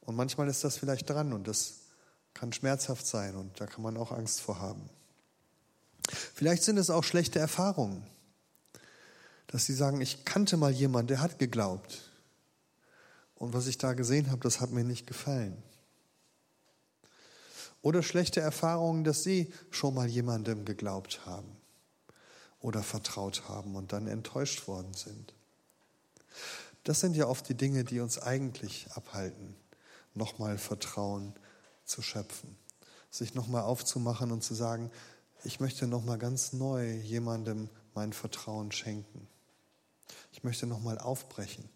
Und 0.00 0.16
manchmal 0.16 0.48
ist 0.48 0.64
das 0.64 0.78
vielleicht 0.78 1.10
dran 1.10 1.32
und 1.32 1.46
das 1.46 1.80
kann 2.34 2.52
schmerzhaft 2.52 3.06
sein 3.06 3.36
und 3.36 3.60
da 3.60 3.66
kann 3.66 3.82
man 3.82 3.96
auch 3.96 4.12
Angst 4.12 4.40
vor 4.40 4.60
haben. 4.60 4.88
Vielleicht 6.08 6.62
sind 6.62 6.78
es 6.78 6.90
auch 6.90 7.04
schlechte 7.04 7.38
Erfahrungen, 7.38 8.04
dass 9.46 9.66
sie 9.66 9.74
sagen, 9.74 10.00
ich 10.00 10.24
kannte 10.24 10.56
mal 10.56 10.72
jemanden, 10.72 11.08
der 11.08 11.20
hat 11.20 11.38
geglaubt. 11.38 12.10
Und 13.34 13.52
was 13.52 13.66
ich 13.66 13.78
da 13.78 13.94
gesehen 13.94 14.30
habe, 14.30 14.40
das 14.40 14.60
hat 14.60 14.70
mir 14.70 14.84
nicht 14.84 15.06
gefallen. 15.06 15.62
Oder 17.82 18.02
schlechte 18.02 18.40
Erfahrungen, 18.40 19.04
dass 19.04 19.22
sie 19.22 19.52
schon 19.70 19.94
mal 19.94 20.06
jemandem 20.06 20.64
geglaubt 20.64 21.24
haben 21.24 21.59
oder 22.60 22.82
vertraut 22.82 23.48
haben 23.48 23.76
und 23.76 23.92
dann 23.92 24.06
enttäuscht 24.06 24.68
worden 24.68 24.94
sind. 24.94 25.34
Das 26.84 27.00
sind 27.00 27.16
ja 27.16 27.26
oft 27.26 27.48
die 27.48 27.56
Dinge, 27.56 27.84
die 27.84 28.00
uns 28.00 28.18
eigentlich 28.18 28.86
abhalten, 28.94 29.54
nochmal 30.14 30.58
Vertrauen 30.58 31.34
zu 31.84 32.02
schöpfen, 32.02 32.56
sich 33.10 33.34
nochmal 33.34 33.62
aufzumachen 33.62 34.32
und 34.32 34.42
zu 34.42 34.54
sagen, 34.54 34.90
ich 35.44 35.60
möchte 35.60 35.86
nochmal 35.86 36.18
ganz 36.18 36.52
neu 36.52 36.92
jemandem 36.96 37.68
mein 37.94 38.12
Vertrauen 38.12 38.72
schenken. 38.72 39.26
Ich 40.32 40.44
möchte 40.44 40.66
nochmal 40.66 40.98
aufbrechen, 40.98 41.68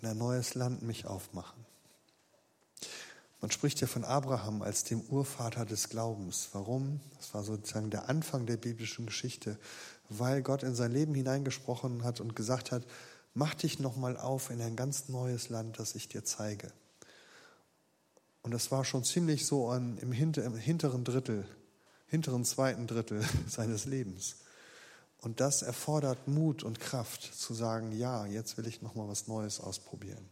in 0.00 0.08
ein 0.08 0.18
neues 0.18 0.54
Land 0.54 0.82
mich 0.82 1.06
aufmachen. 1.06 1.64
Man 3.40 3.50
spricht 3.50 3.80
ja 3.80 3.86
von 3.86 4.04
Abraham 4.04 4.62
als 4.62 4.84
dem 4.84 5.02
Urvater 5.02 5.66
des 5.66 5.90
Glaubens. 5.90 6.48
Warum? 6.52 7.00
Das 7.16 7.34
war 7.34 7.44
sozusagen 7.44 7.90
der 7.90 8.08
Anfang 8.08 8.46
der 8.46 8.56
biblischen 8.56 9.06
Geschichte, 9.06 9.58
weil 10.08 10.42
Gott 10.42 10.62
in 10.62 10.74
sein 10.74 10.92
Leben 10.92 11.14
hineingesprochen 11.14 12.04
hat 12.04 12.20
und 12.20 12.36
gesagt 12.36 12.72
hat, 12.72 12.84
mach 13.34 13.54
dich 13.54 13.78
nochmal 13.78 14.16
auf 14.16 14.50
in 14.50 14.60
ein 14.60 14.76
ganz 14.76 15.08
neues 15.08 15.48
Land, 15.48 15.78
das 15.78 15.94
ich 15.94 16.08
dir 16.08 16.24
zeige. 16.24 16.72
Und 18.42 18.52
das 18.52 18.70
war 18.70 18.84
schon 18.84 19.04
ziemlich 19.04 19.44
so 19.44 19.68
an, 19.68 19.98
im, 19.98 20.12
hinter, 20.12 20.44
im 20.44 20.56
hinteren 20.56 21.04
Drittel, 21.04 21.46
hinteren 22.06 22.44
zweiten 22.44 22.86
Drittel 22.86 23.24
seines 23.48 23.86
Lebens. 23.86 24.36
Und 25.20 25.40
das 25.40 25.62
erfordert 25.62 26.28
Mut 26.28 26.62
und 26.62 26.78
Kraft 26.78 27.22
zu 27.22 27.54
sagen, 27.54 27.90
ja, 27.92 28.26
jetzt 28.26 28.56
will 28.56 28.66
ich 28.66 28.82
noch 28.82 28.94
mal 28.94 29.08
was 29.08 29.26
Neues 29.26 29.60
ausprobieren. 29.60 30.24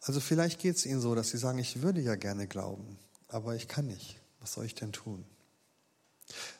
Also 0.00 0.20
vielleicht 0.20 0.58
geht 0.60 0.76
es 0.76 0.86
Ihnen 0.86 1.02
so, 1.02 1.14
dass 1.14 1.28
Sie 1.28 1.36
sagen, 1.38 1.58
ich 1.58 1.82
würde 1.82 2.00
ja 2.00 2.14
gerne 2.14 2.46
glauben, 2.46 2.98
aber 3.28 3.54
ich 3.54 3.68
kann 3.68 3.86
nicht. 3.86 4.18
Was 4.40 4.54
soll 4.54 4.64
ich 4.64 4.74
denn 4.74 4.92
tun? 4.92 5.26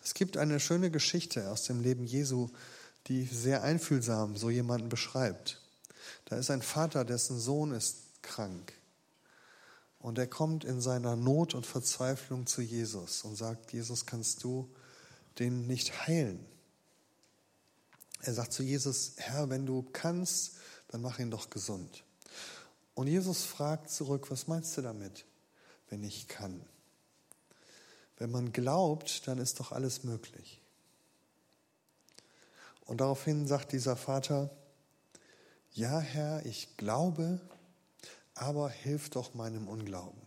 Es 0.02 0.14
gibt 0.14 0.36
eine 0.36 0.60
schöne 0.60 0.90
Geschichte 0.90 1.50
aus 1.50 1.64
dem 1.64 1.80
Leben 1.80 2.04
Jesu, 2.04 2.48
die 3.06 3.24
sehr 3.24 3.62
einfühlsam 3.62 4.36
so 4.36 4.50
jemanden 4.50 4.88
beschreibt. 4.88 5.60
Da 6.26 6.36
ist 6.36 6.50
ein 6.50 6.62
Vater, 6.62 7.04
dessen 7.04 7.38
Sohn 7.38 7.72
ist 7.72 8.22
krank. 8.22 8.72
Und 9.98 10.18
er 10.18 10.26
kommt 10.26 10.64
in 10.64 10.80
seiner 10.80 11.16
Not 11.16 11.54
und 11.54 11.66
Verzweiflung 11.66 12.46
zu 12.46 12.62
Jesus 12.62 13.24
und 13.24 13.36
sagt, 13.36 13.72
Jesus, 13.72 14.06
kannst 14.06 14.44
du 14.44 14.68
den 15.38 15.66
nicht 15.66 16.06
heilen? 16.06 16.44
Er 18.20 18.34
sagt 18.34 18.52
zu 18.52 18.62
Jesus, 18.62 19.12
Herr, 19.16 19.48
wenn 19.50 19.66
du 19.66 19.82
kannst, 19.92 20.56
dann 20.88 21.00
mach 21.00 21.18
ihn 21.18 21.30
doch 21.30 21.50
gesund. 21.50 22.04
Und 22.94 23.06
Jesus 23.06 23.44
fragt 23.44 23.90
zurück, 23.90 24.30
was 24.30 24.48
meinst 24.48 24.76
du 24.76 24.82
damit, 24.82 25.24
wenn 25.88 26.02
ich 26.02 26.26
kann? 26.26 26.64
Wenn 28.18 28.30
man 28.30 28.52
glaubt, 28.52 29.26
dann 29.26 29.38
ist 29.38 29.60
doch 29.60 29.72
alles 29.72 30.04
möglich. 30.04 30.60
Und 32.84 33.00
daraufhin 33.00 33.46
sagt 33.46 33.72
dieser 33.72 33.96
Vater, 33.96 34.50
ja 35.72 36.00
Herr, 36.00 36.44
ich 36.44 36.76
glaube, 36.76 37.40
aber 38.34 38.70
hilf 38.70 39.10
doch 39.10 39.34
meinem 39.34 39.68
Unglauben. 39.68 40.20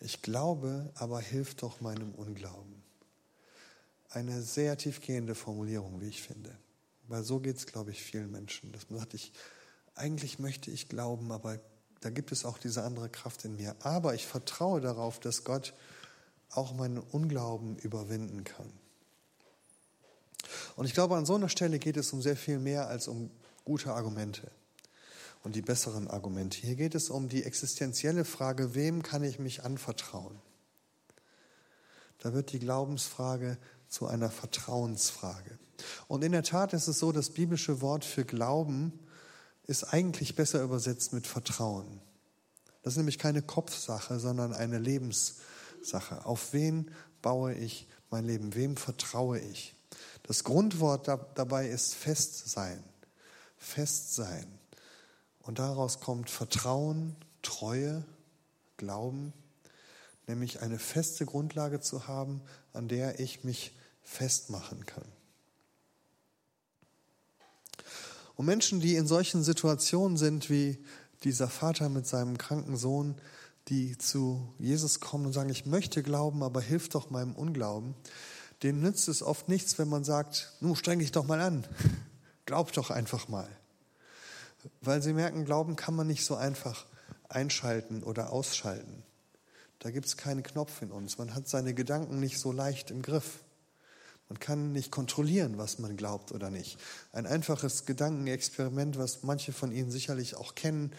Ich 0.00 0.22
glaube, 0.22 0.90
aber 0.94 1.20
hilf 1.20 1.54
doch 1.54 1.80
meinem 1.80 2.14
Unglauben. 2.14 2.82
Eine 4.08 4.42
sehr 4.42 4.76
tiefgehende 4.76 5.34
Formulierung, 5.34 6.00
wie 6.00 6.08
ich 6.08 6.22
finde. 6.22 6.56
Weil 7.06 7.22
so 7.22 7.38
geht 7.38 7.56
es, 7.56 7.66
glaube 7.66 7.90
ich, 7.90 8.02
vielen 8.02 8.30
Menschen, 8.30 8.72
dass 8.72 8.88
man 8.88 9.00
sagt, 9.00 9.14
ich, 9.14 9.32
eigentlich 9.94 10.38
möchte 10.38 10.70
ich 10.70 10.88
glauben, 10.88 11.30
aber 11.30 11.60
da 12.00 12.10
gibt 12.10 12.32
es 12.32 12.44
auch 12.44 12.58
diese 12.58 12.82
andere 12.82 13.10
Kraft 13.10 13.44
in 13.44 13.56
mir. 13.56 13.76
Aber 13.80 14.14
ich 14.14 14.26
vertraue 14.26 14.80
darauf, 14.80 15.20
dass 15.20 15.44
Gott 15.44 15.74
auch 16.52 16.74
meinen 16.74 16.98
Unglauben 16.98 17.76
überwinden 17.76 18.44
kann. 18.44 18.70
Und 20.76 20.86
ich 20.86 20.94
glaube, 20.94 21.16
an 21.16 21.26
so 21.26 21.34
einer 21.34 21.48
Stelle 21.48 21.78
geht 21.78 21.96
es 21.96 22.12
um 22.12 22.22
sehr 22.22 22.36
viel 22.36 22.58
mehr 22.58 22.88
als 22.88 23.08
um 23.08 23.30
gute 23.64 23.92
Argumente 23.92 24.50
und 25.42 25.54
die 25.54 25.62
besseren 25.62 26.08
Argumente. 26.08 26.58
Hier 26.58 26.76
geht 26.76 26.94
es 26.94 27.10
um 27.10 27.28
die 27.28 27.44
existenzielle 27.44 28.24
Frage, 28.24 28.74
wem 28.74 29.02
kann 29.02 29.22
ich 29.22 29.38
mich 29.38 29.64
anvertrauen? 29.64 30.38
Da 32.18 32.34
wird 32.34 32.52
die 32.52 32.58
Glaubensfrage 32.58 33.58
zu 33.88 34.06
einer 34.06 34.30
Vertrauensfrage. 34.30 35.58
Und 36.08 36.22
in 36.22 36.32
der 36.32 36.42
Tat 36.42 36.74
ist 36.74 36.88
es 36.88 36.98
so, 36.98 37.12
das 37.12 37.30
biblische 37.30 37.80
Wort 37.80 38.04
für 38.04 38.24
Glauben 38.24 38.92
ist 39.66 39.84
eigentlich 39.84 40.34
besser 40.34 40.62
übersetzt 40.62 41.12
mit 41.12 41.26
Vertrauen. 41.26 42.00
Das 42.82 42.94
ist 42.94 42.96
nämlich 42.98 43.18
keine 43.18 43.42
Kopfsache, 43.42 44.18
sondern 44.18 44.52
eine 44.52 44.78
Lebenssache. 45.80 46.26
Auf 46.26 46.52
wen 46.52 46.90
baue 47.22 47.54
ich 47.54 47.88
mein 48.10 48.26
Leben? 48.26 48.54
Wem 48.54 48.76
vertraue 48.76 49.38
ich? 49.38 49.74
Das 50.24 50.44
Grundwort 50.44 51.08
dabei 51.08 51.68
ist 51.68 51.94
Festsein. 51.94 52.84
Festsein. 53.56 54.46
Und 55.42 55.58
daraus 55.58 56.00
kommt 56.00 56.28
Vertrauen, 56.28 57.16
Treue, 57.42 58.04
Glauben, 58.76 59.32
nämlich 60.26 60.60
eine 60.60 60.78
feste 60.78 61.24
Grundlage 61.24 61.80
zu 61.80 62.06
haben, 62.06 62.42
an 62.72 62.88
der 62.88 63.18
ich 63.18 63.42
mich 63.42 63.72
festmachen 64.02 64.84
kann. 64.86 65.04
Und 68.36 68.46
Menschen, 68.46 68.80
die 68.80 68.96
in 68.96 69.06
solchen 69.06 69.42
Situationen 69.42 70.16
sind 70.16 70.50
wie 70.50 70.78
dieser 71.24 71.48
Vater 71.48 71.88
mit 71.88 72.06
seinem 72.06 72.38
kranken 72.38 72.76
Sohn, 72.76 73.16
die 73.68 73.96
zu 73.98 74.52
Jesus 74.58 75.00
kommen 75.00 75.26
und 75.26 75.32
sagen, 75.32 75.50
ich 75.50 75.66
möchte 75.66 76.02
glauben, 76.02 76.42
aber 76.42 76.60
hilf 76.60 76.88
doch 76.88 77.10
meinem 77.10 77.34
Unglauben, 77.34 77.94
denen 78.62 78.80
nützt 78.80 79.08
es 79.08 79.22
oft 79.22 79.48
nichts, 79.48 79.78
wenn 79.78 79.88
man 79.88 80.04
sagt, 80.04 80.52
nun 80.60 80.76
streng 80.76 80.98
dich 80.98 81.12
doch 81.12 81.26
mal 81.26 81.40
an, 81.40 81.66
glaub 82.46 82.72
doch 82.72 82.90
einfach 82.90 83.28
mal. 83.28 83.48
Weil 84.80 85.02
sie 85.02 85.12
merken, 85.12 85.44
Glauben 85.44 85.76
kann 85.76 85.94
man 85.94 86.06
nicht 86.06 86.24
so 86.24 86.34
einfach 86.34 86.86
einschalten 87.28 88.02
oder 88.02 88.32
ausschalten. 88.32 89.02
Da 89.78 89.90
gibt 89.90 90.06
es 90.06 90.16
keinen 90.18 90.42
Knopf 90.42 90.82
in 90.82 90.90
uns. 90.90 91.16
Man 91.16 91.34
hat 91.34 91.48
seine 91.48 91.72
Gedanken 91.72 92.20
nicht 92.20 92.38
so 92.38 92.52
leicht 92.52 92.90
im 92.90 93.00
Griff. 93.00 93.38
Man 94.28 94.38
kann 94.38 94.72
nicht 94.72 94.92
kontrollieren, 94.92 95.56
was 95.58 95.78
man 95.78 95.96
glaubt 95.96 96.32
oder 96.32 96.50
nicht. 96.50 96.78
Ein 97.12 97.26
einfaches 97.26 97.86
Gedankenexperiment, 97.86 98.98
was 98.98 99.22
manche 99.22 99.52
von 99.52 99.72
Ihnen 99.72 99.90
sicherlich 99.90 100.36
auch 100.36 100.54
kennen, 100.54 100.92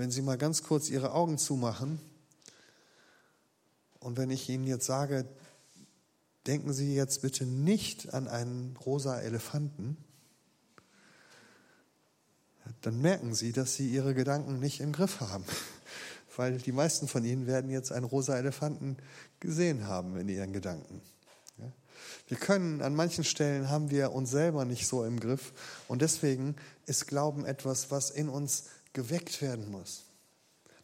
wenn 0.00 0.10
Sie 0.10 0.22
mal 0.22 0.38
ganz 0.38 0.62
kurz 0.62 0.88
Ihre 0.88 1.12
Augen 1.12 1.36
zumachen 1.36 2.00
und 3.98 4.16
wenn 4.16 4.30
ich 4.30 4.48
Ihnen 4.48 4.66
jetzt 4.66 4.86
sage, 4.86 5.26
denken 6.46 6.72
Sie 6.72 6.94
jetzt 6.94 7.20
bitte 7.20 7.44
nicht 7.44 8.14
an 8.14 8.26
einen 8.26 8.78
rosa 8.78 9.20
Elefanten, 9.20 9.98
dann 12.80 13.02
merken 13.02 13.34
Sie, 13.34 13.52
dass 13.52 13.74
Sie 13.74 13.90
Ihre 13.90 14.14
Gedanken 14.14 14.58
nicht 14.58 14.80
im 14.80 14.92
Griff 14.92 15.20
haben. 15.20 15.44
Weil 16.34 16.56
die 16.56 16.72
meisten 16.72 17.06
von 17.06 17.22
Ihnen 17.22 17.46
werden 17.46 17.70
jetzt 17.70 17.92
einen 17.92 18.06
rosa 18.06 18.38
Elefanten 18.38 18.96
gesehen 19.38 19.86
haben 19.86 20.16
in 20.16 20.30
Ihren 20.30 20.54
Gedanken. 20.54 21.02
Wir 22.26 22.38
können, 22.38 22.80
an 22.80 22.94
manchen 22.94 23.24
Stellen 23.24 23.68
haben 23.68 23.90
wir 23.90 24.12
uns 24.12 24.30
selber 24.30 24.64
nicht 24.64 24.86
so 24.86 25.04
im 25.04 25.20
Griff 25.20 25.52
und 25.88 26.00
deswegen 26.00 26.56
ist 26.86 27.06
Glauben 27.06 27.44
etwas, 27.44 27.90
was 27.90 28.10
in 28.10 28.30
uns 28.30 28.64
geweckt 28.92 29.40
werden 29.42 29.70
muss. 29.70 30.04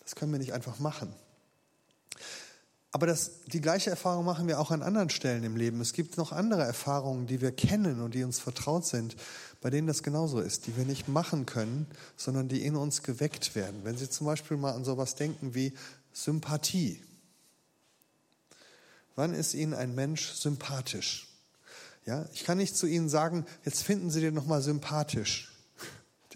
Das 0.01 0.15
können 0.15 0.33
wir 0.33 0.39
nicht 0.39 0.53
einfach 0.53 0.79
machen. 0.79 1.13
Aber 2.97 3.07
das, 3.07 3.43
die 3.47 3.61
gleiche 3.61 3.91
Erfahrung 3.91 4.25
machen 4.25 4.49
wir 4.49 4.59
auch 4.59 4.71
an 4.71 4.83
anderen 4.83 5.11
Stellen 5.11 5.45
im 5.45 5.57
Leben. 5.57 5.83
Es 5.83 5.93
gibt 5.93 6.17
noch 6.17 6.33
andere 6.33 6.63
Erfahrungen, 6.63 7.27
die 7.27 7.43
wir 7.43 7.53
kennen 7.53 8.01
und 8.01 8.15
die 8.15 8.25
uns 8.25 8.39
vertraut 8.39 8.87
sind, 8.87 9.17
bei 9.61 9.69
denen 9.69 9.87
das 9.87 10.03
genauso 10.03 10.41
ist, 10.41 10.67
die 10.67 10.77
wir 10.79 10.87
nicht 10.87 11.07
machen 11.07 11.45
können, 11.45 11.87
sondern 12.17 12.49
die 12.49 12.65
in 12.65 12.75
uns 12.75 13.03
geweckt 13.03 13.55
werden. 13.55 13.81
Wenn 13.83 13.99
Sie 13.99 14.09
zum 14.09 14.27
Beispiel 14.27 14.57
mal 14.57 14.73
an 14.73 14.85
sowas 14.85 15.15
denken 15.15 15.55
wie 15.55 15.75
Sympathie. 16.15 17.03
Wann 19.15 19.35
ist 19.35 19.53
Ihnen 19.53 19.75
ein 19.75 19.95
Mensch 19.95 20.33
sympathisch? 20.33 21.29
Ja, 22.07 22.25
ich 22.33 22.45
kann 22.45 22.59
nicht 22.59 22.77
zu 22.77 22.87
Ihnen 22.87 23.09
sagen, 23.09 23.45
jetzt 23.65 23.83
finden 23.83 24.11
Sie 24.11 24.21
den 24.21 24.33
nochmal 24.33 24.63
sympathisch, 24.63 25.53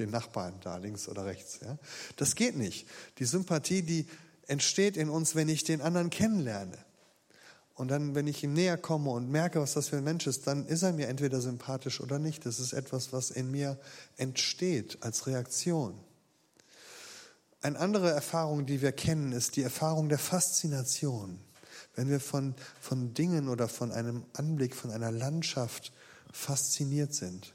den 0.01 0.11
Nachbarn 0.11 0.55
da 0.63 0.77
links 0.77 1.09
oder 1.09 1.27
rechts. 1.27 1.61
Ja, 1.63 1.79
das 2.17 2.35
geht 2.35 2.57
nicht. 2.57 2.89
Die 3.19 3.25
Sympathie, 3.25 3.83
die 3.83 4.07
entsteht 4.47 4.97
in 4.97 5.09
uns, 5.09 5.35
wenn 5.35 5.49
ich 5.49 5.63
den 5.65 5.81
anderen 5.81 6.11
kennenlerne. 6.11 6.79
Und 7.75 7.89
dann, 7.89 8.15
wenn 8.15 8.27
ich 8.27 8.45
ihm 8.45 8.53
näher 8.53 8.77
komme 8.77 9.11
und 9.11 9.31
merke, 9.31 9.61
was 9.61 9.73
das 9.73 9.89
für 9.89 9.97
ein 9.97 10.05
Mensch 10.05 10.27
ist, 10.27 10.47
dann 10.47 10.67
ist 10.67 10.83
er 10.83 10.93
mir 10.93 11.09
entweder 11.09 11.41
sympathisch 11.41 12.01
oder 12.01 12.19
nicht. 12.19 12.45
Das 12.45 12.61
ist 12.61 12.75
etwas, 12.75 13.13
was 13.13 13.31
in 13.31 13.51
mir 13.51 13.79
entsteht 14.19 14.99
als 15.03 15.27
Reaktion. 15.27 15.99
Eine 17.63 17.79
andere 17.79 18.11
Erfahrung, 18.11 18.67
die 18.67 18.83
wir 18.83 18.93
kennen, 18.93 19.33
ist 19.33 19.57
die 19.57 19.63
Erfahrung 19.63 20.09
der 20.09 20.19
Faszination. 20.19 21.39
Wenn 21.95 22.11
wir 22.11 22.21
von, 22.21 22.55
von 22.81 23.15
Dingen 23.15 23.49
oder 23.49 23.69
von 23.69 23.93
einem 23.93 24.25
Anblick, 24.35 24.75
von 24.75 24.91
einer 24.91 25.11
Landschaft 25.11 25.93
fasziniert 26.33 27.15
sind. 27.15 27.55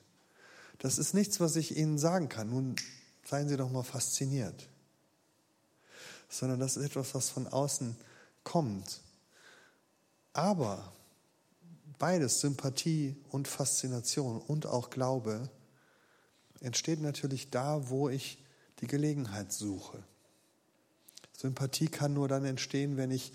Das 0.80 0.97
ist 0.97 1.13
nichts, 1.13 1.39
was 1.39 1.55
ich 1.55 1.78
Ihnen 1.78 1.97
sagen 1.97 2.30
kann. 2.30 2.49
Nun 2.49 2.76
seien 3.23 3.47
Sie 3.47 3.57
doch 3.57 3.71
mal 3.71 3.84
fasziniert 3.84 4.67
sondern 6.30 6.59
das 6.59 6.78
ist 6.78 6.86
etwas, 6.86 7.15
was 7.15 7.30
von 7.30 7.47
außen 7.47 7.95
kommt. 8.43 9.01
Aber 10.34 10.91
beides, 11.97 12.41
Sympathie 12.41 13.15
und 13.30 13.47
Faszination 13.47 14.39
und 14.41 14.65
auch 14.65 14.89
Glaube, 14.89 15.49
entsteht 16.59 17.01
natürlich 17.01 17.49
da, 17.49 17.89
wo 17.89 18.09
ich 18.09 18.43
die 18.82 18.88
Gelegenheit 18.88 19.51
suche. 19.51 20.03
Sympathie 21.38 21.88
kann 21.88 22.13
nur 22.13 22.28
dann 22.28 22.45
entstehen, 22.45 22.97
wenn 22.97 23.11
ich 23.11 23.34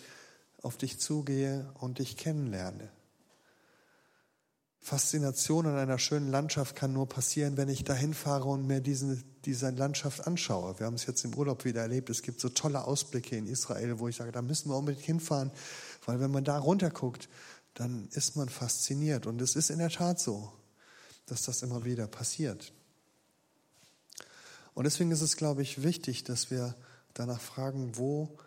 auf 0.62 0.76
dich 0.76 0.98
zugehe 0.98 1.70
und 1.80 1.98
dich 1.98 2.16
kennenlerne. 2.16 2.90
Faszination 4.80 5.66
an 5.66 5.76
einer 5.76 5.98
schönen 5.98 6.30
Landschaft 6.30 6.74
kann 6.74 6.94
nur 6.94 7.06
passieren, 7.06 7.56
wenn 7.58 7.68
ich 7.68 7.84
dahin 7.84 8.14
fahre 8.14 8.48
und 8.48 8.66
mir 8.66 8.80
diesen, 8.80 9.22
diese 9.44 9.70
Landschaft 9.70 10.26
anschaue. 10.26 10.78
Wir 10.78 10.86
haben 10.86 10.94
es 10.94 11.06
jetzt 11.06 11.24
im 11.24 11.34
Urlaub 11.34 11.66
wieder 11.66 11.82
erlebt. 11.82 12.08
Es 12.08 12.22
gibt 12.22 12.40
so 12.40 12.48
tolle 12.48 12.84
Ausblicke 12.84 13.36
in 13.36 13.46
Israel, 13.46 13.98
wo 13.98 14.08
ich 14.08 14.16
sage, 14.16 14.32
da 14.32 14.40
müssen 14.40 14.70
wir 14.70 14.76
unbedingt 14.76 15.04
hinfahren, 15.04 15.50
weil 16.06 16.18
wenn 16.20 16.30
man 16.30 16.44
da 16.44 16.58
runterguckt, 16.58 17.28
dann 17.74 18.08
ist 18.12 18.36
man 18.36 18.48
fasziniert. 18.48 19.26
Und 19.26 19.40
es 19.42 19.54
ist 19.54 19.70
in 19.70 19.78
der 19.78 19.90
Tat 19.90 20.18
so, 20.18 20.50
dass 21.26 21.42
das 21.42 21.62
immer 21.62 21.84
wieder 21.84 22.06
passiert. 22.06 22.72
Und 24.72 24.84
deswegen 24.84 25.10
ist 25.10 25.20
es, 25.20 25.36
glaube 25.36 25.60
ich, 25.60 25.82
wichtig, 25.82 26.24
dass 26.24 26.50
wir 26.50 26.74
danach 27.12 27.40
fragen, 27.40 27.98
wo 27.98 28.38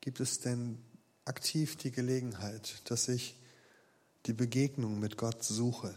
gibt 0.00 0.20
es 0.20 0.38
denn 0.38 0.78
aktiv 1.24 1.76
die 1.76 1.90
Gelegenheit, 1.90 2.80
dass 2.84 3.08
ich 3.08 3.36
die 4.26 4.32
Begegnung 4.32 4.98
mit 4.98 5.16
Gott 5.16 5.42
suche. 5.42 5.94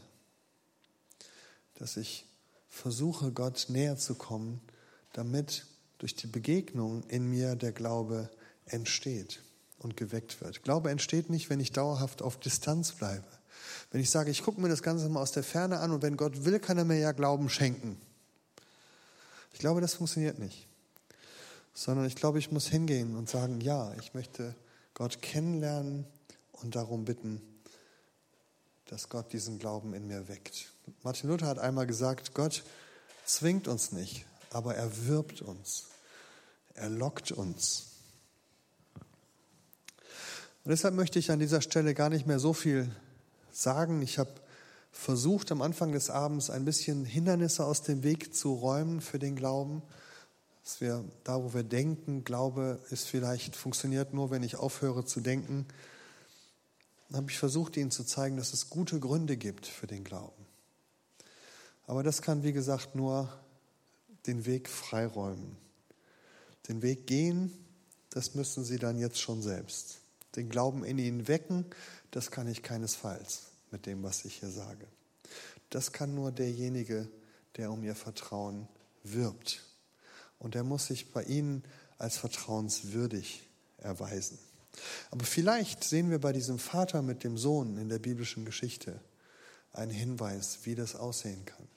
Dass 1.76 1.98
ich 1.98 2.26
versuche, 2.70 3.32
Gott 3.32 3.66
näher 3.70 3.98
zu 3.98 4.16
kommen, 4.16 4.62
damit 5.14 5.66
durch 6.00 6.16
die 6.16 6.28
Begegnung 6.28 7.04
in 7.08 7.30
mir 7.30 7.56
der 7.56 7.72
Glaube 7.72 8.30
entsteht 8.66 9.42
und 9.78 9.98
geweckt 9.98 10.42
wird. 10.42 10.64
Glaube 10.64 10.90
entsteht 10.90 11.30
nicht, 11.30 11.50
wenn 11.50 11.60
ich 11.60 11.72
dauerhaft 11.72 12.22
auf 12.22 12.40
Distanz 12.40 12.94
bleibe. 12.94 13.28
Wenn 13.92 14.02
ich 14.02 14.10
sage, 14.10 14.32
ich 14.32 14.44
gucke 14.44 14.60
mir 14.60 14.70
das 14.70 14.82
Ganze 14.82 15.08
mal 15.10 15.22
aus 15.22 15.32
der 15.32 15.44
Ferne 15.44 15.80
an 15.80 15.92
und 15.92 16.02
wenn 16.02 16.18
Gott 16.18 16.46
will, 16.46 16.60
kann 16.60 16.78
er 16.78 16.86
mir 16.86 17.00
ja 17.00 17.12
Glauben 17.12 17.50
schenken. 17.50 17.98
Ich 19.54 19.60
glaube, 19.60 19.82
das 19.82 19.94
funktioniert 19.94 20.40
nicht. 20.40 20.68
Sondern 21.74 22.06
ich 22.06 22.16
glaube, 22.16 22.40
ich 22.40 22.52
muss 22.52 22.68
hingehen 22.68 23.16
und 23.16 23.30
sagen, 23.30 23.62
ja, 23.62 23.94
ich 24.00 24.14
möchte 24.14 24.56
Gott 24.94 25.22
kennenlernen 25.22 26.06
und 26.54 26.76
darum 26.76 27.06
bitten, 27.06 27.42
dass 28.88 29.10
Gott 29.10 29.34
diesen 29.34 29.60
Glauben 29.60 29.94
in 29.94 30.08
mir 30.08 30.28
weckt. 30.28 30.72
Martin 31.04 31.30
Luther 31.30 31.48
hat 31.48 31.60
einmal 31.60 31.88
gesagt, 31.88 32.34
Gott 32.34 32.64
zwingt 33.26 33.68
uns 33.68 33.92
nicht, 33.92 34.26
aber 34.52 34.76
er 34.76 35.08
wirbt 35.08 35.42
uns. 35.42 35.86
Er 36.76 36.90
lockt 36.90 37.32
uns. 37.32 37.88
Und 40.64 40.72
deshalb 40.72 40.96
möchte 40.96 41.20
ich 41.20 41.32
an 41.32 41.40
dieser 41.40 41.62
Stelle 41.62 41.94
gar 41.94 42.10
nicht 42.10 42.26
mehr 42.26 42.40
so 42.40 42.54
viel 42.54 42.90
sagen. 43.52 44.02
Ich 44.02 44.18
habe 44.18 44.32
versucht, 44.92 45.52
am 45.52 45.62
Anfang 45.62 45.92
des 45.92 46.10
Abends 46.10 46.50
ein 46.50 46.66
bisschen 46.66 47.04
Hindernisse 47.04 47.66
aus 47.66 47.82
dem 47.82 48.04
Weg 48.04 48.34
zu 48.34 48.54
räumen 48.54 49.02
für 49.02 49.20
den 49.20 49.36
Glauben. 49.36 49.82
Dass 50.64 50.80
wir 50.80 51.04
da, 51.26 51.44
wo 51.44 51.54
wir 51.54 51.64
denken, 51.64 52.24
Glaube 52.24 52.80
ist 52.90 53.08
vielleicht, 53.08 53.56
funktioniert 53.56 54.14
nur, 54.14 54.32
wenn 54.32 54.44
ich 54.44 54.56
aufhöre 54.56 55.04
zu 55.04 55.20
denken, 55.20 55.68
habe 57.14 57.32
ich 57.32 57.38
versucht, 57.38 57.78
ihnen 57.78 57.92
zu 57.92 58.04
zeigen, 58.04 58.38
dass 58.38 58.54
es 58.54 58.70
gute 58.70 59.00
Gründe 59.00 59.38
gibt 59.38 59.68
für 59.68 59.88
den 59.88 60.04
Glauben. 60.04 60.46
Aber 61.86 62.04
das 62.04 62.22
kann, 62.22 62.44
wie 62.44 62.54
gesagt, 62.54 62.96
nur 62.96 63.32
den 64.26 64.46
Weg 64.46 64.70
freiräumen. 64.70 65.58
Den 66.68 66.82
Weg 66.82 67.08
gehen, 67.08 67.52
das 68.10 68.36
müssen 68.36 68.64
sie 68.64 68.80
dann 68.80 68.98
jetzt 68.98 69.20
schon 69.20 69.42
selbst. 69.42 70.00
Den 70.36 70.50
Glauben 70.50 70.84
in 70.84 70.98
ihnen 70.98 71.28
wecken, 71.28 71.66
das 72.12 72.32
kann 72.32 72.48
ich 72.48 72.64
keinesfalls 72.64 73.52
mit 73.72 73.86
dem, 73.86 74.02
was 74.04 74.26
ich 74.26 74.40
hier 74.40 74.50
sage. 74.50 74.88
Das 75.70 75.92
kann 75.92 76.16
nur 76.16 76.32
derjenige, 76.32 77.10
der 77.58 77.72
um 77.72 77.84
ihr 77.84 77.96
Vertrauen 77.96 78.68
wirbt. 79.04 79.64
Und 80.40 80.56
er 80.56 80.64
muss 80.64 80.88
sich 80.88 81.12
bei 81.12 81.24
ihnen 81.24 81.64
als 81.98 82.18
vertrauenswürdig 82.18 83.48
erweisen. 83.78 84.40
Aber 85.12 85.26
vielleicht 85.26 85.84
sehen 85.84 86.10
wir 86.10 86.20
bei 86.20 86.34
diesem 86.34 86.60
Vater 86.60 87.02
mit 87.02 87.24
dem 87.24 87.38
Sohn 87.38 87.78
in 87.78 87.90
der 87.90 88.00
biblischen 88.00 88.46
Geschichte 88.46 89.00
einen 89.72 89.92
Hinweis, 89.92 90.60
wie 90.64 90.76
das 90.76 90.96
aussehen 90.96 91.46
kann. 91.46 91.68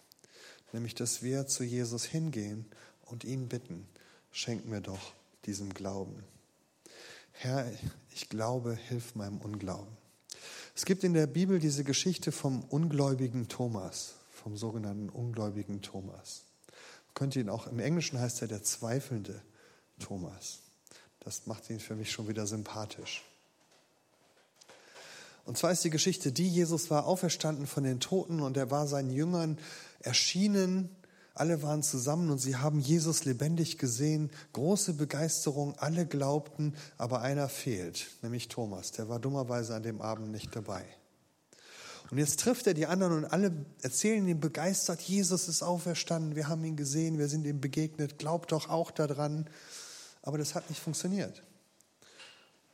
Nämlich, 0.72 0.94
dass 0.94 1.22
wir 1.22 1.46
zu 1.46 1.64
Jesus 1.64 2.04
hingehen 2.04 2.66
und 3.02 3.24
ihn 3.24 3.48
bitten, 3.48 3.86
schenk 4.30 4.66
mir 4.66 4.80
doch 4.80 5.12
diesen 5.46 5.72
Glauben. 5.72 6.24
Herr, 7.32 7.70
ich 8.14 8.28
glaube, 8.28 8.74
hilf 8.74 9.14
meinem 9.14 9.38
Unglauben. 9.38 9.96
Es 10.74 10.84
gibt 10.84 11.04
in 11.04 11.14
der 11.14 11.26
Bibel 11.26 11.58
diese 11.58 11.84
Geschichte 11.84 12.32
vom 12.32 12.62
ungläubigen 12.64 13.48
Thomas, 13.48 14.14
vom 14.30 14.56
sogenannten 14.56 15.08
ungläubigen 15.08 15.82
Thomas. 15.82 16.42
könnt 17.14 17.36
ihn 17.36 17.48
auch, 17.48 17.66
im 17.66 17.78
Englischen 17.78 18.20
heißt 18.20 18.42
er 18.42 18.48
der 18.48 18.62
zweifelnde 18.62 19.40
Thomas. 19.98 20.60
Das 21.26 21.44
macht 21.46 21.68
ihn 21.70 21.80
für 21.80 21.96
mich 21.96 22.12
schon 22.12 22.28
wieder 22.28 22.46
sympathisch. 22.46 23.24
Und 25.44 25.58
zwar 25.58 25.72
ist 25.72 25.82
die 25.82 25.90
Geschichte 25.90 26.30
die, 26.30 26.48
Jesus 26.48 26.88
war 26.88 27.04
auferstanden 27.04 27.66
von 27.66 27.82
den 27.82 27.98
Toten 27.98 28.38
und 28.38 28.56
er 28.56 28.70
war 28.70 28.86
seinen 28.86 29.10
Jüngern 29.10 29.58
erschienen. 29.98 30.88
Alle 31.34 31.64
waren 31.64 31.82
zusammen 31.82 32.30
und 32.30 32.38
sie 32.38 32.54
haben 32.54 32.78
Jesus 32.78 33.24
lebendig 33.24 33.76
gesehen. 33.76 34.30
Große 34.52 34.92
Begeisterung, 34.92 35.76
alle 35.78 36.06
glaubten, 36.06 36.76
aber 36.96 37.22
einer 37.22 37.48
fehlt, 37.48 38.06
nämlich 38.22 38.46
Thomas. 38.46 38.92
Der 38.92 39.08
war 39.08 39.18
dummerweise 39.18 39.74
an 39.74 39.82
dem 39.82 40.00
Abend 40.02 40.30
nicht 40.30 40.54
dabei. 40.54 40.84
Und 42.12 42.18
jetzt 42.18 42.38
trifft 42.38 42.68
er 42.68 42.74
die 42.74 42.86
anderen 42.86 43.14
und 43.14 43.24
alle 43.24 43.50
erzählen 43.82 44.28
ihm 44.28 44.38
begeistert, 44.38 45.00
Jesus 45.00 45.48
ist 45.48 45.64
auferstanden, 45.64 46.36
wir 46.36 46.46
haben 46.46 46.64
ihn 46.64 46.76
gesehen, 46.76 47.18
wir 47.18 47.26
sind 47.26 47.48
ihm 47.48 47.60
begegnet, 47.60 48.20
glaubt 48.20 48.52
doch 48.52 48.68
auch 48.68 48.92
daran. 48.92 49.50
Aber 50.26 50.38
das 50.38 50.56
hat 50.56 50.68
nicht 50.68 50.82
funktioniert. 50.82 51.44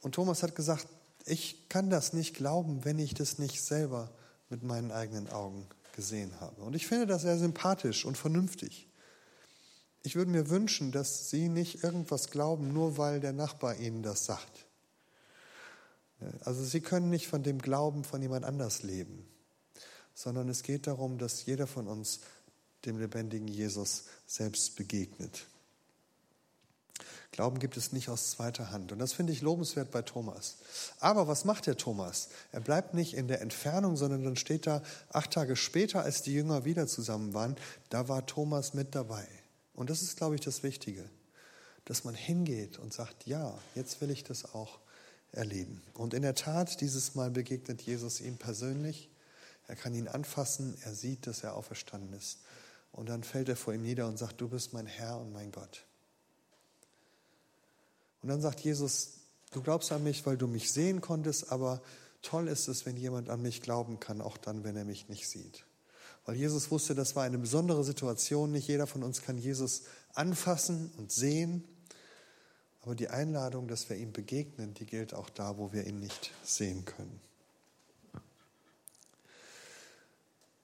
Und 0.00 0.14
Thomas 0.14 0.42
hat 0.42 0.56
gesagt, 0.56 0.88
ich 1.26 1.68
kann 1.68 1.90
das 1.90 2.14
nicht 2.14 2.34
glauben, 2.34 2.86
wenn 2.86 2.98
ich 2.98 3.12
das 3.12 3.38
nicht 3.38 3.62
selber 3.62 4.10
mit 4.48 4.62
meinen 4.62 4.90
eigenen 4.90 5.28
Augen 5.28 5.68
gesehen 5.94 6.40
habe. 6.40 6.62
Und 6.62 6.74
ich 6.74 6.86
finde 6.86 7.06
das 7.06 7.22
sehr 7.22 7.36
sympathisch 7.36 8.06
und 8.06 8.16
vernünftig. 8.16 8.88
Ich 10.02 10.16
würde 10.16 10.30
mir 10.30 10.48
wünschen, 10.48 10.92
dass 10.92 11.28
Sie 11.28 11.50
nicht 11.50 11.84
irgendwas 11.84 12.30
glauben, 12.30 12.72
nur 12.72 12.96
weil 12.96 13.20
der 13.20 13.34
Nachbar 13.34 13.76
Ihnen 13.76 14.02
das 14.02 14.24
sagt. 14.24 14.64
Also 16.44 16.64
Sie 16.64 16.80
können 16.80 17.10
nicht 17.10 17.28
von 17.28 17.42
dem 17.42 17.58
Glauben 17.58 18.02
von 18.02 18.22
jemand 18.22 18.46
anders 18.46 18.82
leben, 18.82 19.28
sondern 20.14 20.48
es 20.48 20.62
geht 20.62 20.86
darum, 20.86 21.18
dass 21.18 21.44
jeder 21.44 21.66
von 21.66 21.86
uns 21.86 22.20
dem 22.86 22.98
lebendigen 22.98 23.46
Jesus 23.46 24.04
selbst 24.26 24.74
begegnet. 24.74 25.46
Glauben 27.32 27.58
gibt 27.58 27.78
es 27.78 27.92
nicht 27.92 28.10
aus 28.10 28.30
zweiter 28.30 28.70
Hand. 28.70 28.92
Und 28.92 28.98
das 28.98 29.14
finde 29.14 29.32
ich 29.32 29.40
lobenswert 29.40 29.90
bei 29.90 30.02
Thomas. 30.02 30.58
Aber 31.00 31.28
was 31.28 31.46
macht 31.46 31.66
der 31.66 31.78
Thomas? 31.78 32.28
Er 32.52 32.60
bleibt 32.60 32.92
nicht 32.92 33.14
in 33.14 33.26
der 33.26 33.40
Entfernung, 33.40 33.96
sondern 33.96 34.22
dann 34.22 34.36
steht 34.36 34.66
da, 34.66 34.82
acht 35.08 35.30
Tage 35.30 35.56
später, 35.56 36.02
als 36.02 36.20
die 36.20 36.34
Jünger 36.34 36.66
wieder 36.66 36.86
zusammen 36.86 37.32
waren, 37.32 37.56
da 37.88 38.08
war 38.08 38.26
Thomas 38.26 38.74
mit 38.74 38.94
dabei. 38.94 39.26
Und 39.72 39.88
das 39.88 40.02
ist, 40.02 40.18
glaube 40.18 40.34
ich, 40.34 40.42
das 40.42 40.62
Wichtige, 40.62 41.08
dass 41.86 42.04
man 42.04 42.14
hingeht 42.14 42.78
und 42.78 42.92
sagt, 42.92 43.26
ja, 43.26 43.58
jetzt 43.74 44.02
will 44.02 44.10
ich 44.10 44.24
das 44.24 44.54
auch 44.54 44.78
erleben. 45.32 45.82
Und 45.94 46.12
in 46.12 46.20
der 46.20 46.34
Tat, 46.34 46.82
dieses 46.82 47.14
Mal 47.14 47.30
begegnet 47.30 47.80
Jesus 47.80 48.20
ihm 48.20 48.36
persönlich. 48.36 49.08
Er 49.68 49.76
kann 49.76 49.94
ihn 49.94 50.08
anfassen, 50.08 50.76
er 50.82 50.94
sieht, 50.94 51.26
dass 51.26 51.42
er 51.42 51.54
auferstanden 51.54 52.12
ist. 52.12 52.40
Und 52.90 53.08
dann 53.08 53.24
fällt 53.24 53.48
er 53.48 53.56
vor 53.56 53.72
ihm 53.72 53.80
nieder 53.80 54.06
und 54.06 54.18
sagt, 54.18 54.38
du 54.42 54.48
bist 54.48 54.74
mein 54.74 54.84
Herr 54.84 55.18
und 55.18 55.32
mein 55.32 55.50
Gott. 55.50 55.86
Und 58.22 58.28
dann 58.28 58.40
sagt 58.40 58.60
Jesus, 58.60 59.14
du 59.50 59.62
glaubst 59.62 59.92
an 59.92 60.02
mich, 60.02 60.24
weil 60.26 60.36
du 60.36 60.46
mich 60.46 60.72
sehen 60.72 61.00
konntest, 61.00 61.50
aber 61.50 61.82
toll 62.22 62.48
ist 62.48 62.68
es, 62.68 62.86
wenn 62.86 62.96
jemand 62.96 63.28
an 63.28 63.42
mich 63.42 63.62
glauben 63.62 64.00
kann, 64.00 64.20
auch 64.20 64.36
dann, 64.36 64.64
wenn 64.64 64.76
er 64.76 64.84
mich 64.84 65.08
nicht 65.08 65.28
sieht. 65.28 65.64
Weil 66.24 66.36
Jesus 66.36 66.70
wusste, 66.70 66.94
das 66.94 67.16
war 67.16 67.24
eine 67.24 67.38
besondere 67.38 67.82
Situation. 67.82 68.52
Nicht 68.52 68.68
jeder 68.68 68.86
von 68.86 69.02
uns 69.02 69.22
kann 69.22 69.38
Jesus 69.38 69.82
anfassen 70.14 70.92
und 70.96 71.10
sehen. 71.10 71.64
Aber 72.82 72.94
die 72.94 73.08
Einladung, 73.08 73.66
dass 73.66 73.88
wir 73.88 73.96
ihm 73.96 74.12
begegnen, 74.12 74.74
die 74.74 74.86
gilt 74.86 75.14
auch 75.14 75.30
da, 75.30 75.58
wo 75.58 75.72
wir 75.72 75.86
ihn 75.86 75.98
nicht 75.98 76.32
sehen 76.44 76.84
können. 76.84 77.20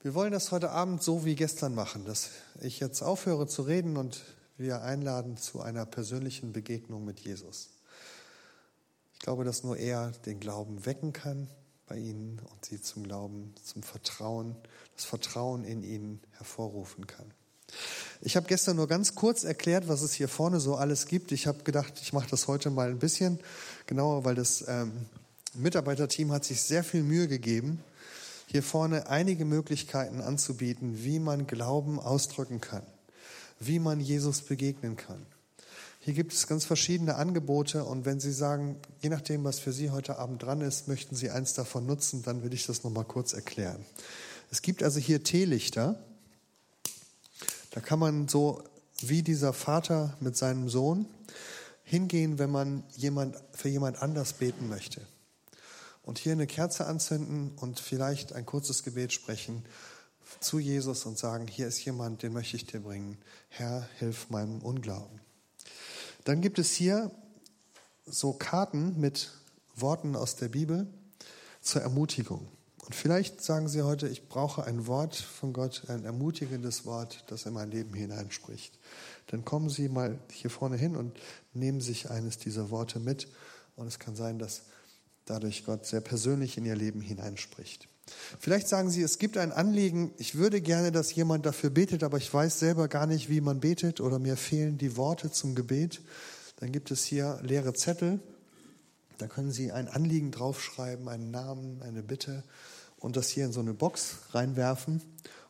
Wir 0.00 0.14
wollen 0.14 0.30
das 0.30 0.52
heute 0.52 0.70
Abend 0.70 1.02
so 1.02 1.24
wie 1.24 1.34
gestern 1.34 1.74
machen, 1.74 2.04
dass 2.04 2.30
ich 2.60 2.78
jetzt 2.78 3.02
aufhöre 3.02 3.48
zu 3.48 3.62
reden 3.62 3.96
und 3.96 4.22
wir 4.58 4.82
einladen 4.82 5.36
zu 5.36 5.60
einer 5.60 5.86
persönlichen 5.86 6.52
Begegnung 6.52 7.04
mit 7.04 7.20
Jesus. 7.20 7.70
Ich 9.14 9.20
glaube, 9.20 9.44
dass 9.44 9.62
nur 9.62 9.76
er 9.76 10.12
den 10.26 10.40
Glauben 10.40 10.84
wecken 10.84 11.12
kann 11.12 11.48
bei 11.86 11.96
ihnen 11.96 12.40
und 12.50 12.64
sie 12.64 12.80
zum 12.82 13.04
Glauben, 13.04 13.54
zum 13.62 13.82
Vertrauen, 13.82 14.56
das 14.96 15.04
Vertrauen 15.04 15.64
in 15.64 15.82
ihn 15.82 16.20
hervorrufen 16.32 17.06
kann. 17.06 17.30
Ich 18.20 18.36
habe 18.36 18.46
gestern 18.46 18.76
nur 18.76 18.88
ganz 18.88 19.14
kurz 19.14 19.44
erklärt, 19.44 19.88
was 19.88 20.02
es 20.02 20.12
hier 20.12 20.28
vorne 20.28 20.58
so 20.58 20.74
alles 20.74 21.06
gibt. 21.06 21.32
Ich 21.32 21.46
habe 21.46 21.62
gedacht, 21.62 21.94
ich 22.02 22.12
mache 22.12 22.28
das 22.28 22.48
heute 22.48 22.70
mal 22.70 22.90
ein 22.90 22.98
bisschen 22.98 23.38
genauer, 23.86 24.24
weil 24.24 24.34
das 24.34 24.64
ähm, 24.66 25.06
Mitarbeiterteam 25.54 26.32
hat 26.32 26.44
sich 26.44 26.62
sehr 26.62 26.82
viel 26.82 27.02
Mühe 27.02 27.28
gegeben, 27.28 27.82
hier 28.46 28.62
vorne 28.62 29.08
einige 29.08 29.44
Möglichkeiten 29.44 30.20
anzubieten, 30.20 31.04
wie 31.04 31.20
man 31.20 31.46
Glauben 31.46 32.00
ausdrücken 32.00 32.60
kann 32.60 32.82
wie 33.60 33.78
man 33.78 34.00
Jesus 34.00 34.42
begegnen 34.42 34.96
kann. 34.96 35.26
Hier 36.00 36.14
gibt 36.14 36.32
es 36.32 36.46
ganz 36.46 36.64
verschiedene 36.64 37.16
Angebote 37.16 37.84
und 37.84 38.04
wenn 38.04 38.20
Sie 38.20 38.32
sagen, 38.32 38.76
je 39.00 39.10
nachdem, 39.10 39.44
was 39.44 39.58
für 39.58 39.72
Sie 39.72 39.90
heute 39.90 40.18
Abend 40.18 40.42
dran 40.42 40.60
ist, 40.60 40.88
möchten 40.88 41.14
Sie 41.16 41.30
eins 41.30 41.54
davon 41.54 41.86
nutzen, 41.86 42.22
dann 42.22 42.42
will 42.42 42.54
ich 42.54 42.66
das 42.66 42.84
nochmal 42.84 43.04
kurz 43.04 43.32
erklären. 43.32 43.84
Es 44.50 44.62
gibt 44.62 44.82
also 44.82 45.00
hier 45.00 45.22
Teelichter. 45.22 45.98
Da 47.72 47.80
kann 47.80 47.98
man 47.98 48.28
so 48.28 48.62
wie 49.02 49.22
dieser 49.22 49.52
Vater 49.52 50.16
mit 50.20 50.36
seinem 50.36 50.68
Sohn 50.68 51.06
hingehen, 51.84 52.38
wenn 52.38 52.50
man 52.50 52.84
jemand, 52.96 53.36
für 53.52 53.68
jemand 53.68 54.00
anders 54.00 54.32
beten 54.32 54.68
möchte. 54.68 55.02
Und 56.02 56.18
hier 56.18 56.32
eine 56.32 56.46
Kerze 56.46 56.86
anzünden 56.86 57.52
und 57.56 57.80
vielleicht 57.80 58.32
ein 58.32 58.46
kurzes 58.46 58.82
Gebet 58.82 59.12
sprechen 59.12 59.64
zu 60.40 60.58
Jesus 60.58 61.06
und 61.06 61.18
sagen, 61.18 61.46
hier 61.46 61.66
ist 61.66 61.84
jemand, 61.84 62.22
den 62.22 62.32
möchte 62.32 62.56
ich 62.56 62.66
dir 62.66 62.80
bringen. 62.80 63.18
Herr, 63.48 63.88
hilf 63.98 64.30
meinem 64.30 64.60
Unglauben. 64.60 65.20
Dann 66.24 66.40
gibt 66.40 66.58
es 66.58 66.72
hier 66.72 67.10
so 68.06 68.32
Karten 68.32 68.98
mit 69.00 69.30
Worten 69.74 70.16
aus 70.16 70.36
der 70.36 70.48
Bibel 70.48 70.86
zur 71.60 71.82
Ermutigung. 71.82 72.48
Und 72.84 72.94
vielleicht 72.94 73.42
sagen 73.42 73.68
Sie 73.68 73.82
heute, 73.82 74.08
ich 74.08 74.28
brauche 74.28 74.64
ein 74.64 74.86
Wort 74.86 75.14
von 75.14 75.52
Gott, 75.52 75.84
ein 75.88 76.04
ermutigendes 76.04 76.86
Wort, 76.86 77.24
das 77.26 77.44
in 77.44 77.52
mein 77.52 77.70
Leben 77.70 77.92
hineinspricht. 77.92 78.78
Dann 79.26 79.44
kommen 79.44 79.68
Sie 79.68 79.90
mal 79.90 80.18
hier 80.32 80.50
vorne 80.50 80.76
hin 80.76 80.96
und 80.96 81.18
nehmen 81.52 81.82
sich 81.82 82.10
eines 82.10 82.38
dieser 82.38 82.70
Worte 82.70 82.98
mit. 82.98 83.28
Und 83.76 83.88
es 83.88 83.98
kann 83.98 84.16
sein, 84.16 84.38
dass 84.38 84.62
dadurch 85.26 85.66
Gott 85.66 85.84
sehr 85.84 86.00
persönlich 86.00 86.56
in 86.56 86.64
Ihr 86.64 86.76
Leben 86.76 87.02
hineinspricht. 87.02 87.88
Vielleicht 88.38 88.68
sagen 88.68 88.90
Sie, 88.90 89.02
es 89.02 89.18
gibt 89.18 89.36
ein 89.36 89.52
Anliegen, 89.52 90.12
ich 90.18 90.34
würde 90.34 90.60
gerne, 90.60 90.92
dass 90.92 91.14
jemand 91.14 91.46
dafür 91.46 91.70
betet, 91.70 92.02
aber 92.02 92.18
ich 92.18 92.32
weiß 92.32 92.58
selber 92.58 92.88
gar 92.88 93.06
nicht, 93.06 93.28
wie 93.28 93.40
man 93.40 93.60
betet 93.60 94.00
oder 94.00 94.18
mir 94.18 94.36
fehlen 94.36 94.78
die 94.78 94.96
Worte 94.96 95.30
zum 95.30 95.54
Gebet. 95.54 96.00
Dann 96.56 96.72
gibt 96.72 96.90
es 96.90 97.04
hier 97.04 97.38
leere 97.42 97.74
Zettel. 97.74 98.20
Da 99.18 99.26
können 99.26 99.50
Sie 99.50 99.72
ein 99.72 99.88
Anliegen 99.88 100.30
draufschreiben, 100.30 101.08
einen 101.08 101.30
Namen, 101.30 101.82
eine 101.82 102.02
Bitte 102.02 102.44
und 102.98 103.16
das 103.16 103.28
hier 103.28 103.44
in 103.44 103.52
so 103.52 103.60
eine 103.60 103.74
Box 103.74 104.18
reinwerfen. 104.32 105.02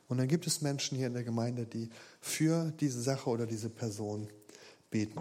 Und 0.08 0.18
dann 0.18 0.28
gibt 0.28 0.46
es 0.46 0.62
Menschen 0.62 0.96
hier 0.96 1.06
in 1.06 1.12
der 1.12 1.24
Gemeinde, 1.24 1.66
die 1.66 1.90
für 2.20 2.72
diese 2.80 3.00
Sache 3.02 3.28
oder 3.28 3.46
diese 3.46 3.68
Person 3.68 4.28
beten. 4.90 5.20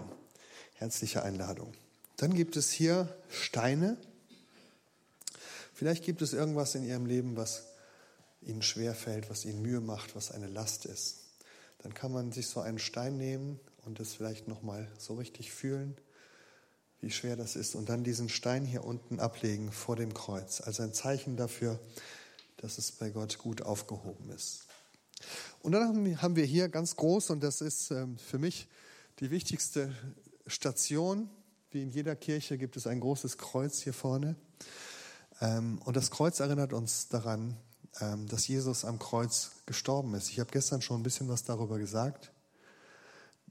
Herzliche 0.74 1.22
Einladung. 1.22 1.72
Dann 2.16 2.34
gibt 2.34 2.56
es 2.56 2.70
hier 2.70 3.14
Steine. 3.28 3.96
Vielleicht 5.78 6.02
gibt 6.02 6.22
es 6.22 6.32
irgendwas 6.32 6.74
in 6.74 6.82
Ihrem 6.82 7.06
Leben, 7.06 7.36
was 7.36 7.62
Ihnen 8.42 8.62
schwer 8.62 8.96
fällt, 8.96 9.30
was 9.30 9.44
Ihnen 9.44 9.62
Mühe 9.62 9.80
macht, 9.80 10.16
was 10.16 10.32
eine 10.32 10.48
Last 10.48 10.86
ist. 10.86 11.18
Dann 11.84 11.94
kann 11.94 12.10
man 12.10 12.32
sich 12.32 12.48
so 12.48 12.58
einen 12.58 12.80
Stein 12.80 13.16
nehmen 13.16 13.60
und 13.84 14.00
es 14.00 14.12
vielleicht 14.12 14.48
nochmal 14.48 14.88
so 14.98 15.14
richtig 15.14 15.52
fühlen, 15.52 15.96
wie 17.00 17.12
schwer 17.12 17.36
das 17.36 17.54
ist. 17.54 17.76
Und 17.76 17.90
dann 17.90 18.02
diesen 18.02 18.28
Stein 18.28 18.64
hier 18.64 18.82
unten 18.82 19.20
ablegen 19.20 19.70
vor 19.70 19.94
dem 19.94 20.14
Kreuz, 20.14 20.60
als 20.60 20.80
ein 20.80 20.92
Zeichen 20.92 21.36
dafür, 21.36 21.78
dass 22.56 22.78
es 22.78 22.90
bei 22.90 23.10
Gott 23.10 23.38
gut 23.38 23.62
aufgehoben 23.62 24.32
ist. 24.32 24.62
Und 25.62 25.70
dann 25.70 26.20
haben 26.20 26.34
wir 26.34 26.44
hier 26.44 26.68
ganz 26.68 26.96
groß, 26.96 27.30
und 27.30 27.40
das 27.44 27.60
ist 27.60 27.92
ähm, 27.92 28.18
für 28.18 28.40
mich 28.40 28.66
die 29.20 29.30
wichtigste 29.30 29.94
Station, 30.48 31.30
wie 31.70 31.82
in 31.82 31.90
jeder 31.90 32.16
Kirche 32.16 32.58
gibt 32.58 32.76
es 32.76 32.88
ein 32.88 32.98
großes 32.98 33.38
Kreuz 33.38 33.80
hier 33.80 33.94
vorne. 33.94 34.34
Ähm, 35.40 35.80
und 35.84 35.96
das 35.96 36.10
Kreuz 36.10 36.40
erinnert 36.40 36.72
uns 36.72 37.08
daran, 37.08 37.56
ähm, 38.00 38.26
dass 38.28 38.48
Jesus 38.48 38.84
am 38.84 38.98
Kreuz 38.98 39.52
gestorben 39.66 40.14
ist. 40.14 40.30
Ich 40.30 40.40
habe 40.40 40.50
gestern 40.50 40.82
schon 40.82 41.00
ein 41.00 41.04
bisschen 41.04 41.28
was 41.28 41.44
darüber 41.44 41.78
gesagt. 41.78 42.32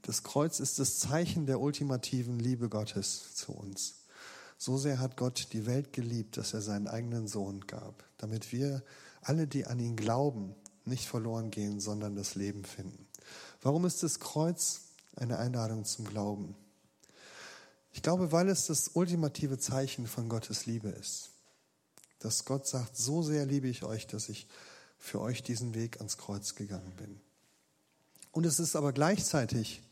Das 0.02 0.22
Kreuz 0.22 0.60
ist 0.60 0.78
das 0.78 0.98
Zeichen 0.98 1.46
der 1.46 1.60
ultimativen 1.60 2.38
Liebe 2.38 2.68
Gottes 2.68 3.34
zu 3.34 3.52
uns. 3.52 3.94
So 4.56 4.76
sehr 4.76 4.98
hat 5.00 5.16
Gott 5.16 5.48
die 5.52 5.66
Welt 5.66 5.92
geliebt, 5.92 6.36
dass 6.36 6.54
er 6.54 6.62
seinen 6.62 6.88
eigenen 6.88 7.28
Sohn 7.28 7.66
gab, 7.66 8.04
damit 8.18 8.52
wir 8.52 8.82
alle, 9.22 9.46
die 9.46 9.66
an 9.66 9.78
ihn 9.78 9.96
glauben, 9.96 10.54
nicht 10.84 11.06
verloren 11.06 11.50
gehen, 11.50 11.80
sondern 11.80 12.16
das 12.16 12.34
Leben 12.34 12.64
finden. 12.64 13.06
Warum 13.60 13.84
ist 13.84 14.02
das 14.02 14.20
Kreuz 14.20 14.82
eine 15.16 15.38
Einladung 15.38 15.84
zum 15.84 16.06
Glauben? 16.06 16.54
Ich 17.92 18.02
glaube, 18.02 18.32
weil 18.32 18.48
es 18.48 18.66
das 18.66 18.88
ultimative 18.94 19.58
Zeichen 19.58 20.06
von 20.06 20.28
Gottes 20.28 20.66
Liebe 20.66 20.88
ist 20.88 21.30
dass 22.18 22.44
Gott 22.44 22.66
sagt, 22.66 22.96
so 22.96 23.22
sehr 23.22 23.46
liebe 23.46 23.68
ich 23.68 23.84
euch, 23.84 24.06
dass 24.06 24.28
ich 24.28 24.46
für 24.98 25.20
euch 25.20 25.42
diesen 25.42 25.74
Weg 25.74 25.98
ans 25.98 26.18
Kreuz 26.18 26.54
gegangen 26.54 26.92
bin. 26.96 27.20
Und 28.32 28.44
es 28.44 28.58
ist 28.58 28.76
aber 28.76 28.92
gleichzeitig 28.92 29.82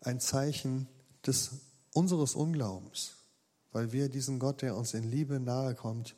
ein 0.00 0.20
Zeichen 0.20 0.88
des 1.26 1.50
unseres 1.92 2.34
Unglaubens, 2.34 3.12
weil 3.72 3.92
wir 3.92 4.08
diesen 4.08 4.38
Gott, 4.38 4.62
der 4.62 4.76
uns 4.76 4.94
in 4.94 5.04
Liebe 5.04 5.38
nahe 5.40 5.74
kommt, 5.74 6.16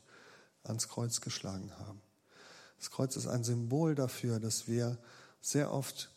ans 0.62 0.88
Kreuz 0.88 1.20
geschlagen 1.20 1.76
haben. 1.78 2.00
Das 2.78 2.90
Kreuz 2.90 3.16
ist 3.16 3.26
ein 3.26 3.44
Symbol 3.44 3.94
dafür, 3.94 4.40
dass 4.40 4.68
wir 4.68 4.98
sehr 5.40 5.72
oft 5.72 6.10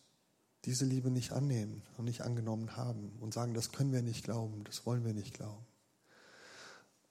diese 0.66 0.86
Liebe 0.86 1.12
nicht 1.12 1.32
annehmen 1.32 1.84
und 1.98 2.06
nicht 2.06 2.22
angenommen 2.22 2.76
haben 2.76 3.18
und 3.20 3.34
sagen, 3.34 3.54
das 3.54 3.72
können 3.72 3.92
wir 3.92 4.02
nicht 4.02 4.24
glauben, 4.24 4.64
das 4.64 4.86
wollen 4.86 5.06
wir 5.06 5.14
nicht 5.14 5.34
glauben. 5.34 5.66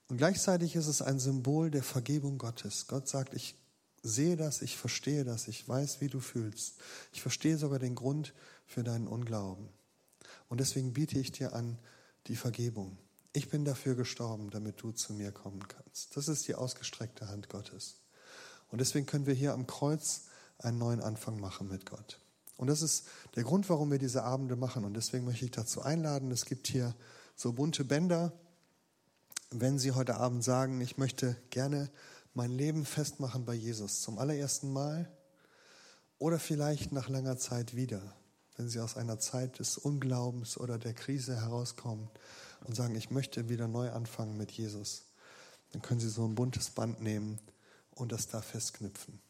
Und 0.09 0.19
gleichzeitig 0.19 0.77
ist 0.77 0.87
es 0.87 1.03
ein 1.03 1.19
Symbol 1.19 1.71
der 1.71 1.83
Vergebung 1.83 2.39
Gottes. 2.39 2.87
Gott 2.87 3.09
sagt, 3.09 3.35
ich 3.35 3.57
sehe 4.03 4.37
das, 4.37 4.61
ich 4.61 4.77
verstehe 4.77 5.25
das, 5.25 5.49
ich 5.49 5.67
weiß, 5.67 6.01
wie 6.01 6.09
du 6.09 6.21
fühlst. 6.21 6.77
Ich 7.13 7.23
verstehe 7.23 7.57
sogar 7.57 7.79
den 7.79 7.95
Grund 7.95 8.35
für 8.67 8.85
deinen 8.85 9.09
Unglauben. 9.09 9.69
Und 10.49 10.61
deswegen 10.61 10.93
biete 10.93 11.19
ich 11.19 11.33
dir 11.33 11.55
an 11.55 11.79
die 12.27 12.37
Vergebung. 12.37 12.99
Ich 13.33 13.49
bin 13.49 13.65
dafür 13.65 13.95
gestorben, 13.95 14.51
damit 14.51 14.83
du 14.83 14.93
zu 14.93 15.15
mir 15.15 15.33
kommen 15.33 15.67
kannst. 15.67 16.17
Das 16.17 16.29
ist 16.29 16.47
die 16.47 16.55
ausgestreckte 16.55 17.29
Hand 17.29 17.49
Gottes. 17.49 17.97
Und 18.71 18.81
deswegen 18.81 19.07
können 19.07 19.27
wir 19.27 19.35
hier 19.35 19.55
am 19.55 19.67
Kreuz 19.67 20.27
einen 20.59 20.79
neuen 20.79 21.01
Anfang 21.01 21.41
machen 21.41 21.69
mit 21.69 21.87
Gott. 21.87 22.21
Und 22.57 22.69
das 22.69 22.83
ist 22.83 23.07
der 23.35 23.43
Grund, 23.43 23.69
warum 23.69 23.91
wir 23.91 23.99
diese 23.99 24.23
Abende 24.23 24.55
machen. 24.55 24.85
Und 24.85 24.95
deswegen 24.95 25.25
möchte 25.25 25.45
ich 25.47 25.51
dazu 25.51 25.83
einladen. 25.83 26.31
Es 26.31 26.45
gibt 26.45 26.69
hier 26.69 26.95
so 27.35 27.53
bunte 27.53 27.85
Bänder 27.85 28.33
wenn 29.61 29.79
Sie 29.79 29.93
heute 29.93 30.17
Abend 30.17 30.43
sagen, 30.43 30.81
ich 30.81 30.99
möchte 30.99 31.37
gerne 31.51 31.89
mein 32.35 32.51
Leben 32.51 32.85
festmachen 32.85 33.45
bei 33.45 33.55
Jesus 33.55 34.01
zum 34.01 34.19
allerersten 34.19 34.73
Mal 34.73 35.09
oder 36.19 36.41
vielleicht 36.41 36.91
nach 36.91 37.09
langer 37.09 37.37
Zeit 37.37 37.77
wieder, 37.77 38.03
wenn 38.57 38.69
Sie 38.69 38.81
aus 38.81 38.97
einer 38.97 39.21
Zeit 39.21 39.61
des 39.61 39.79
Unglaubens 39.79 40.59
oder 40.59 40.77
der 40.77 40.93
Krise 40.93 41.37
herauskommen 41.37 42.09
und 42.65 42.75
sagen, 42.75 42.97
ich 42.97 43.11
möchte 43.11 43.49
wieder 43.49 43.69
neu 43.69 43.93
anfangen 43.93 44.37
mit 44.37 44.51
Jesus, 44.51 45.05
dann 45.71 45.83
können 45.83 46.01
Sie 46.01 46.09
so 46.09 46.27
ein 46.27 46.35
buntes 46.35 46.71
Band 46.71 47.01
nehmen 47.01 47.39
und 47.93 48.11
das 48.11 48.27
da 48.27 48.41
festknüpfen. 48.41 49.21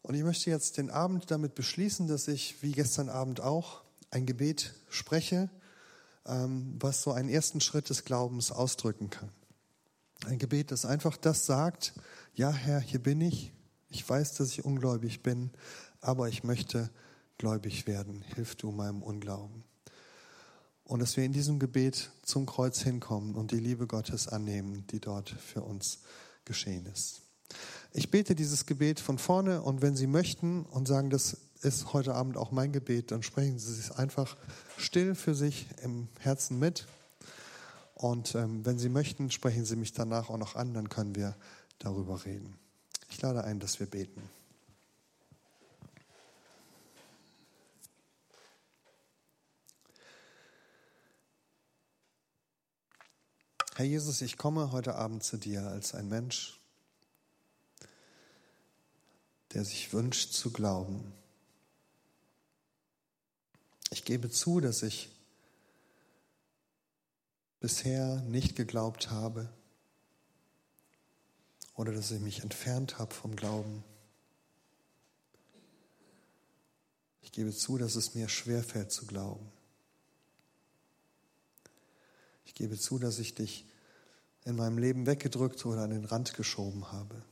Und 0.00 0.14
ich 0.14 0.22
möchte 0.22 0.48
jetzt 0.48 0.78
den 0.78 0.90
Abend 0.90 1.30
damit 1.30 1.54
beschließen, 1.54 2.06
dass 2.06 2.28
ich, 2.28 2.62
wie 2.62 2.72
gestern 2.72 3.10
Abend 3.10 3.40
auch, 3.40 3.82
ein 4.10 4.24
Gebet 4.24 4.72
spreche, 4.88 5.50
was 6.24 7.02
so 7.02 7.12
einen 7.12 7.28
ersten 7.28 7.60
Schritt 7.60 7.88
des 7.90 8.04
Glaubens 8.04 8.52
ausdrücken 8.52 9.10
kann. 9.10 9.30
Ein 10.24 10.38
Gebet, 10.38 10.70
das 10.70 10.84
einfach 10.84 11.16
das 11.16 11.46
sagt, 11.46 11.94
ja 12.34 12.50
Herr, 12.52 12.80
hier 12.80 13.02
bin 13.02 13.20
ich, 13.20 13.52
ich 13.88 14.08
weiß, 14.08 14.34
dass 14.34 14.50
ich 14.50 14.64
ungläubig 14.64 15.22
bin, 15.22 15.50
aber 16.00 16.28
ich 16.28 16.44
möchte 16.44 16.90
gläubig 17.38 17.86
werden. 17.86 18.22
Hilf 18.34 18.54
du 18.54 18.70
meinem 18.70 19.02
Unglauben. 19.02 19.64
Und 20.84 21.00
dass 21.00 21.16
wir 21.16 21.24
in 21.24 21.32
diesem 21.32 21.58
Gebet 21.58 22.10
zum 22.22 22.46
Kreuz 22.46 22.80
hinkommen 22.80 23.34
und 23.34 23.50
die 23.50 23.58
Liebe 23.58 23.86
Gottes 23.86 24.28
annehmen, 24.28 24.86
die 24.90 25.00
dort 25.00 25.30
für 25.30 25.62
uns 25.62 26.00
geschehen 26.44 26.86
ist. 26.86 27.22
Ich 27.92 28.10
bete 28.10 28.34
dieses 28.34 28.66
Gebet 28.66 29.00
von 29.00 29.18
vorne 29.18 29.62
und 29.62 29.82
wenn 29.82 29.96
Sie 29.96 30.06
möchten 30.06 30.64
und 30.66 30.88
sagen, 30.88 31.10
das 31.10 31.36
ist 31.62 31.92
heute 31.92 32.14
Abend 32.14 32.36
auch 32.36 32.50
mein 32.50 32.72
Gebet, 32.72 33.12
dann 33.12 33.22
sprechen 33.22 33.58
Sie 33.58 33.78
es 33.78 33.92
einfach 33.92 34.36
still 34.76 35.14
für 35.14 35.34
sich 35.34 35.68
im 35.82 36.08
Herzen 36.18 36.58
mit. 36.58 36.86
Und 37.94 38.34
ähm, 38.34 38.66
wenn 38.66 38.78
Sie 38.78 38.88
möchten, 38.88 39.30
sprechen 39.30 39.64
Sie 39.64 39.76
mich 39.76 39.92
danach 39.92 40.28
auch 40.28 40.38
noch 40.38 40.56
an, 40.56 40.74
dann 40.74 40.88
können 40.88 41.14
wir 41.14 41.36
darüber 41.78 42.24
reden. 42.24 42.58
Ich 43.10 43.22
lade 43.22 43.44
ein, 43.44 43.60
dass 43.60 43.78
wir 43.78 43.86
beten. 43.86 44.22
Herr 53.76 53.86
Jesus, 53.86 54.20
ich 54.20 54.36
komme 54.36 54.72
heute 54.72 54.96
Abend 54.96 55.22
zu 55.22 55.36
dir 55.38 55.62
als 55.66 55.94
ein 55.94 56.08
Mensch, 56.08 56.60
der 59.54 59.64
sich 59.64 59.92
wünscht 59.92 60.32
zu 60.32 60.50
glauben. 60.50 61.12
Ich 63.92 64.06
gebe 64.06 64.30
zu, 64.30 64.60
dass 64.60 64.82
ich 64.82 65.10
bisher 67.60 68.22
nicht 68.22 68.56
geglaubt 68.56 69.10
habe 69.10 69.52
oder 71.74 71.92
dass 71.92 72.10
ich 72.10 72.20
mich 72.20 72.42
entfernt 72.42 72.98
habe 72.98 73.12
vom 73.12 73.36
Glauben. 73.36 73.84
Ich 77.20 77.32
gebe 77.32 77.52
zu, 77.52 77.76
dass 77.76 77.94
es 77.94 78.14
mir 78.14 78.30
schwerfällt 78.30 78.90
zu 78.90 79.04
glauben. 79.04 79.52
Ich 82.46 82.54
gebe 82.54 82.78
zu, 82.78 82.98
dass 82.98 83.18
ich 83.18 83.34
dich 83.34 83.66
in 84.46 84.56
meinem 84.56 84.78
Leben 84.78 85.04
weggedrückt 85.04 85.66
oder 85.66 85.82
an 85.82 85.90
den 85.90 86.06
Rand 86.06 86.32
geschoben 86.32 86.90
habe. 86.92 87.22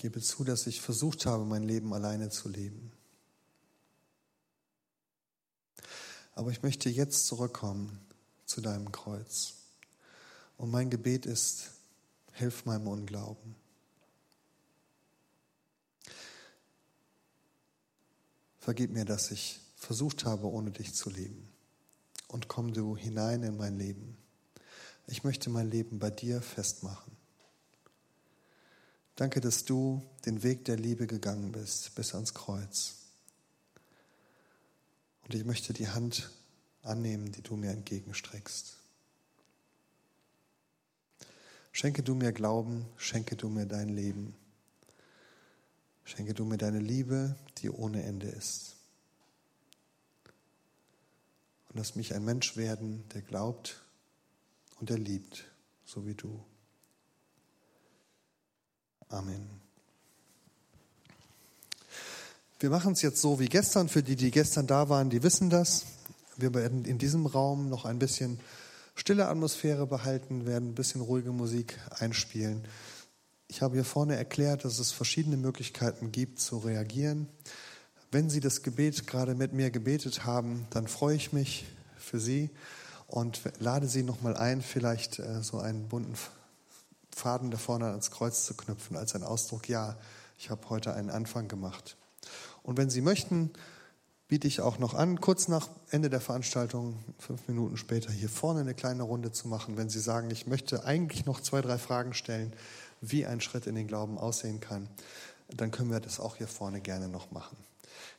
Gebe 0.00 0.22
zu, 0.22 0.44
dass 0.44 0.66
ich 0.66 0.80
versucht 0.80 1.26
habe, 1.26 1.44
mein 1.44 1.62
Leben 1.62 1.92
alleine 1.92 2.30
zu 2.30 2.48
leben. 2.48 2.90
Aber 6.34 6.50
ich 6.50 6.62
möchte 6.62 6.88
jetzt 6.88 7.26
zurückkommen 7.26 8.00
zu 8.46 8.62
deinem 8.62 8.92
Kreuz. 8.92 9.56
Und 10.56 10.70
mein 10.70 10.88
Gebet 10.88 11.26
ist, 11.26 11.72
hilf 12.32 12.64
meinem 12.64 12.86
Unglauben. 12.86 13.54
Vergib 18.58 18.92
mir, 18.92 19.04
dass 19.04 19.30
ich 19.30 19.60
versucht 19.76 20.24
habe, 20.24 20.46
ohne 20.46 20.70
dich 20.70 20.94
zu 20.94 21.10
leben. 21.10 21.46
Und 22.28 22.48
komm 22.48 22.72
du 22.72 22.96
hinein 22.96 23.42
in 23.42 23.58
mein 23.58 23.78
Leben. 23.78 24.16
Ich 25.06 25.24
möchte 25.24 25.50
mein 25.50 25.68
Leben 25.70 25.98
bei 25.98 26.08
dir 26.08 26.40
festmachen. 26.40 27.19
Danke, 29.16 29.40
dass 29.40 29.64
du 29.64 30.02
den 30.24 30.42
Weg 30.42 30.64
der 30.64 30.76
Liebe 30.76 31.06
gegangen 31.06 31.52
bist 31.52 31.94
bis 31.94 32.14
ans 32.14 32.34
Kreuz. 32.34 32.96
Und 35.24 35.34
ich 35.34 35.44
möchte 35.44 35.72
die 35.72 35.88
Hand 35.88 36.30
annehmen, 36.82 37.30
die 37.32 37.42
du 37.42 37.56
mir 37.56 37.70
entgegenstreckst. 37.70 38.78
Schenke 41.72 42.02
du 42.02 42.14
mir 42.14 42.32
Glauben, 42.32 42.86
schenke 42.96 43.36
du 43.36 43.48
mir 43.48 43.66
dein 43.66 43.90
Leben. 43.90 44.34
Schenke 46.04 46.34
du 46.34 46.44
mir 46.44 46.56
deine 46.56 46.80
Liebe, 46.80 47.36
die 47.58 47.70
ohne 47.70 48.02
Ende 48.02 48.28
ist 48.28 48.76
und 51.70 51.76
lass 51.76 51.94
mich 51.94 52.14
ein 52.14 52.24
Mensch 52.24 52.56
werden, 52.56 53.04
der 53.14 53.22
glaubt 53.22 53.80
und 54.80 54.90
der 54.90 54.98
liebt, 54.98 55.44
so 55.84 56.04
wie 56.04 56.14
du. 56.14 56.44
Amen. 59.10 59.44
Wir 62.60 62.70
machen 62.70 62.92
es 62.92 63.02
jetzt 63.02 63.20
so 63.20 63.40
wie 63.40 63.48
gestern. 63.48 63.88
Für 63.88 64.04
die, 64.04 64.14
die 64.14 64.30
gestern 64.30 64.68
da 64.68 64.88
waren, 64.88 65.10
die 65.10 65.24
wissen 65.24 65.50
das. 65.50 65.84
Wir 66.36 66.54
werden 66.54 66.84
in 66.84 66.98
diesem 66.98 67.26
Raum 67.26 67.68
noch 67.68 67.84
ein 67.84 67.98
bisschen 67.98 68.38
stille 68.94 69.26
Atmosphäre 69.26 69.88
behalten, 69.88 70.46
werden 70.46 70.70
ein 70.70 70.74
bisschen 70.76 71.00
ruhige 71.00 71.32
Musik 71.32 71.76
einspielen. 71.98 72.64
Ich 73.48 73.62
habe 73.62 73.74
hier 73.74 73.84
vorne 73.84 74.14
erklärt, 74.14 74.64
dass 74.64 74.78
es 74.78 74.92
verschiedene 74.92 75.36
Möglichkeiten 75.36 76.12
gibt 76.12 76.38
zu 76.38 76.58
reagieren. 76.58 77.26
Wenn 78.12 78.30
Sie 78.30 78.38
das 78.40 78.62
Gebet 78.62 79.08
gerade 79.08 79.34
mit 79.34 79.52
mir 79.52 79.72
gebetet 79.72 80.24
haben, 80.24 80.68
dann 80.70 80.86
freue 80.86 81.16
ich 81.16 81.32
mich 81.32 81.64
für 81.98 82.20
Sie 82.20 82.50
und 83.08 83.40
lade 83.58 83.88
Sie 83.88 84.04
nochmal 84.04 84.36
ein, 84.36 84.62
vielleicht 84.62 85.18
äh, 85.18 85.42
so 85.42 85.58
einen 85.58 85.88
bunten 85.88 86.14
Faden 87.20 87.50
da 87.50 87.58
vorne 87.58 87.86
ans 87.86 88.10
Kreuz 88.10 88.44
zu 88.44 88.54
knüpfen, 88.54 88.96
als 88.96 89.14
ein 89.14 89.22
Ausdruck, 89.22 89.68
ja, 89.68 89.96
ich 90.38 90.50
habe 90.50 90.68
heute 90.70 90.94
einen 90.94 91.10
Anfang 91.10 91.48
gemacht. 91.48 91.96
Und 92.62 92.78
wenn 92.78 92.88
Sie 92.88 93.02
möchten, 93.02 93.50
biete 94.26 94.48
ich 94.48 94.60
auch 94.60 94.78
noch 94.78 94.94
an, 94.94 95.20
kurz 95.20 95.48
nach 95.48 95.68
Ende 95.90 96.08
der 96.08 96.20
Veranstaltung, 96.20 96.98
fünf 97.18 97.46
Minuten 97.46 97.76
später, 97.76 98.10
hier 98.10 98.28
vorne 98.28 98.60
eine 98.60 98.74
kleine 98.74 99.02
Runde 99.02 99.32
zu 99.32 99.48
machen, 99.48 99.76
wenn 99.76 99.90
Sie 99.90 100.00
sagen, 100.00 100.30
ich 100.30 100.46
möchte 100.46 100.84
eigentlich 100.84 101.26
noch 101.26 101.40
zwei, 101.40 101.60
drei 101.60 101.78
Fragen 101.78 102.14
stellen, 102.14 102.54
wie 103.00 103.26
ein 103.26 103.40
Schritt 103.40 103.66
in 103.66 103.74
den 103.74 103.86
Glauben 103.86 104.18
aussehen 104.18 104.60
kann, 104.60 104.88
dann 105.48 105.70
können 105.70 105.90
wir 105.90 106.00
das 106.00 106.20
auch 106.20 106.36
hier 106.36 106.48
vorne 106.48 106.80
gerne 106.80 107.08
noch 107.08 107.30
machen 107.30 107.56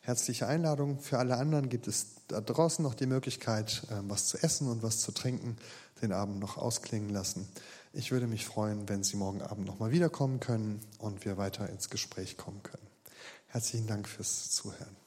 herzliche 0.02 0.48
Einladung. 0.48 1.00
Für 1.00 1.20
alle 1.20 1.38
anderen 1.38 1.70
gibt 1.70 1.88
es 1.88 2.08
da 2.28 2.42
draußen 2.42 2.84
noch 2.84 2.96
die 2.96 3.06
Möglichkeit, 3.06 3.84
ähm, 3.92 4.10
was 4.10 4.28
zu 4.28 4.42
essen 4.42 4.68
und 4.68 4.84
was 4.84 5.00
zu 5.00 5.12
trinken, 5.12 5.58
den 6.02 6.12
Abend 6.12 6.40
noch 6.40 6.58
ausklingen 6.58 7.10
lassen. 7.10 7.48
Ich 7.94 8.12
würde 8.12 8.28
mich 8.28 8.46
freuen, 8.46 8.88
wenn 8.88 9.04
Sie 9.04 9.18
morgen 9.18 9.42
Abend 9.42 9.68
nochmal 9.68 9.92
wiederkommen 9.92 10.40
können 10.40 10.80
und 10.98 11.26
wir 11.26 11.38
weiter 11.38 11.70
ins 11.70 11.90
Gespräch 11.90 12.38
kommen 12.38 12.64
können. 12.64 12.88
Herzlichen 13.48 13.88
Dank 13.88 14.08
fürs 14.08 14.50
Zuhören. 14.50 15.01